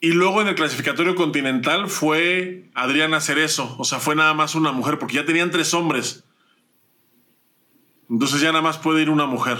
Y 0.00 0.10
luego 0.12 0.42
en 0.42 0.48
el 0.48 0.56
clasificatorio 0.56 1.14
continental 1.14 1.88
fue 1.88 2.68
Adriana 2.74 3.20
Cerezo, 3.20 3.76
o 3.78 3.84
sea, 3.84 4.00
fue 4.00 4.16
nada 4.16 4.34
más 4.34 4.56
una 4.56 4.72
mujer, 4.72 4.98
porque 4.98 5.14
ya 5.14 5.24
tenían 5.24 5.52
tres 5.52 5.74
hombres. 5.74 6.24
Entonces 8.10 8.40
ya 8.40 8.48
nada 8.48 8.62
más 8.62 8.78
puede 8.78 9.02
ir 9.02 9.10
una 9.10 9.26
mujer. 9.26 9.58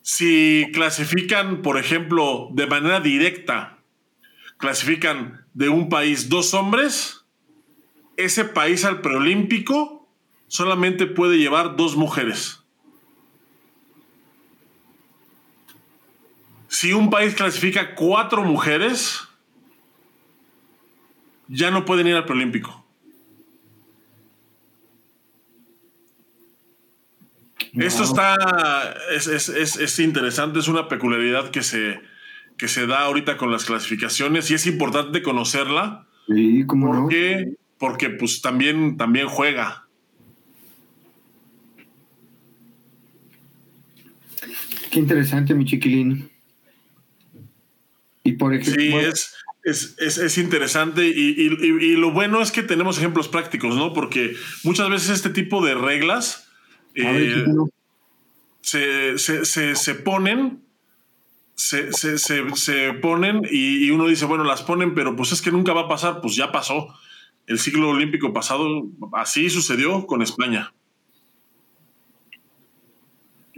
Si 0.00 0.70
clasifican, 0.72 1.60
por 1.60 1.78
ejemplo, 1.78 2.48
de 2.52 2.66
manera 2.66 3.00
directa, 3.00 3.80
clasifican 4.56 5.44
de 5.52 5.68
un 5.68 5.90
país 5.90 6.30
dos 6.30 6.54
hombres, 6.54 7.26
ese 8.16 8.46
país 8.46 8.86
al 8.86 9.02
preolímpico 9.02 9.97
solamente 10.48 11.06
puede 11.06 11.38
llevar 11.38 11.76
dos 11.76 11.96
mujeres. 11.96 12.62
Si 16.68 16.92
un 16.92 17.10
país 17.10 17.34
clasifica 17.34 17.94
cuatro 17.94 18.42
mujeres, 18.44 19.26
ya 21.48 21.70
no 21.70 21.84
pueden 21.84 22.06
ir 22.06 22.14
al 22.14 22.24
preolímpico. 22.24 22.84
Esto 27.74 28.02
está, 28.02 28.96
es, 29.10 29.98
interesante, 29.98 30.58
es 30.58 30.68
una 30.68 30.88
peculiaridad 30.88 31.50
que 31.50 31.62
se, 31.62 32.00
que 32.56 32.66
se 32.66 32.86
da 32.86 33.02
ahorita 33.02 33.36
con 33.36 33.52
las 33.52 33.64
clasificaciones 33.64 34.50
y 34.50 34.54
es 34.54 34.66
importante 34.66 35.22
conocerla. 35.22 36.06
Sí, 36.26 36.64
¿cómo 36.66 36.92
porque, 36.92 37.54
Porque 37.78 38.10
pues 38.10 38.42
también, 38.42 38.96
también 38.96 39.28
juega. 39.28 39.87
Qué 44.90 44.98
interesante, 44.98 45.54
mi 45.54 45.64
chiquilín. 45.64 46.30
Y 48.24 48.32
por 48.32 48.54
ejemplo. 48.54 48.82
Sí, 48.82 48.94
es, 49.64 49.98
es, 49.98 50.38
interesante 50.38 51.06
y, 51.06 51.48
lo 51.96 52.12
bueno 52.12 52.40
es 52.40 52.52
que 52.52 52.62
tenemos 52.62 52.98
ejemplos 52.98 53.28
prácticos, 53.28 53.74
¿no? 53.74 53.92
Porque 53.92 54.34
muchas 54.64 54.88
veces 54.88 55.10
este 55.10 55.30
tipo 55.30 55.64
de 55.64 55.74
reglas 55.74 56.48
eh, 56.94 57.44
se, 58.62 59.18
se, 59.18 59.94
ponen. 59.94 60.62
Se, 61.54 61.92
se, 61.92 62.92
ponen 62.94 63.42
y, 63.50 63.90
uno 63.90 64.06
dice, 64.06 64.24
bueno, 64.24 64.44
las 64.44 64.62
ponen, 64.62 64.94
pero 64.94 65.16
pues 65.16 65.32
es 65.32 65.42
que 65.42 65.50
nunca 65.50 65.72
va 65.72 65.82
a 65.82 65.88
pasar, 65.88 66.20
pues 66.20 66.34
ya 66.36 66.50
pasó. 66.52 66.88
El 67.46 67.58
ciclo 67.58 67.90
olímpico 67.90 68.32
pasado, 68.32 68.86
así 69.14 69.50
sucedió 69.50 70.06
con 70.06 70.22
España. 70.22 70.72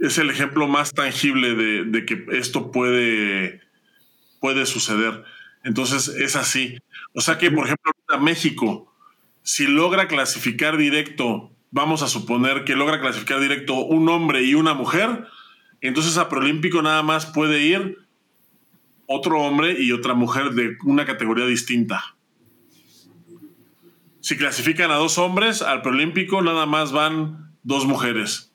Es 0.01 0.17
el 0.17 0.31
ejemplo 0.31 0.67
más 0.67 0.93
tangible 0.93 1.53
de, 1.53 2.05
que 2.05 2.25
esto 2.31 2.71
puede, 2.71 3.61
puede 4.39 4.65
suceder. 4.65 5.23
Entonces 5.63 6.07
es 6.07 6.35
así. 6.35 6.79
O 7.13 7.21
sea 7.21 7.37
que, 7.37 7.51
por 7.51 7.65
ejemplo, 7.65 7.91
México, 8.19 8.91
si 9.43 9.67
logra 9.67 10.07
clasificar 10.07 10.75
directo, 10.77 11.51
vamos 11.69 12.01
a 12.01 12.07
suponer 12.07 12.65
que 12.65 12.75
logra 12.75 12.99
clasificar 12.99 13.39
directo 13.39 13.75
un 13.75 14.09
hombre 14.09 14.41
y 14.43 14.55
una 14.55 14.73
mujer, 14.73 15.27
entonces 15.81 16.17
a 16.17 16.29
Prolímpico 16.29 16.81
nada 16.81 17.03
más 17.03 17.27
puede 17.27 17.61
ir 17.61 17.99
otro 19.05 19.39
hombre 19.39 19.79
y 19.79 19.91
otra 19.91 20.15
mujer 20.15 20.51
de 20.51 20.77
una 20.83 21.05
categoría 21.05 21.45
distinta. 21.45 22.15
Si 24.19 24.35
clasifican 24.35 24.89
a 24.89 24.95
dos 24.95 25.19
hombres, 25.19 25.61
al 25.61 25.83
Prolímpico 25.83 26.41
nada 26.41 26.65
más 26.65 26.91
van 26.91 27.53
dos 27.61 27.85
mujeres 27.85 28.50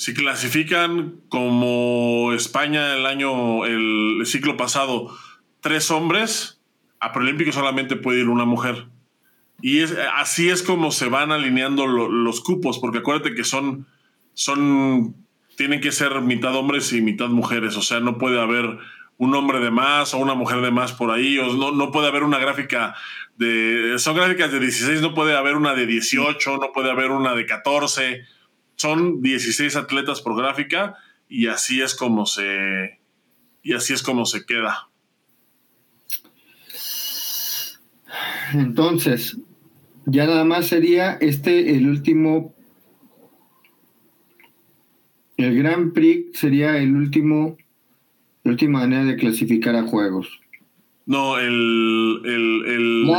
si 0.00 0.14
clasifican 0.14 1.20
como 1.28 2.32
España 2.32 2.94
el 2.96 3.04
año, 3.04 3.66
el, 3.66 4.22
ciclo 4.24 4.56
pasado, 4.56 5.14
tres 5.60 5.90
hombres, 5.90 6.58
a 7.00 7.12
Preolímpico 7.12 7.52
solamente 7.52 7.96
puede 7.96 8.20
ir 8.20 8.30
una 8.30 8.46
mujer. 8.46 8.86
Y 9.60 9.80
es, 9.80 9.94
así 10.16 10.48
es 10.48 10.62
como 10.62 10.90
se 10.90 11.10
van 11.10 11.32
alineando 11.32 11.86
los 11.86 12.40
cupos, 12.40 12.78
porque 12.78 13.00
acuérdate 13.00 13.34
que 13.34 13.44
son, 13.44 13.86
son, 14.32 15.16
tienen 15.58 15.82
que 15.82 15.92
ser 15.92 16.18
mitad 16.22 16.56
hombres 16.56 16.94
y 16.94 17.02
mitad 17.02 17.28
mujeres, 17.28 17.76
o 17.76 17.82
sea, 17.82 18.00
no 18.00 18.16
puede 18.16 18.40
haber 18.40 18.78
un 19.18 19.34
hombre 19.34 19.60
de 19.60 19.70
más 19.70 20.14
o 20.14 20.16
una 20.16 20.32
mujer 20.32 20.62
de 20.62 20.70
más 20.70 20.94
por 20.94 21.10
ahí, 21.10 21.36
o 21.36 21.52
no, 21.52 21.72
no 21.72 21.92
puede 21.92 22.08
haber 22.08 22.22
una 22.22 22.38
gráfica 22.38 22.94
de, 23.36 23.96
son 23.98 24.16
gráficas 24.16 24.50
de 24.50 24.60
16, 24.60 25.02
no 25.02 25.12
puede 25.12 25.36
haber 25.36 25.56
una 25.56 25.74
de 25.74 25.84
18, 25.84 26.56
no 26.56 26.72
puede 26.72 26.90
haber 26.90 27.10
una 27.10 27.34
de 27.34 27.44
14, 27.44 28.24
son 28.80 29.20
16 29.20 29.76
atletas 29.76 30.22
por 30.22 30.34
gráfica 30.34 30.96
y 31.28 31.48
así 31.48 31.82
es 31.82 31.94
como 31.94 32.24
se 32.24 32.98
y 33.62 33.74
así 33.74 33.92
es 33.92 34.02
como 34.02 34.24
se 34.24 34.46
queda. 34.46 34.88
Entonces, 38.54 39.36
ya 40.06 40.24
nada 40.24 40.44
más 40.44 40.66
sería 40.68 41.12
este 41.20 41.76
el 41.76 41.88
último 41.88 42.54
el 45.36 45.58
Grand 45.58 45.92
Prix 45.92 46.38
sería 46.38 46.78
el 46.78 46.96
último 46.96 47.58
la 48.44 48.52
última 48.52 48.78
manera 48.80 49.04
de 49.04 49.16
clasificar 49.16 49.76
a 49.76 49.82
juegos. 49.82 50.40
No, 51.04 51.38
el 51.38 52.22
el, 52.24 52.64
el, 52.66 53.10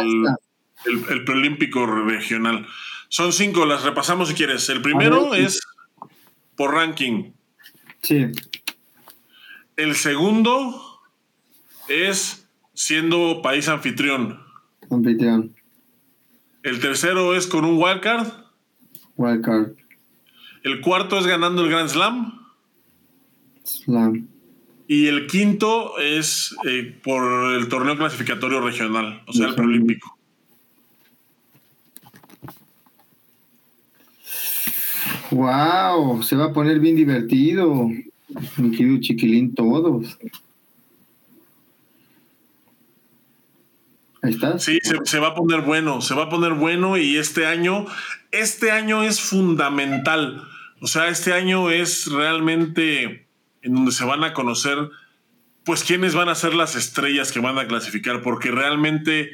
el, 0.85 1.03
el 1.11 1.23
preolímpico 1.23 1.85
regional. 1.85 2.65
Son 3.11 3.33
cinco, 3.33 3.65
las 3.65 3.83
repasamos 3.83 4.29
si 4.29 4.35
quieres. 4.35 4.69
El 4.69 4.81
primero 4.81 5.35
es 5.35 5.59
por 6.55 6.73
ranking. 6.73 7.33
Sí. 8.01 8.27
El 9.75 9.95
segundo 9.95 11.01
es 11.89 12.47
siendo 12.73 13.41
país 13.41 13.67
anfitrión. 13.67 14.39
Anfitrión. 14.89 15.53
El 16.63 16.79
tercero 16.79 17.35
es 17.35 17.47
con 17.47 17.65
un 17.65 17.83
wildcard. 17.83 18.31
Wildcard. 19.17 19.73
El 20.63 20.79
cuarto 20.79 21.19
es 21.19 21.27
ganando 21.27 21.65
el 21.65 21.69
Grand 21.69 21.89
Slam. 21.89 22.47
Slam. 23.65 24.29
Y 24.87 25.07
el 25.07 25.27
quinto 25.27 25.99
es 25.99 26.55
eh, 26.65 26.97
por 27.03 27.51
el 27.55 27.67
torneo 27.67 27.97
clasificatorio 27.97 28.61
regional, 28.61 29.21
o 29.27 29.33
sea, 29.33 29.47
el 29.47 29.55
preolímpico. 29.55 30.17
Wow, 35.31 36.21
se 36.23 36.35
va 36.35 36.45
a 36.45 36.53
poner 36.53 36.79
bien 36.79 36.97
divertido, 36.97 37.89
mi 38.57 38.71
querido 38.71 38.99
chiquilín, 38.99 39.55
todos. 39.55 40.17
Ahí 44.21 44.33
está. 44.33 44.59
Sí, 44.59 44.77
se, 45.03 45.19
va 45.19 45.29
a 45.29 45.35
poner 45.35 45.61
bueno, 45.61 46.01
se 46.01 46.13
va 46.13 46.23
a 46.23 46.29
poner 46.29 46.53
bueno 46.53 46.97
y 46.97 47.17
este 47.17 47.45
año, 47.45 47.85
este 48.31 48.71
año 48.71 49.03
es 49.03 49.21
fundamental. 49.21 50.43
O 50.81 50.87
sea, 50.87 51.07
este 51.07 51.33
año 51.33 51.71
es 51.71 52.11
realmente 52.11 53.25
en 53.61 53.73
donde 53.73 53.91
se 53.91 54.03
van 54.03 54.23
a 54.23 54.33
conocer, 54.33 54.77
pues, 55.63 55.83
quiénes 55.83 56.13
van 56.13 56.29
a 56.29 56.35
ser 56.35 56.53
las 56.53 56.75
estrellas 56.75 57.31
que 57.31 57.39
van 57.39 57.57
a 57.57 57.67
clasificar, 57.67 58.21
porque 58.21 58.51
realmente 58.51 59.31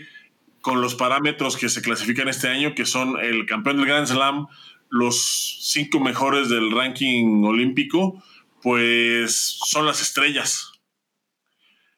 con 0.61 0.81
los 0.81 0.95
parámetros 0.95 1.57
que 1.57 1.69
se 1.69 1.81
clasifican 1.81 2.27
este 2.27 2.49
año, 2.49 2.75
que 2.75 2.85
son 2.85 3.17
el 3.19 3.45
campeón 3.45 3.77
del 3.77 3.85
Grand 3.87 4.07
Slam, 4.07 4.47
los 4.89 5.59
cinco 5.61 5.99
mejores 5.99 6.49
del 6.49 6.71
ranking 6.71 7.43
olímpico, 7.43 8.23
pues 8.61 9.59
son 9.65 9.85
las 9.85 10.01
estrellas. 10.01 10.71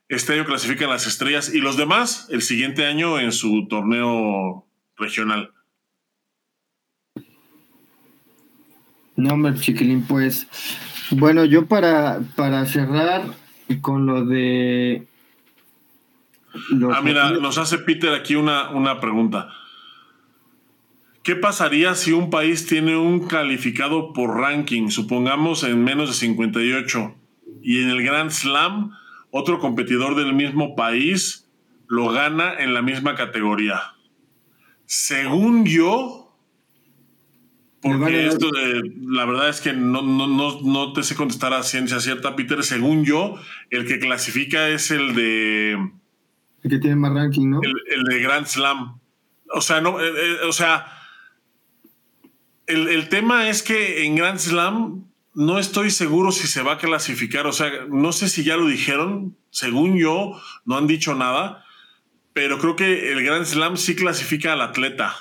Este 0.08 0.34
año 0.34 0.46
clasifican 0.46 0.90
las 0.90 1.06
estrellas 1.06 1.54
y 1.54 1.60
los 1.60 1.78
demás 1.78 2.28
el 2.32 2.42
siguiente 2.42 2.86
año 2.86 3.20
en 3.20 3.32
su 3.32 3.68
torneo 3.68 4.66
regional. 4.98 5.52
No, 9.16 9.34
hombre, 9.34 9.54
chiquilín, 9.56 10.04
pues. 10.04 10.48
Bueno, 11.12 11.44
yo 11.44 11.68
para, 11.68 12.22
para 12.36 12.66
cerrar 12.66 13.24
con 13.82 14.06
lo 14.06 14.26
de. 14.26 15.08
ah, 16.94 17.02
mira, 17.04 17.32
nos 17.32 17.58
hace 17.58 17.80
Peter 17.80 18.14
aquí 18.14 18.36
una, 18.36 18.70
una 18.70 19.00
pregunta. 19.00 19.50
¿Qué 21.24 21.36
pasaría 21.36 21.96
si 21.96 22.12
un 22.12 22.30
país 22.30 22.66
tiene 22.66 22.96
un 22.96 23.28
calificado 23.28 24.14
por 24.14 24.38
ranking, 24.38 24.90
supongamos 24.90 25.64
en 25.64 25.84
menos 25.84 26.10
de 26.10 26.16
58, 26.16 27.16
y 27.62 27.82
en 27.82 27.90
el 27.90 28.04
Grand 28.04 28.32
Slam 28.32 28.92
otro 29.32 29.60
competidor 29.60 30.16
del 30.16 30.34
mismo 30.34 30.76
país 30.76 31.48
lo 31.88 32.10
gana 32.10 32.54
en 32.58 32.74
la 32.74 32.82
misma 32.82 33.16
categoría? 33.16 33.82
Según 34.86 35.66
yo, 35.66 36.30
porque 37.82 38.28
esto 38.28 38.50
de, 38.52 38.82
la 39.08 39.26
verdad 39.26 39.50
es 39.50 39.62
que 39.62 39.74
no, 39.74 40.02
no, 40.02 40.94
te 40.94 41.04
sé 41.04 41.16
contestar 41.16 41.54
a 41.54 41.64
ciencia 41.64 42.00
cierta, 42.00 42.36
Peter. 42.36 42.64
Según 42.64 43.06
yo, 43.06 43.36
el 43.70 43.86
que 43.86 44.00
clasifica 44.00 44.68
es 44.70 44.92
el 44.92 45.16
de. 45.16 45.74
El 46.64 46.70
que 46.70 46.80
tiene 46.80 46.98
más 46.98 47.14
ranking, 47.14 47.50
¿no? 47.50 47.62
El, 47.64 48.04
de 48.04 48.20
Grand 48.20 48.48
Slam. 48.48 49.00
O 49.54 49.62
sea, 49.62 49.80
no, 49.80 50.00
eh, 50.02 50.10
eh, 50.10 50.38
o 50.48 50.52
sea, 50.52 50.99
el, 52.70 53.10
tema 53.10 53.50
es 53.50 53.64
que 53.64 54.06
en 54.06 54.16
Grand 54.16 54.38
Slam 54.38 55.06
no 55.34 55.58
estoy 55.58 55.90
seguro 55.90 56.32
si 56.32 56.48
se 56.48 56.62
va 56.62 56.74
a 56.74 56.78
clasificar. 56.78 57.48
O 57.48 57.52
sea, 57.52 57.72
no 57.90 58.12
sé 58.12 58.30
si 58.30 58.44
ya 58.44 58.58
lo 58.58 58.68
dijeron. 58.68 59.36
Según 59.50 59.98
yo, 59.98 60.40
no 60.66 60.78
han 60.78 60.86
dicho 60.86 61.16
nada. 61.16 61.66
Pero 62.34 62.60
creo 62.60 62.76
que 62.76 63.12
el 63.12 63.24
Grand 63.24 63.46
Slam 63.46 63.76
sí 63.76 63.96
clasifica 63.96 64.54
al 64.54 64.62
atleta. 64.62 65.16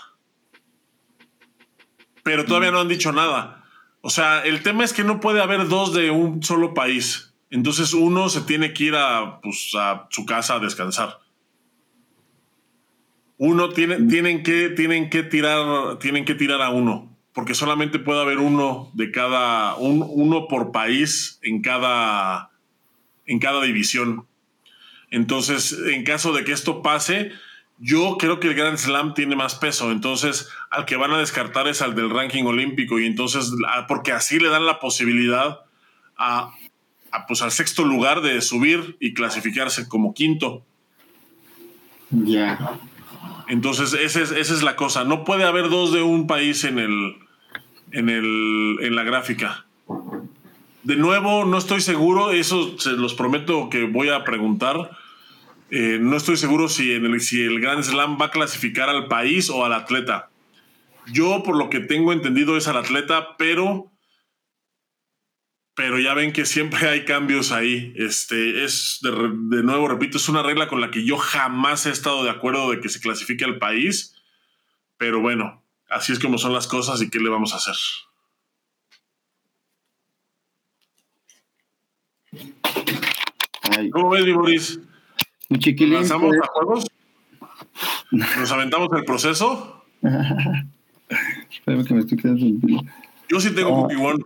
Pero 2.22 2.44
todavía 2.44 2.70
no 2.70 2.80
han 2.80 2.88
dicho 2.88 3.12
nada. 3.12 3.64
O 4.02 4.10
sea, 4.10 4.44
el 4.44 4.62
tema 4.62 4.84
es 4.84 4.92
que 4.92 5.04
no 5.04 5.18
puede 5.18 5.40
haber 5.40 5.68
dos 5.68 5.94
de 5.94 6.10
un 6.10 6.42
solo 6.42 6.74
país. 6.74 7.34
Entonces 7.50 7.94
uno 7.94 8.28
se 8.28 8.42
tiene 8.42 8.74
que 8.74 8.84
ir 8.84 8.94
a, 8.94 9.40
pues, 9.40 9.72
a 9.74 10.06
su 10.10 10.26
casa 10.26 10.56
a 10.56 10.58
descansar. 10.58 11.18
Uno 13.38 13.70
tiene, 13.70 14.02
tienen 14.02 14.42
que, 14.42 14.68
tienen 14.68 15.08
que 15.08 15.22
tirar, 15.22 15.98
tienen 15.98 16.26
que 16.26 16.34
tirar 16.34 16.60
a 16.60 16.68
uno 16.68 17.17
porque 17.38 17.54
solamente 17.54 18.00
puede 18.00 18.20
haber 18.20 18.38
uno 18.38 18.90
de 18.94 19.12
cada, 19.12 19.76
uno 19.76 20.48
por 20.48 20.72
país 20.72 21.38
en 21.40 21.62
cada, 21.62 22.50
en 23.26 23.38
cada 23.38 23.62
división. 23.62 24.26
Entonces, 25.12 25.78
en 25.86 26.02
caso 26.02 26.32
de 26.32 26.42
que 26.42 26.50
esto 26.50 26.82
pase, 26.82 27.30
yo 27.78 28.16
creo 28.18 28.40
que 28.40 28.48
el 28.48 28.56
Grand 28.56 28.76
Slam 28.76 29.14
tiene 29.14 29.36
más 29.36 29.54
peso. 29.54 29.92
Entonces, 29.92 30.48
al 30.68 30.84
que 30.84 30.96
van 30.96 31.12
a 31.12 31.18
descartar 31.18 31.68
es 31.68 31.80
al 31.80 31.94
del 31.94 32.10
ranking 32.10 32.42
olímpico. 32.42 32.98
Y 32.98 33.06
entonces, 33.06 33.52
porque 33.86 34.10
así 34.10 34.40
le 34.40 34.48
dan 34.48 34.66
la 34.66 34.80
posibilidad 34.80 35.60
a, 36.16 36.50
pues, 37.28 37.40
al 37.42 37.52
sexto 37.52 37.84
lugar 37.84 38.20
de 38.20 38.40
subir 38.40 38.96
y 38.98 39.14
clasificarse 39.14 39.88
como 39.88 40.12
quinto. 40.12 40.64
Ya. 42.10 42.80
Entonces, 43.46 43.92
esa 43.92 44.22
es, 44.22 44.32
esa 44.32 44.54
es 44.54 44.64
la 44.64 44.74
cosa. 44.74 45.04
No 45.04 45.22
puede 45.22 45.44
haber 45.44 45.70
dos 45.70 45.92
de 45.92 46.02
un 46.02 46.26
país 46.26 46.64
en 46.64 46.80
el, 46.80 47.27
en, 47.92 48.08
el, 48.08 48.78
en 48.80 48.94
la 48.94 49.02
gráfica. 49.02 49.66
De 50.82 50.96
nuevo, 50.96 51.44
no 51.44 51.58
estoy 51.58 51.80
seguro, 51.80 52.30
eso 52.30 52.78
se 52.78 52.92
los 52.92 53.14
prometo 53.14 53.68
que 53.68 53.84
voy 53.84 54.08
a 54.08 54.24
preguntar. 54.24 54.90
Eh, 55.70 55.98
no 56.00 56.16
estoy 56.16 56.36
seguro 56.36 56.68
si, 56.68 56.94
en 56.94 57.04
el, 57.04 57.20
si 57.20 57.42
el 57.42 57.60
Grand 57.60 57.82
Slam 57.82 58.18
va 58.18 58.26
a 58.26 58.30
clasificar 58.30 58.88
al 58.88 59.06
país 59.06 59.50
o 59.50 59.64
al 59.64 59.74
atleta. 59.74 60.30
Yo, 61.12 61.42
por 61.42 61.56
lo 61.56 61.68
que 61.68 61.80
tengo 61.80 62.12
entendido, 62.12 62.56
es 62.56 62.68
al 62.68 62.76
atleta, 62.76 63.36
pero, 63.36 63.90
pero 65.74 65.98
ya 65.98 66.14
ven 66.14 66.32
que 66.32 66.46
siempre 66.46 66.88
hay 66.88 67.04
cambios 67.04 67.52
ahí. 67.52 67.92
Este, 67.96 68.64
es, 68.64 69.00
de, 69.02 69.10
de 69.10 69.62
nuevo, 69.62 69.88
repito, 69.88 70.16
es 70.16 70.28
una 70.28 70.42
regla 70.42 70.68
con 70.68 70.80
la 70.80 70.90
que 70.90 71.04
yo 71.04 71.18
jamás 71.18 71.86
he 71.86 71.90
estado 71.90 72.24
de 72.24 72.30
acuerdo 72.30 72.70
de 72.70 72.80
que 72.80 72.88
se 72.88 73.00
clasifique 73.00 73.44
al 73.44 73.58
país. 73.58 74.14
Pero 74.96 75.20
bueno, 75.20 75.57
Así 75.88 76.12
es 76.12 76.18
como 76.18 76.38
son 76.38 76.52
las 76.52 76.66
cosas 76.66 77.00
y 77.02 77.08
qué 77.08 77.18
le 77.18 77.30
vamos 77.30 77.54
a 77.54 77.56
hacer. 77.56 77.74
¿Cómo 83.92 84.10
ves, 84.10 84.34
Boris? 84.34 84.80
Chiquilín, 85.58 85.94
¿Lanzamos 85.94 86.28
pues. 86.28 86.42
a 86.42 86.46
juegos? 86.46 86.86
¿Nos 88.10 88.52
aventamos 88.52 88.88
el 88.92 89.04
proceso? 89.04 89.84
Espérame 91.50 91.84
que 91.84 91.94
me 91.94 92.00
estoy 92.00 92.18
quedando 92.18 92.40
sin 92.40 92.60
pila. 92.60 92.82
Yo 93.28 93.40
sí 93.40 93.54
tengo 93.54 93.82
Cookie 93.82 93.96
One. 93.96 94.24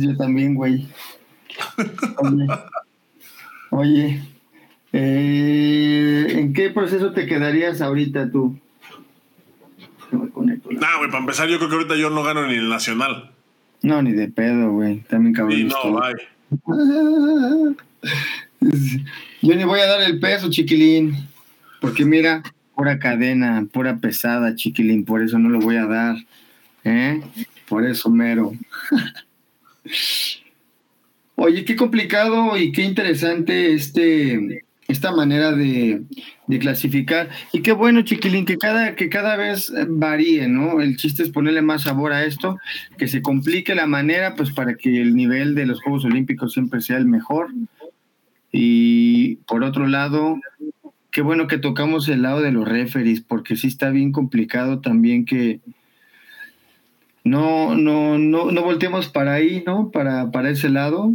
Yo 0.00 0.16
también, 0.16 0.54
güey. 0.54 0.86
Oye, 3.70 4.22
eh, 4.92 6.26
¿en 6.30 6.52
qué 6.52 6.70
proceso 6.70 7.12
te 7.12 7.26
quedarías 7.26 7.80
ahorita 7.80 8.30
tú? 8.30 8.58
Me 10.16 10.30
conecto. 10.30 10.70
Nah, 10.70 10.96
güey, 10.98 11.10
para 11.10 11.20
empezar, 11.20 11.48
yo 11.48 11.58
creo 11.58 11.68
que 11.68 11.76
ahorita 11.76 11.96
yo 11.96 12.10
no 12.10 12.22
gano 12.22 12.46
ni 12.46 12.54
el 12.54 12.68
nacional. 12.68 13.32
No, 13.82 14.02
ni 14.02 14.12
de 14.12 14.28
pedo, 14.28 14.72
güey. 14.72 15.00
También 15.08 15.34
cabrón. 15.34 15.56
Sí, 15.56 15.64
no, 15.64 16.00
bye. 16.00 16.14
Yo 19.40 19.54
ni 19.54 19.62
voy 19.64 19.80
a 19.80 19.86
dar 19.86 20.02
el 20.02 20.18
peso, 20.18 20.50
chiquilín. 20.50 21.14
Porque 21.80 22.04
mira, 22.04 22.42
pura 22.74 22.98
cadena, 22.98 23.64
pura 23.72 23.98
pesada, 23.98 24.56
chiquilín. 24.56 25.04
Por 25.04 25.22
eso 25.22 25.38
no 25.38 25.48
lo 25.48 25.60
voy 25.60 25.76
a 25.76 25.86
dar. 25.86 26.16
¿Eh? 26.84 27.22
Por 27.68 27.86
eso 27.86 28.10
mero. 28.10 28.52
Oye, 31.36 31.64
qué 31.64 31.76
complicado 31.76 32.56
y 32.56 32.72
qué 32.72 32.82
interesante 32.82 33.74
este 33.74 34.64
esta 34.88 35.12
manera 35.12 35.52
de, 35.52 36.02
clasificar. 36.60 37.28
Y 37.52 37.60
qué 37.60 37.72
bueno, 37.72 38.02
chiquilín, 38.02 38.46
que 38.46 38.56
cada, 38.56 38.96
que 38.96 39.10
cada 39.10 39.36
vez 39.36 39.70
varíe, 39.86 40.48
¿no? 40.48 40.80
El 40.80 40.96
chiste 40.96 41.22
es 41.22 41.28
ponerle 41.28 41.60
más 41.60 41.82
sabor 41.82 42.12
a 42.12 42.24
esto, 42.24 42.58
que 42.96 43.06
se 43.06 43.20
complique 43.20 43.74
la 43.74 43.86
manera, 43.86 44.34
pues 44.34 44.50
para 44.50 44.76
que 44.76 45.00
el 45.00 45.14
nivel 45.14 45.54
de 45.54 45.66
los 45.66 45.82
Juegos 45.82 46.06
Olímpicos 46.06 46.54
siempre 46.54 46.80
sea 46.80 46.96
el 46.96 47.04
mejor. 47.04 47.50
Y 48.50 49.36
por 49.46 49.62
otro 49.62 49.86
lado, 49.86 50.40
qué 51.10 51.20
bueno 51.20 51.48
que 51.48 51.58
tocamos 51.58 52.08
el 52.08 52.22
lado 52.22 52.40
de 52.40 52.52
los 52.52 52.66
referees, 52.66 53.20
porque 53.20 53.56
sí 53.56 53.66
está 53.66 53.90
bien 53.90 54.10
complicado 54.10 54.80
también 54.80 55.26
que 55.26 55.60
no, 57.24 57.74
no, 57.74 58.16
no, 58.16 58.50
no 58.50 58.62
volteemos 58.62 59.08
para 59.08 59.34
ahí, 59.34 59.62
¿no? 59.66 59.90
Para, 59.90 60.30
para 60.30 60.48
ese 60.48 60.70
lado 60.70 61.12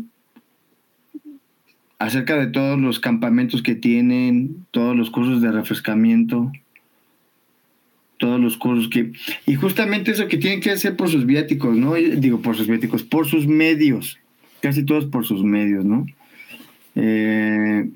acerca 2.04 2.36
de 2.36 2.48
todos 2.48 2.78
los 2.78 3.00
campamentos 3.00 3.62
que 3.62 3.76
tienen, 3.76 4.66
todos 4.72 4.94
los 4.94 5.10
cursos 5.10 5.42
de 5.42 5.54
refrescamiento, 5.54 6.52
todos 8.18 8.42
los 8.42 8.58
cursos 8.58 8.90
que... 8.90 9.14
Y 9.46 9.56
justamente 9.56 10.12
eso 10.12 10.28
que 10.28 10.36
tienen 10.36 10.60
que 10.60 10.72
hacer 10.72 10.98
por 10.98 11.10
sus 11.10 11.26
viáticos, 11.26 11.78
¿no? 11.78 11.94
Digo, 11.94 12.42
por 12.42 12.58
sus 12.58 12.68
viáticos, 12.68 13.04
por 13.04 13.26
sus 13.26 13.48
medios, 13.48 14.20
casi 14.60 14.84
todos 14.84 15.06
por 15.06 15.26
sus 15.26 15.46
medios, 15.46 15.86
¿no? 15.86 16.06
Eh, 16.96 17.90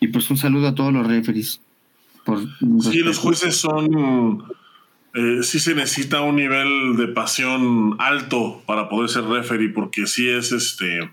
y 0.00 0.06
pues 0.08 0.30
un 0.30 0.38
saludo 0.38 0.68
a 0.68 0.74
todos 0.74 0.92
los 0.92 1.06
referees. 1.06 1.60
Por 2.24 2.40
sí, 2.80 3.00
los 3.00 3.18
jueces 3.18 3.56
son... 3.56 4.42
Eh, 5.12 5.42
sí 5.42 5.60
se 5.60 5.74
necesita 5.74 6.22
un 6.22 6.36
nivel 6.36 6.96
de 6.96 7.08
pasión 7.08 7.96
alto 7.98 8.62
para 8.64 8.88
poder 8.88 9.10
ser 9.10 9.24
referee, 9.24 9.68
porque 9.68 10.06
sí 10.06 10.30
es 10.30 10.50
este 10.50 11.10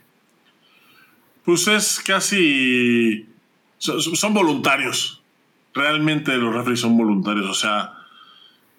pues 1.46 1.68
es 1.68 2.00
casi. 2.00 3.28
Son, 3.78 4.34
voluntarios. 4.34 5.22
Realmente 5.74 6.38
los 6.38 6.54
referees 6.54 6.82
son 6.82 6.98
voluntarios. 6.98 7.50
O 7.50 7.54
sea, 7.54 7.94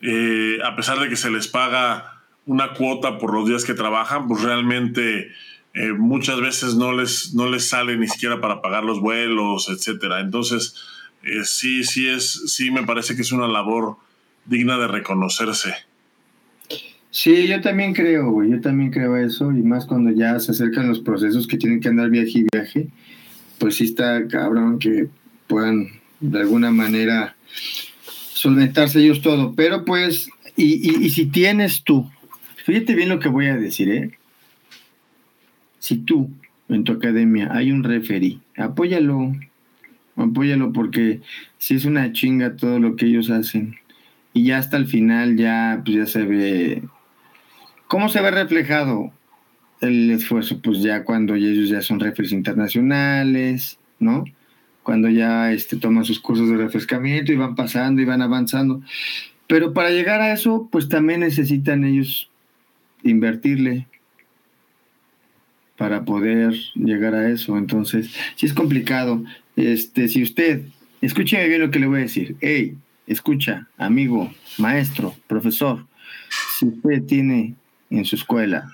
eh, 0.00 0.58
a 0.64 0.76
pesar 0.76 1.00
de 1.00 1.08
que 1.08 1.16
se 1.16 1.30
les 1.30 1.48
paga 1.48 2.22
una 2.46 2.74
cuota 2.74 3.18
por 3.18 3.34
los 3.34 3.48
días 3.48 3.64
que 3.64 3.74
trabajan, 3.74 4.28
pues 4.28 4.42
realmente 4.42 5.32
eh, 5.74 5.92
muchas 5.92 6.40
veces 6.40 6.74
no 6.74 6.92
les, 6.92 7.34
no 7.34 7.48
les 7.48 7.68
sale 7.68 7.96
ni 7.96 8.08
siquiera 8.08 8.40
para 8.40 8.60
pagar 8.60 8.84
los 8.84 9.00
vuelos, 9.00 9.68
etcétera. 9.68 10.20
Entonces, 10.20 10.76
eh, 11.22 11.44
sí, 11.44 11.84
sí 11.84 12.08
es, 12.08 12.52
sí 12.52 12.70
me 12.70 12.84
parece 12.84 13.16
que 13.16 13.22
es 13.22 13.32
una 13.32 13.48
labor 13.48 13.96
digna 14.44 14.78
de 14.78 14.88
reconocerse. 14.88 15.74
Sí, 17.14 17.46
yo 17.46 17.60
también 17.60 17.92
creo, 17.92 18.30
güey, 18.30 18.50
yo 18.50 18.60
también 18.62 18.90
creo 18.90 19.18
eso, 19.18 19.52
y 19.52 19.62
más 19.62 19.84
cuando 19.84 20.10
ya 20.10 20.40
se 20.40 20.52
acercan 20.52 20.88
los 20.88 21.00
procesos 21.00 21.46
que 21.46 21.58
tienen 21.58 21.78
que 21.78 21.88
andar 21.88 22.08
viaje 22.08 22.38
y 22.38 22.46
viaje, 22.50 22.88
pues 23.58 23.76
sí 23.76 23.84
está 23.84 24.26
cabrón 24.28 24.78
que 24.78 25.08
puedan 25.46 25.88
de 26.20 26.40
alguna 26.40 26.70
manera 26.70 27.36
solventarse 28.32 29.00
ellos 29.00 29.20
todo, 29.20 29.52
pero 29.54 29.84
pues, 29.84 30.30
y, 30.56 31.04
y, 31.04 31.10
si 31.10 31.26
tienes 31.26 31.82
tú, 31.82 32.10
fíjate 32.64 32.94
bien 32.94 33.10
lo 33.10 33.18
que 33.18 33.28
voy 33.28 33.46
a 33.48 33.58
decir, 33.58 33.90
¿eh? 33.90 34.16
Si 35.80 35.98
tú 35.98 36.30
en 36.70 36.84
tu 36.84 36.92
academia 36.92 37.50
hay 37.52 37.72
un 37.72 37.84
referee, 37.84 38.38
apóyalo, 38.56 39.36
apóyalo 40.16 40.72
porque 40.72 41.20
si 41.58 41.74
es 41.74 41.84
una 41.84 42.10
chinga 42.14 42.56
todo 42.56 42.78
lo 42.78 42.96
que 42.96 43.04
ellos 43.04 43.28
hacen 43.28 43.76
y 44.32 44.44
ya 44.44 44.56
hasta 44.56 44.78
el 44.78 44.86
final 44.86 45.36
ya 45.36 45.82
pues 45.84 45.96
ya 45.98 46.06
se 46.06 46.22
ve 46.22 46.82
¿Cómo 47.92 48.08
se 48.08 48.22
ve 48.22 48.30
reflejado 48.30 49.12
el 49.82 50.10
esfuerzo? 50.12 50.62
Pues 50.62 50.80
ya 50.80 51.04
cuando 51.04 51.34
ellos 51.34 51.68
ya 51.68 51.82
son 51.82 52.00
refres 52.00 52.32
internacionales, 52.32 53.78
¿no? 53.98 54.24
Cuando 54.82 55.10
ya 55.10 55.52
este, 55.52 55.76
toman 55.76 56.06
sus 56.06 56.18
cursos 56.18 56.48
de 56.48 56.56
refrescamiento 56.56 57.32
y 57.32 57.36
van 57.36 57.54
pasando 57.54 58.00
y 58.00 58.06
van 58.06 58.22
avanzando. 58.22 58.80
Pero 59.46 59.74
para 59.74 59.90
llegar 59.90 60.22
a 60.22 60.32
eso, 60.32 60.70
pues 60.72 60.88
también 60.88 61.20
necesitan 61.20 61.84
ellos 61.84 62.30
invertirle 63.02 63.86
para 65.76 66.06
poder 66.06 66.54
llegar 66.74 67.14
a 67.14 67.28
eso. 67.28 67.58
Entonces, 67.58 68.10
sí 68.36 68.46
es 68.46 68.54
complicado. 68.54 69.22
Este, 69.54 70.08
si 70.08 70.22
usted, 70.22 70.62
escúcheme 71.02 71.46
bien 71.46 71.60
lo 71.60 71.70
que 71.70 71.78
le 71.78 71.88
voy 71.88 71.98
a 71.98 72.04
decir. 72.04 72.36
Hey, 72.40 72.74
escucha, 73.06 73.68
amigo, 73.76 74.32
maestro, 74.56 75.14
profesor, 75.26 75.84
si 76.58 76.68
usted 76.68 77.02
tiene 77.02 77.54
en 77.98 78.04
su 78.04 78.16
escuela, 78.16 78.72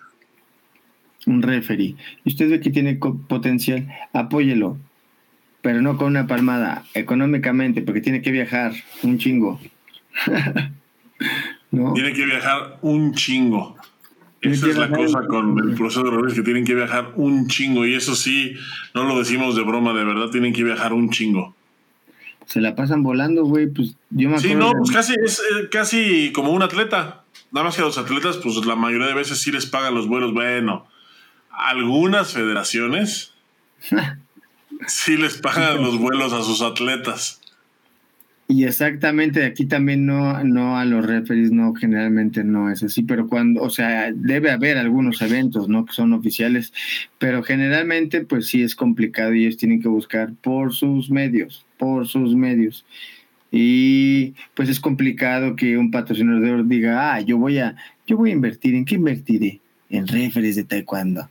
un 1.26 1.42
referee, 1.42 1.96
y 2.24 2.28
usted 2.28 2.50
ve 2.50 2.60
que 2.60 2.70
tiene 2.70 2.94
potencial, 2.96 3.88
apóyelo, 4.12 4.78
pero 5.62 5.82
no 5.82 5.96
con 5.96 6.08
una 6.08 6.26
palmada, 6.26 6.84
económicamente, 6.94 7.82
porque 7.82 8.00
tiene 8.00 8.22
que 8.22 8.30
viajar 8.30 8.72
un 9.02 9.18
chingo. 9.18 9.60
Tiene 11.70 12.14
que 12.14 12.24
viajar 12.24 12.78
un 12.80 13.12
chingo. 13.12 13.76
Esa 14.40 14.68
es 14.68 14.76
la 14.76 14.88
cosa 14.88 15.26
con 15.26 15.58
el 15.58 15.74
proceso 15.74 16.04
de 16.04 16.10
referees 16.10 16.34
que 16.34 16.42
tienen 16.42 16.64
que 16.64 16.74
viajar 16.74 17.12
un 17.16 17.48
chingo. 17.48 17.84
Y 17.84 17.94
eso 17.94 18.14
sí, 18.14 18.54
no 18.94 19.04
lo 19.04 19.18
decimos 19.18 19.56
de 19.56 19.62
broma, 19.62 19.92
de 19.92 20.04
verdad, 20.04 20.30
tienen 20.30 20.52
que 20.52 20.62
viajar 20.62 20.92
un 20.92 21.10
chingo. 21.10 21.54
Se 22.46 22.60
la 22.60 22.74
pasan 22.74 23.02
volando, 23.02 23.44
güey. 23.44 23.66
Pues 23.66 23.96
yo 24.10 24.30
me 24.30 24.38
Sí, 24.38 24.54
no, 24.54 24.72
pues 24.72 24.90
casi 24.90 25.14
es 25.22 25.40
eh, 25.40 25.68
casi 25.70 26.32
como 26.32 26.52
un 26.52 26.62
atleta. 26.62 27.24
Nada 27.50 27.64
más 27.64 27.76
que 27.76 27.82
a 27.82 27.86
los 27.86 27.98
atletas, 27.98 28.38
pues 28.42 28.56
la 28.66 28.76
mayoría 28.76 29.06
de 29.06 29.14
veces 29.14 29.40
sí 29.40 29.50
les 29.50 29.66
pagan 29.66 29.94
los 29.94 30.06
vuelos. 30.06 30.32
Bueno, 30.32 30.86
algunas 31.50 32.32
federaciones 32.32 33.32
sí 34.86 35.16
les 35.16 35.38
pagan 35.38 35.82
los 35.82 35.98
vuelos 35.98 36.32
a 36.32 36.42
sus 36.42 36.62
atletas. 36.62 37.40
Y 38.50 38.64
exactamente, 38.64 39.44
aquí 39.44 39.66
también 39.66 40.06
no, 40.06 40.42
no 40.42 40.78
a 40.78 40.86
los 40.86 41.04
referees, 41.04 41.52
no, 41.52 41.74
generalmente 41.74 42.44
no 42.44 42.70
es 42.70 42.82
así, 42.82 43.02
pero 43.02 43.28
cuando, 43.28 43.60
o 43.60 43.68
sea, 43.68 44.10
debe 44.14 44.50
haber 44.50 44.78
algunos 44.78 45.20
eventos, 45.20 45.68
¿no? 45.68 45.84
Que 45.84 45.92
son 45.92 46.14
oficiales, 46.14 46.72
pero 47.18 47.42
generalmente 47.42 48.22
pues 48.22 48.46
sí 48.46 48.62
es 48.62 48.74
complicado 48.74 49.34
y 49.34 49.44
ellos 49.44 49.58
tienen 49.58 49.82
que 49.82 49.88
buscar 49.88 50.32
por 50.40 50.72
sus 50.72 51.10
medios, 51.10 51.66
por 51.76 52.08
sus 52.08 52.34
medios. 52.34 52.86
Y 53.50 54.34
pues 54.54 54.68
es 54.68 54.80
complicado 54.80 55.56
que 55.56 55.78
un 55.78 55.90
patrocinador 55.90 56.66
diga, 56.66 57.14
ah, 57.14 57.20
yo 57.20 57.38
voy 57.38 57.58
a, 57.58 57.76
yo 58.06 58.16
voy 58.16 58.30
a 58.30 58.34
invertir, 58.34 58.74
¿en 58.74 58.84
qué 58.84 58.96
invertiré? 58.96 59.60
En 59.90 60.06
referees 60.06 60.56
de 60.56 60.64
taekwondo. 60.64 61.28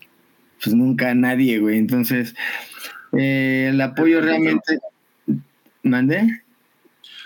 Pues 0.63 0.76
nunca 0.76 1.13
nadie, 1.13 1.59
güey. 1.59 1.78
Entonces, 1.78 2.36
eh, 3.18 3.68
el 3.70 3.80
apoyo 3.82 4.22
realmente... 4.22 4.80
¿Mandé? 5.84 6.41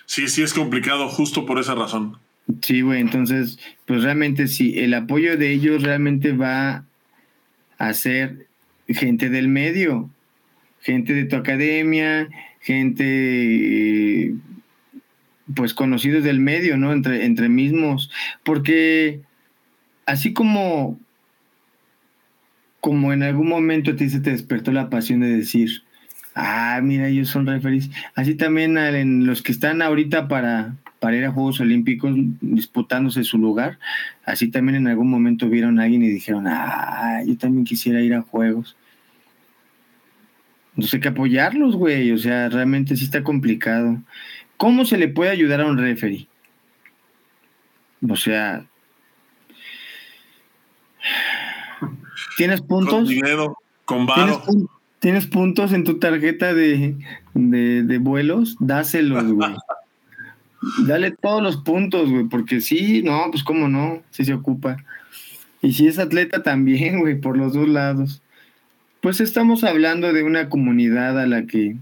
Sí, 0.05 0.27
sí 0.27 0.43
es 0.43 0.53
complicado 0.53 1.07
justo 1.07 1.45
por 1.45 1.57
esa 1.57 1.73
razón. 1.73 2.17
Sí, 2.61 2.81
güey, 2.81 2.99
entonces, 2.99 3.59
pues 3.85 4.03
realmente 4.03 4.47
sí, 4.47 4.77
el 4.77 4.93
apoyo 4.93 5.37
de 5.37 5.51
ellos 5.51 5.83
realmente 5.83 6.33
va 6.33 6.85
a 7.77 7.93
ser 7.93 8.47
gente 8.87 9.29
del 9.29 9.47
medio, 9.47 10.09
gente 10.81 11.13
de 11.13 11.25
tu 11.25 11.37
academia, 11.37 12.27
gente, 12.59 14.33
pues 15.56 15.74
conocidos 15.74 16.24
del 16.24 16.39
medio, 16.39 16.78
¿no? 16.78 16.93
Entre, 16.93 17.26
entre 17.26 17.49
mismos, 17.49 18.12
porque 18.43 19.22
así 20.06 20.34
como, 20.34 20.99
como 22.80 23.14
en 23.14 23.24
algún 23.24 23.47
momento 23.47 23.91
se 23.97 24.20
te 24.20 24.32
despertó 24.32 24.72
la 24.72 24.89
pasión 24.89 25.22
de 25.22 25.36
decir, 25.36 25.84
Ah, 26.34 26.80
mira, 26.82 27.08
ellos 27.08 27.30
son 27.30 27.45
referees. 27.45 27.89
Así 28.16 28.36
también 28.36 28.78
en 28.78 29.26
los 29.26 29.41
que 29.41 29.52
están 29.52 29.82
ahorita 29.82 30.28
para, 30.28 30.76
para 30.99 31.18
ir 31.18 31.26
a 31.26 31.32
Juegos 31.32 31.60
Olímpicos 31.60 32.16
disputándose 32.39 33.24
su 33.24 33.38
lugar, 33.38 33.80
así 34.26 34.49
también 34.49 34.78
en 34.78 34.88
algún 34.88 35.10
momento 35.10 35.49
vieron 35.49 35.80
a 35.80 35.84
alguien 35.84 36.04
y 36.04 36.10
dijeron, 36.10 36.45
ah, 36.47 37.22
yo 37.26 37.38
también 37.38 37.66
quisiera 37.66 38.02
ir 38.02 38.14
a 38.14 38.22
Juegos. 38.22 38.78
No 40.76 40.88
sé 40.88 41.02
qué 41.02 41.10
apoyarlos, 41.10 41.76
güey. 41.76 42.12
O 42.14 42.18
sea, 42.18 42.47
realmente 42.47 42.95
sí 42.95 43.04
está 43.04 43.24
complicado. 43.24 44.02
¿Cómo 44.62 44.86
se 44.86 44.99
le 44.99 45.07
puede 45.07 45.32
ayudar 45.32 45.62
a 45.62 45.66
un 45.66 45.76
referee? 45.76 46.28
O 48.07 48.16
sea, 48.16 48.64
¿tienes 52.38 52.62
puntos? 52.62 52.93
Con 52.93 53.07
dinero, 53.07 53.57
con 53.86 54.05
varo. 54.05 54.43
¿Tienes 54.99 55.26
puntos 55.26 55.74
en 55.74 55.84
tu 55.84 55.97
tarjeta 55.97 56.53
de, 56.53 56.95
vuelos? 57.34 58.55
Dáselos, 58.59 59.34
güey. 59.34 59.49
Dale 60.86 61.09
todos 61.09 61.41
los 61.41 61.57
puntos, 61.57 62.12
güey, 62.12 62.26
porque 62.26 62.62
sí, 62.62 63.01
no, 63.01 63.32
pues 63.32 63.43
cómo 63.43 63.68
no, 63.68 64.03
si 64.12 64.26
se 64.26 64.36
ocupa. 64.36 64.78
Y 65.64 65.74
si 65.74 65.88
es 65.88 65.97
atleta 65.97 66.43
también, 66.43 66.99
güey, 66.99 67.20
por 67.20 67.36
los 67.36 67.53
dos 67.53 67.68
lados. 67.68 68.22
Pues 69.01 69.22
estamos 69.22 69.64
hablando 69.64 70.14
de 70.14 70.22
una 70.22 70.49
comunidad 70.49 71.20
a 71.20 71.26
la 71.26 71.47
que 71.47 71.78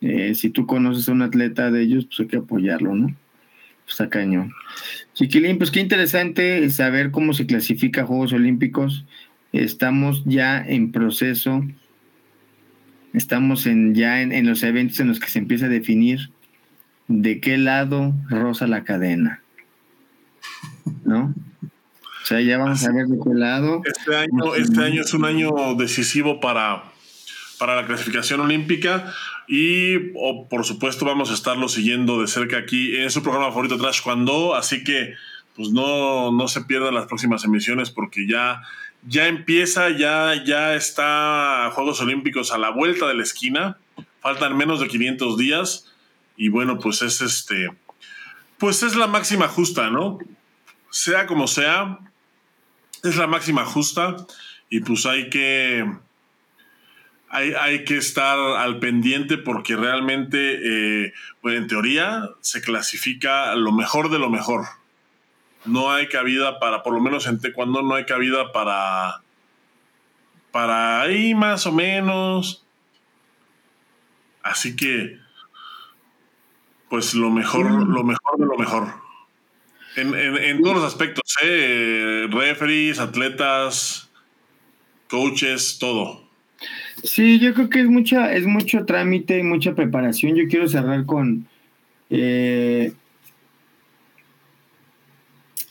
eh, 0.00 0.34
si 0.34 0.50
tú 0.50 0.66
conoces 0.66 1.08
a 1.08 1.12
un 1.12 1.22
atleta 1.22 1.70
de 1.70 1.82
ellos, 1.82 2.06
pues 2.06 2.20
hay 2.20 2.26
que 2.26 2.36
apoyarlo, 2.38 2.94
¿no? 2.94 3.06
Pues 3.06 3.92
está 3.92 4.08
cañón. 4.08 4.52
Chiquilín, 5.14 5.58
pues 5.58 5.70
qué 5.70 5.80
interesante 5.80 6.68
saber 6.70 7.10
cómo 7.10 7.32
se 7.32 7.46
clasifica 7.46 8.06
Juegos 8.06 8.32
Olímpicos. 8.32 9.04
Estamos 9.52 10.22
ya 10.24 10.64
en 10.64 10.92
proceso 10.92 11.62
estamos 13.12 13.66
en, 13.66 13.94
ya 13.94 14.20
en, 14.22 14.46
los 14.46 14.62
eventos 14.62 15.00
en 15.00 15.08
los 15.08 15.20
que 15.20 15.28
se 15.28 15.38
empieza 15.38 15.66
a 15.66 15.70
definir 15.70 16.30
de 17.08 17.40
qué 17.40 17.58
lado 17.58 18.14
rosa 18.28 18.66
la 18.66 18.84
cadena. 18.84 19.42
¿No? 21.04 21.34
O 22.22 22.26
sea, 22.26 22.40
ya 22.40 22.58
vamos 22.58 22.84
a 22.84 22.92
ver 22.92 23.06
de 23.06 23.18
qué 23.18 23.34
lado. 23.34 23.82
Este 23.84 24.16
año, 24.16 24.54
este 24.54 24.84
año 24.84 25.02
es 25.02 25.14
un 25.14 25.24
año 25.24 25.50
decisivo 25.76 26.38
para, 26.38 26.89
para 27.60 27.76
la 27.76 27.86
clasificación 27.86 28.40
olímpica 28.40 29.14
y 29.46 29.98
por 30.48 30.64
supuesto 30.64 31.04
vamos 31.04 31.30
a 31.30 31.34
estarlo 31.34 31.68
siguiendo 31.68 32.20
de 32.20 32.26
cerca 32.26 32.56
aquí 32.56 32.96
en 32.96 33.10
su 33.10 33.22
programa 33.22 33.50
favorito 33.50 33.78
Trash 33.78 34.02
Cuando, 34.02 34.56
así 34.56 34.82
que 34.82 35.14
pues 35.54 35.70
no, 35.70 36.32
no 36.32 36.48
se 36.48 36.62
pierdan 36.62 36.94
las 36.94 37.06
próximas 37.06 37.44
emisiones 37.44 37.90
porque 37.90 38.26
ya 38.26 38.62
ya 39.06 39.28
empieza, 39.28 39.90
ya, 39.90 40.44
ya 40.44 40.74
está 40.74 41.70
Juegos 41.74 42.00
Olímpicos 42.00 42.52
a 42.52 42.58
la 42.58 42.70
vuelta 42.70 43.06
de 43.06 43.14
la 43.14 43.22
esquina. 43.22 43.78
Faltan 44.20 44.56
menos 44.56 44.80
de 44.80 44.88
500 44.88 45.38
días. 45.38 45.90
Y 46.36 46.48
bueno, 46.48 46.78
pues 46.78 47.02
es 47.02 47.20
este. 47.20 47.70
Pues 48.58 48.82
es 48.82 48.96
la 48.96 49.06
máxima 49.06 49.48
justa, 49.48 49.90
¿no? 49.90 50.18
Sea 50.90 51.26
como 51.26 51.46
sea, 51.46 51.98
es 53.02 53.16
la 53.16 53.26
máxima 53.26 53.64
justa. 53.64 54.16
Y 54.68 54.80
pues 54.80 55.06
hay 55.06 55.30
que. 55.30 55.90
Hay, 57.30 57.52
hay 57.52 57.84
que 57.84 57.96
estar 57.96 58.38
al 58.38 58.80
pendiente 58.80 59.38
porque 59.38 59.76
realmente, 59.76 61.04
eh, 61.06 61.12
pues 61.40 61.56
en 61.56 61.68
teoría, 61.68 62.28
se 62.40 62.60
clasifica 62.60 63.54
lo 63.54 63.72
mejor 63.72 64.10
de 64.10 64.18
lo 64.18 64.30
mejor 64.30 64.66
no 65.64 65.90
hay 65.90 66.08
cabida 66.08 66.58
para, 66.58 66.82
por 66.82 66.94
lo 66.94 67.00
menos 67.00 67.26
en 67.26 67.40
taekwondo 67.40 67.82
no 67.82 67.94
hay 67.94 68.04
cabida 68.04 68.52
para, 68.52 69.22
para 70.50 71.02
ahí 71.02 71.34
más 71.34 71.66
o 71.66 71.72
menos. 71.72 72.64
Así 74.42 74.74
que, 74.74 75.18
pues 76.88 77.14
lo 77.14 77.30
mejor, 77.30 77.70
lo 77.70 78.04
mejor 78.04 78.38
de 78.38 78.46
lo 78.46 78.56
mejor. 78.56 78.88
En, 79.96 80.62
todos 80.62 80.76
los 80.76 80.84
aspectos, 80.84 81.36
¿eh? 81.42 82.26
referees, 82.30 82.98
atletas, 83.00 84.10
coaches, 85.08 85.78
todo. 85.78 86.29
Sí, 87.02 87.38
yo 87.38 87.54
creo 87.54 87.68
que 87.68 87.80
es 87.80 87.86
mucha, 87.86 88.32
es 88.32 88.46
mucho 88.46 88.84
trámite 88.84 89.38
y 89.38 89.42
mucha 89.42 89.74
preparación. 89.74 90.34
Yo 90.34 90.48
quiero 90.48 90.68
cerrar 90.68 91.06
con 91.06 91.46
eh, 92.10 92.92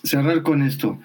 cerrar 0.04 0.42
con 0.44 0.62
esto. 0.62 1.00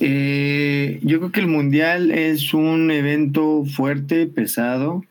Eh, 0.00 1.00
yo 1.02 1.18
creo 1.18 1.32
que 1.32 1.40
el 1.40 1.46
Mundial 1.46 2.10
es 2.10 2.52
un 2.52 2.90
evento 2.90 3.64
fuerte, 3.64 4.26
pesado, 4.26 5.04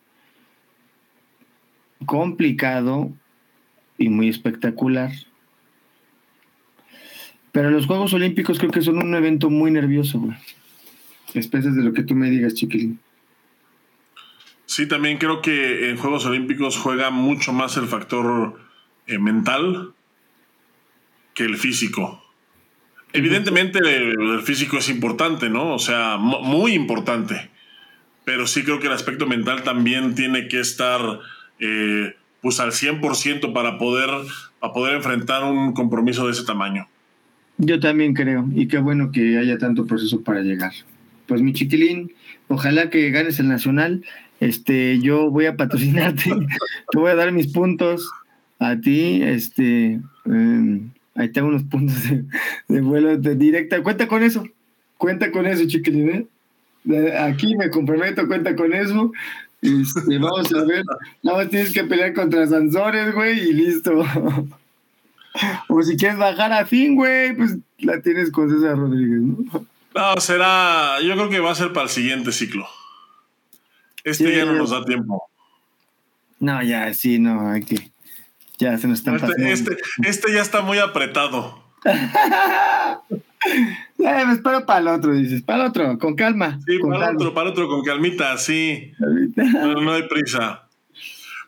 complicado 2.05 3.11
y 3.97 4.09
muy 4.09 4.29
espectacular. 4.29 5.11
Pero 7.51 7.69
los 7.69 7.85
Juegos 7.85 8.13
Olímpicos 8.13 8.59
creo 8.59 8.71
que 8.71 8.81
son 8.81 8.97
un 8.97 9.13
evento 9.15 9.49
muy 9.49 9.71
nervioso, 9.71 10.19
güey. 10.19 10.37
De 11.33 11.83
lo 11.83 11.93
que 11.93 12.03
tú 12.03 12.15
me 12.15 12.29
digas, 12.29 12.53
chiquilín. 12.53 12.99
Sí, 14.73 14.87
también 14.87 15.19
creo 15.19 15.39
que 15.43 15.91
en 15.91 15.97
Juegos 15.97 16.25
Olímpicos 16.25 16.77
juega 16.77 17.11
mucho 17.11 17.53
más 17.53 17.77
el 17.77 17.85
factor 17.85 18.59
eh, 19.05 19.19
mental 19.19 19.93
que 21.35 21.43
el 21.43 21.57
físico. 21.57 22.23
Evidentemente 23.11 23.77
el 23.77 24.41
físico 24.41 24.79
es 24.79 24.89
importante, 24.89 25.47
¿no? 25.47 25.75
O 25.75 25.77
sea, 25.77 26.17
muy 26.17 26.73
importante. 26.73 27.51
Pero 28.25 28.47
sí 28.47 28.63
creo 28.63 28.79
que 28.79 28.87
el 28.87 28.93
aspecto 28.93 29.27
mental 29.27 29.61
también 29.61 30.15
tiene 30.15 30.47
que 30.47 30.59
estar 30.59 31.19
eh, 31.59 32.15
pues 32.41 32.59
al 32.59 32.71
100% 32.71 33.53
para 33.53 33.77
poder, 33.77 34.09
para 34.59 34.73
poder 34.73 34.95
enfrentar 34.95 35.43
un 35.43 35.73
compromiso 35.73 36.25
de 36.25 36.31
ese 36.31 36.45
tamaño. 36.45 36.87
Yo 37.59 37.79
también 37.79 38.15
creo, 38.15 38.47
y 38.55 38.67
qué 38.67 38.79
bueno 38.79 39.11
que 39.11 39.37
haya 39.37 39.59
tanto 39.59 39.85
proceso 39.85 40.23
para 40.23 40.41
llegar. 40.41 40.71
Pues 41.27 41.43
mi 41.43 41.53
chiquilín, 41.53 42.11
ojalá 42.47 42.89
que 42.89 43.11
ganes 43.11 43.39
el 43.39 43.49
nacional. 43.49 44.03
Este, 44.43 44.99
yo 44.99 45.29
voy 45.29 45.45
a 45.45 45.55
patrocinarte, 45.55 46.29
te 46.91 46.97
voy 46.97 47.11
a 47.11 47.15
dar 47.15 47.31
mis 47.31 47.47
puntos 47.47 48.09
a 48.59 48.75
ti, 48.75 49.21
este, 49.23 49.99
em, 50.25 50.91
Ahí 51.15 51.29
tengo 51.29 51.49
unos 51.49 51.63
puntos 51.63 51.95
de, 52.67 52.81
vuelo 52.81 53.17
de 53.17 53.35
directa. 53.35 53.81
Cuenta 53.83 54.07
con 54.07 54.23
eso. 54.23 54.43
Cuenta 54.97 55.31
con 55.31 55.45
eso, 55.45 55.65
chiquilín. 55.67 56.27
¿eh? 56.89 57.17
Aquí 57.17 57.55
me 57.55 57.69
comprometo, 57.69 58.27
cuenta 58.27 58.55
con 58.55 58.73
eso. 58.73 59.11
Este, 59.61 60.17
vamos 60.17 60.51
a 60.53 60.63
ver. 60.63 60.83
Nada 61.21 61.37
más 61.37 61.49
tienes 61.49 61.71
que 61.71 61.83
pelear 61.83 62.13
contra 62.13 62.47
Sansores, 62.47 63.13
güey, 63.13 63.39
y 63.39 63.53
listo. 63.53 64.03
o 65.67 65.81
si 65.83 65.95
quieres 65.95 66.17
bajar 66.17 66.51
a 66.51 66.65
fin, 66.65 66.95
güey, 66.95 67.35
pues 67.35 67.57
la 67.79 68.01
tienes 68.01 68.31
con 68.31 68.49
César 68.49 68.77
Rodríguez, 68.77 69.21
¿no? 69.21 69.65
No, 69.95 70.19
será. 70.19 70.99
Yo 71.01 71.13
creo 71.13 71.29
que 71.29 71.39
va 71.39 71.51
a 71.51 71.55
ser 71.55 71.73
para 71.73 71.85
el 71.85 71.91
siguiente 71.91 72.31
ciclo. 72.31 72.65
Este 74.03 74.35
ya 74.35 74.45
no 74.45 74.53
nos 74.53 74.71
da 74.71 74.83
tiempo. 74.83 75.29
No, 76.39 76.61
ya, 76.61 76.93
sí, 76.93 77.19
no, 77.19 77.49
hay 77.51 77.63
que. 77.63 77.91
Ya 78.59 78.77
se 78.77 78.87
nos 78.87 78.99
están 78.99 79.15
este, 79.15 79.51
este, 79.51 79.77
este, 80.03 80.33
ya 80.33 80.41
está 80.41 80.61
muy 80.61 80.79
apretado. 80.79 81.63
Eh, 83.45 84.25
me 84.25 84.33
espero 84.33 84.65
para 84.65 84.79
el 84.79 84.87
otro, 84.87 85.13
dices. 85.13 85.41
Para 85.41 85.63
el 85.63 85.69
otro, 85.69 85.99
con 85.99 86.15
calma. 86.15 86.59
Sí, 86.65 86.79
para 86.79 87.09
el 87.09 87.15
otro, 87.15 87.33
para 87.33 87.47
el 87.47 87.51
otro, 87.51 87.67
con 87.67 87.83
calmita, 87.83 88.37
sí. 88.37 88.93
No, 89.35 89.81
no, 89.81 89.91
hay 89.91 90.07
prisa. 90.07 90.63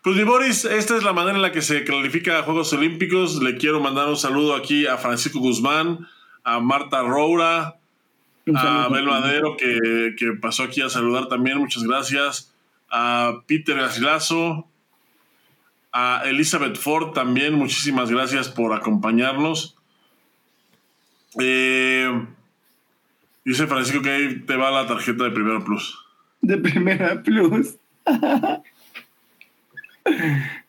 Pues 0.04 0.18
mi 0.18 0.24
Boris, 0.24 0.66
esta 0.66 0.98
es 0.98 1.04
la 1.04 1.14
manera 1.14 1.36
en 1.36 1.42
la 1.42 1.52
que 1.52 1.62
se 1.62 1.84
califica 1.84 2.40
a 2.40 2.44
Juegos 2.44 2.72
Olímpicos. 2.74 3.42
Le 3.42 3.58
quiero 3.58 3.80
mandar 3.80 4.08
un 4.08 4.18
saludo 4.18 4.56
aquí 4.56 4.86
a 4.88 4.98
Francisco 4.98 5.40
Guzmán, 5.40 6.08
a 6.44 6.60
Marta 6.60 7.02
Roura, 7.02 7.78
a 8.54 8.86
Abel 8.86 9.06
Madero, 9.06 9.58
que, 9.58 10.16
que, 10.18 10.34
pasó 10.34 10.64
aquí 10.64 10.82
a 10.82 10.90
saludar 10.90 11.28
también. 11.28 11.58
Muchas 11.58 11.84
gracias. 11.84 12.54
A 12.90 13.42
Peter 13.48 13.76
Gasilazo, 13.76 14.68
a 15.92 16.24
Elizabeth 16.26 16.78
Ford 16.78 17.14
también. 17.14 17.56
Muchísimas 17.56 18.12
gracias 18.12 18.50
por 18.50 18.74
acompañarnos. 18.74 19.76
Eh, 21.40 22.28
dice 23.44 23.68
Francisco 23.68 24.02
que 24.02 24.10
ahí 24.10 24.40
te 24.42 24.56
va 24.56 24.72
la 24.72 24.88
tarjeta 24.88 25.24
de 25.24 25.32
Primera 25.32 25.64
Plus. 25.64 25.98
De 26.42 26.58
Primera 26.58 27.24
Plus. 27.24 27.76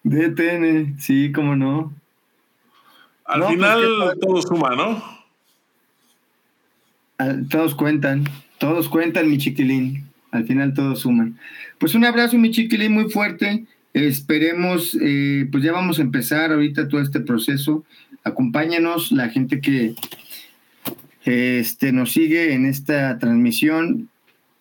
DTN, 0.02 0.98
sí, 0.98 1.30
cómo 1.32 1.56
no. 1.56 1.92
Al 3.24 3.40
pues 3.40 3.52
final 3.52 3.82
todo 4.20 4.40
suma, 4.40 4.74
¿no? 4.74 5.15
Todos 7.50 7.74
cuentan, 7.74 8.24
todos 8.58 8.88
cuentan, 8.88 9.28
mi 9.28 9.38
chiquilín. 9.38 10.04
Al 10.32 10.46
final 10.46 10.74
todos 10.74 11.00
suman. 11.00 11.38
Pues 11.78 11.94
un 11.94 12.04
abrazo, 12.04 12.36
mi 12.38 12.50
chiquilín, 12.50 12.92
muy 12.92 13.10
fuerte. 13.10 13.64
Esperemos, 13.94 14.96
eh, 15.00 15.48
pues 15.50 15.64
ya 15.64 15.72
vamos 15.72 15.98
a 15.98 16.02
empezar 16.02 16.52
ahorita 16.52 16.88
todo 16.88 17.00
este 17.00 17.20
proceso. 17.20 17.84
Acompáñanos, 18.24 19.12
la 19.12 19.30
gente 19.30 19.60
que 19.60 19.94
este, 21.24 21.92
nos 21.92 22.12
sigue 22.12 22.52
en 22.52 22.66
esta 22.66 23.18
transmisión, 23.18 24.10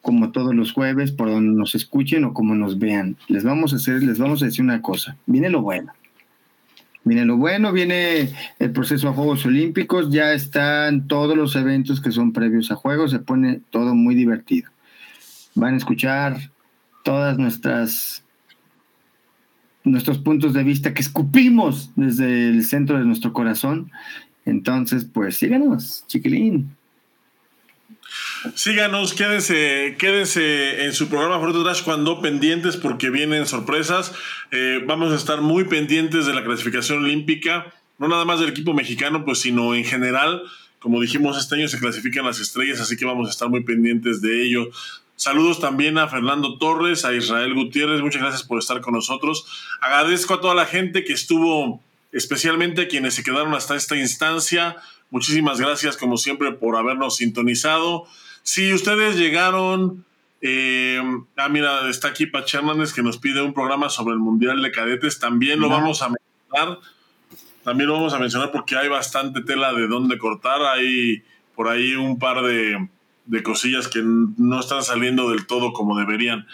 como 0.01 0.31
todos 0.31 0.55
los 0.55 0.71
jueves, 0.71 1.11
por 1.11 1.29
donde 1.29 1.57
nos 1.57 1.75
escuchen 1.75 2.23
o 2.23 2.33
como 2.33 2.55
nos 2.55 2.79
vean. 2.79 3.17
Les 3.27 3.43
vamos 3.43 3.73
a 3.73 3.77
hacer, 3.77 4.03
les 4.03 4.19
vamos 4.19 4.41
a 4.41 4.45
decir 4.45 4.63
una 4.63 4.81
cosa. 4.81 5.17
Viene 5.25 5.49
lo 5.49 5.61
bueno. 5.61 5.91
Viene 7.05 7.23
lo 7.23 7.37
bueno, 7.37 7.71
viene 7.71 8.33
el 8.59 8.71
proceso 8.71 9.07
a 9.07 9.13
Juegos 9.13 9.45
Olímpicos, 9.45 10.09
ya 10.09 10.33
están 10.33 11.07
todos 11.07 11.37
los 11.37 11.55
eventos 11.55 12.01
que 12.01 12.11
son 12.11 12.33
previos 12.33 12.71
a 12.71 12.75
Juegos, 12.75 13.11
se 13.11 13.19
pone 13.19 13.61
todo 13.69 13.95
muy 13.95 14.15
divertido. 14.15 14.69
Van 15.53 15.75
a 15.75 15.77
escuchar 15.77 16.51
todas 17.03 17.37
nuestras 17.37 18.23
nuestros 19.83 20.17
puntos 20.17 20.53
de 20.53 20.63
vista 20.63 20.95
que 20.95 21.03
escupimos 21.03 21.91
desde 21.95 22.49
el 22.49 22.65
centro 22.65 22.97
de 22.97 23.05
nuestro 23.05 23.33
corazón 23.33 23.91
entonces, 24.45 25.05
pues 25.05 25.37
síganos, 25.37 26.05
chiquilín. 26.07 26.74
Síganos, 28.53 29.13
quédense, 29.13 29.95
quédense 29.97 30.85
en 30.85 30.93
su 30.93 31.09
programa 31.09 31.39
Fruto 31.39 31.63
Trash 31.63 31.83
cuando 31.83 32.21
pendientes 32.21 32.77
porque 32.77 33.09
vienen 33.09 33.47
sorpresas. 33.47 34.13
Eh, 34.51 34.81
vamos 34.85 35.11
a 35.11 35.15
estar 35.15 35.41
muy 35.41 35.65
pendientes 35.65 36.25
de 36.25 36.33
la 36.33 36.43
clasificación 36.43 37.03
olímpica, 37.03 37.73
no 37.97 38.07
nada 38.07 38.25
más 38.25 38.39
del 38.39 38.49
equipo 38.49 38.73
mexicano, 38.73 39.25
pues 39.25 39.39
sino 39.39 39.73
en 39.73 39.83
general. 39.83 40.43
Como 40.79 41.01
dijimos, 41.01 41.37
este 41.37 41.55
año 41.55 41.67
se 41.67 41.79
clasifican 41.79 42.25
las 42.25 42.39
estrellas, 42.39 42.79
así 42.79 42.95
que 42.95 43.05
vamos 43.05 43.27
a 43.27 43.31
estar 43.31 43.49
muy 43.49 43.63
pendientes 43.63 44.21
de 44.21 44.43
ello. 44.43 44.69
Saludos 45.15 45.59
también 45.59 45.97
a 45.97 46.07
Fernando 46.07 46.57
Torres, 46.57 47.05
a 47.05 47.13
Israel 47.13 47.53
Gutiérrez, 47.53 48.01
muchas 48.01 48.21
gracias 48.21 48.43
por 48.43 48.59
estar 48.59 48.81
con 48.81 48.93
nosotros. 48.93 49.45
Agradezco 49.81 50.33
a 50.35 50.41
toda 50.41 50.53
la 50.53 50.65
gente 50.65 51.03
que 51.03 51.13
estuvo 51.13 51.81
especialmente 52.11 52.83
a 52.83 52.87
quienes 52.87 53.13
se 53.13 53.23
quedaron 53.23 53.53
hasta 53.53 53.75
esta 53.75 53.95
instancia. 53.95 54.77
Muchísimas 55.11 55.59
gracias, 55.59 55.97
como 55.97 56.17
siempre, 56.17 56.51
por 56.51 56.75
habernos 56.75 57.17
sintonizado. 57.17 58.05
Si 58.43 58.73
ustedes 58.73 59.17
llegaron, 59.17 60.05
eh, 60.41 61.01
ah, 61.37 61.49
mira, 61.49 61.89
está 61.89 62.09
aquí 62.09 62.29
Hernández 62.53 62.93
que 62.93 63.01
nos 63.01 63.17
pide 63.17 63.41
un 63.41 63.53
programa 63.53 63.89
sobre 63.89 64.13
el 64.13 64.19
Mundial 64.19 64.61
de 64.61 64.71
Cadetes. 64.71 65.19
También 65.19 65.59
lo 65.59 65.69
vamos 65.69 66.01
a 66.01 66.09
mencionar. 66.09 66.79
También 67.63 67.87
lo 67.87 67.93
vamos 67.93 68.13
a 68.13 68.19
mencionar 68.19 68.51
porque 68.51 68.77
hay 68.77 68.87
bastante 68.87 69.41
tela 69.41 69.73
de 69.73 69.87
dónde 69.87 70.17
cortar. 70.17 70.61
Hay 70.61 71.23
por 71.55 71.67
ahí 71.67 71.95
un 71.95 72.19
par 72.19 72.43
de, 72.43 72.89
de 73.25 73.43
cosillas 73.43 73.87
que 73.87 74.01
no 74.03 74.59
están 74.59 74.83
saliendo 74.83 75.31
del 75.31 75.47
todo 75.47 75.73
como 75.73 75.97
deberían. 75.97 76.45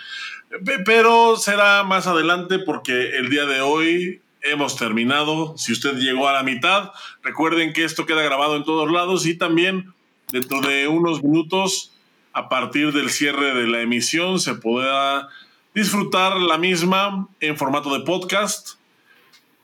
Pero 0.85 1.37
será 1.37 1.83
más 1.83 2.07
adelante 2.07 2.59
porque 2.59 3.17
el 3.17 3.29
día 3.29 3.45
de 3.45 3.61
hoy 3.61 4.21
hemos 4.41 4.75
terminado. 4.75 5.57
Si 5.57 5.71
usted 5.71 5.95
llegó 5.97 6.27
a 6.27 6.33
la 6.33 6.43
mitad, 6.43 6.91
recuerden 7.23 7.73
que 7.73 7.83
esto 7.83 8.05
queda 8.05 8.21
grabado 8.23 8.55
en 8.55 8.63
todos 8.63 8.91
lados 8.91 9.25
y 9.25 9.37
también 9.37 9.93
dentro 10.31 10.61
de 10.61 10.87
unos 10.87 11.23
minutos, 11.23 11.91
a 12.33 12.49
partir 12.49 12.93
del 12.93 13.09
cierre 13.09 13.53
de 13.53 13.67
la 13.67 13.81
emisión, 13.81 14.39
se 14.39 14.55
podrá 14.55 15.27
disfrutar 15.73 16.37
la 16.37 16.57
misma 16.57 17.27
en 17.39 17.57
formato 17.57 17.93
de 17.93 18.03
podcast. 18.05 18.75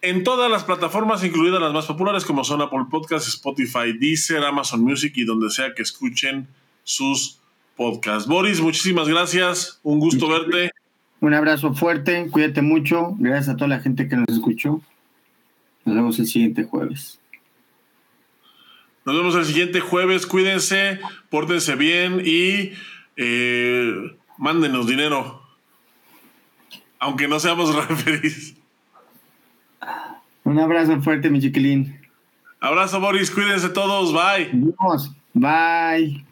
En 0.02 0.24
todas 0.24 0.52
las 0.52 0.64
plataformas, 0.64 1.24
incluidas 1.24 1.62
las 1.62 1.74
más 1.74 1.86
populares 1.86 2.24
como 2.24 2.44
son 2.44 2.62
Apple 2.62 2.86
Podcasts, 2.90 3.30
Spotify, 3.30 3.94
Deezer, 3.98 4.44
Amazon 4.44 4.82
Music 4.82 5.14
y 5.16 5.26
donde 5.26 5.50
sea 5.50 5.74
que 5.74 5.82
escuchen 5.82 6.48
sus 6.84 7.40
podcasts. 7.76 8.28
Boris, 8.28 8.62
muchísimas 8.62 9.08
gracias. 9.08 9.80
Un 9.84 10.00
gusto 10.00 10.28
verte. 10.28 10.72
Un 11.20 11.34
abrazo 11.34 11.74
fuerte, 11.74 12.28
cuídate 12.30 12.62
mucho. 12.62 13.16
Gracias 13.18 13.50
a 13.50 13.58
toda 13.58 13.70
la 13.70 13.80
gente 13.80 14.08
que 14.08 14.16
nos 14.16 14.28
escuchó. 14.30 14.82
Nos 15.86 15.96
vemos 15.96 16.20
el 16.20 16.28
siguiente 16.28 16.64
jueves. 16.64 17.20
Nos 19.06 19.16
vemos 19.16 19.36
el 19.36 19.46
siguiente 19.46 19.80
jueves. 19.80 20.28
Cuídense, 20.28 21.00
pórtense 21.30 21.76
bien 21.76 22.22
y 22.24 22.74
eh, 23.16 24.16
mándenos 24.38 24.86
dinero. 24.86 25.42
Aunque 27.00 27.28
no 27.28 27.40
seamos 27.40 27.74
referís. 27.88 28.56
Un 30.44 30.60
abrazo 30.60 31.02
fuerte, 31.02 31.30
mi 31.30 31.42
chiquilín. 31.42 32.00
Abrazo, 32.60 33.00
Boris. 33.00 33.32
Cuídense 33.32 33.70
todos. 33.70 34.14
Bye. 34.14 34.74
Bye. 35.34 36.27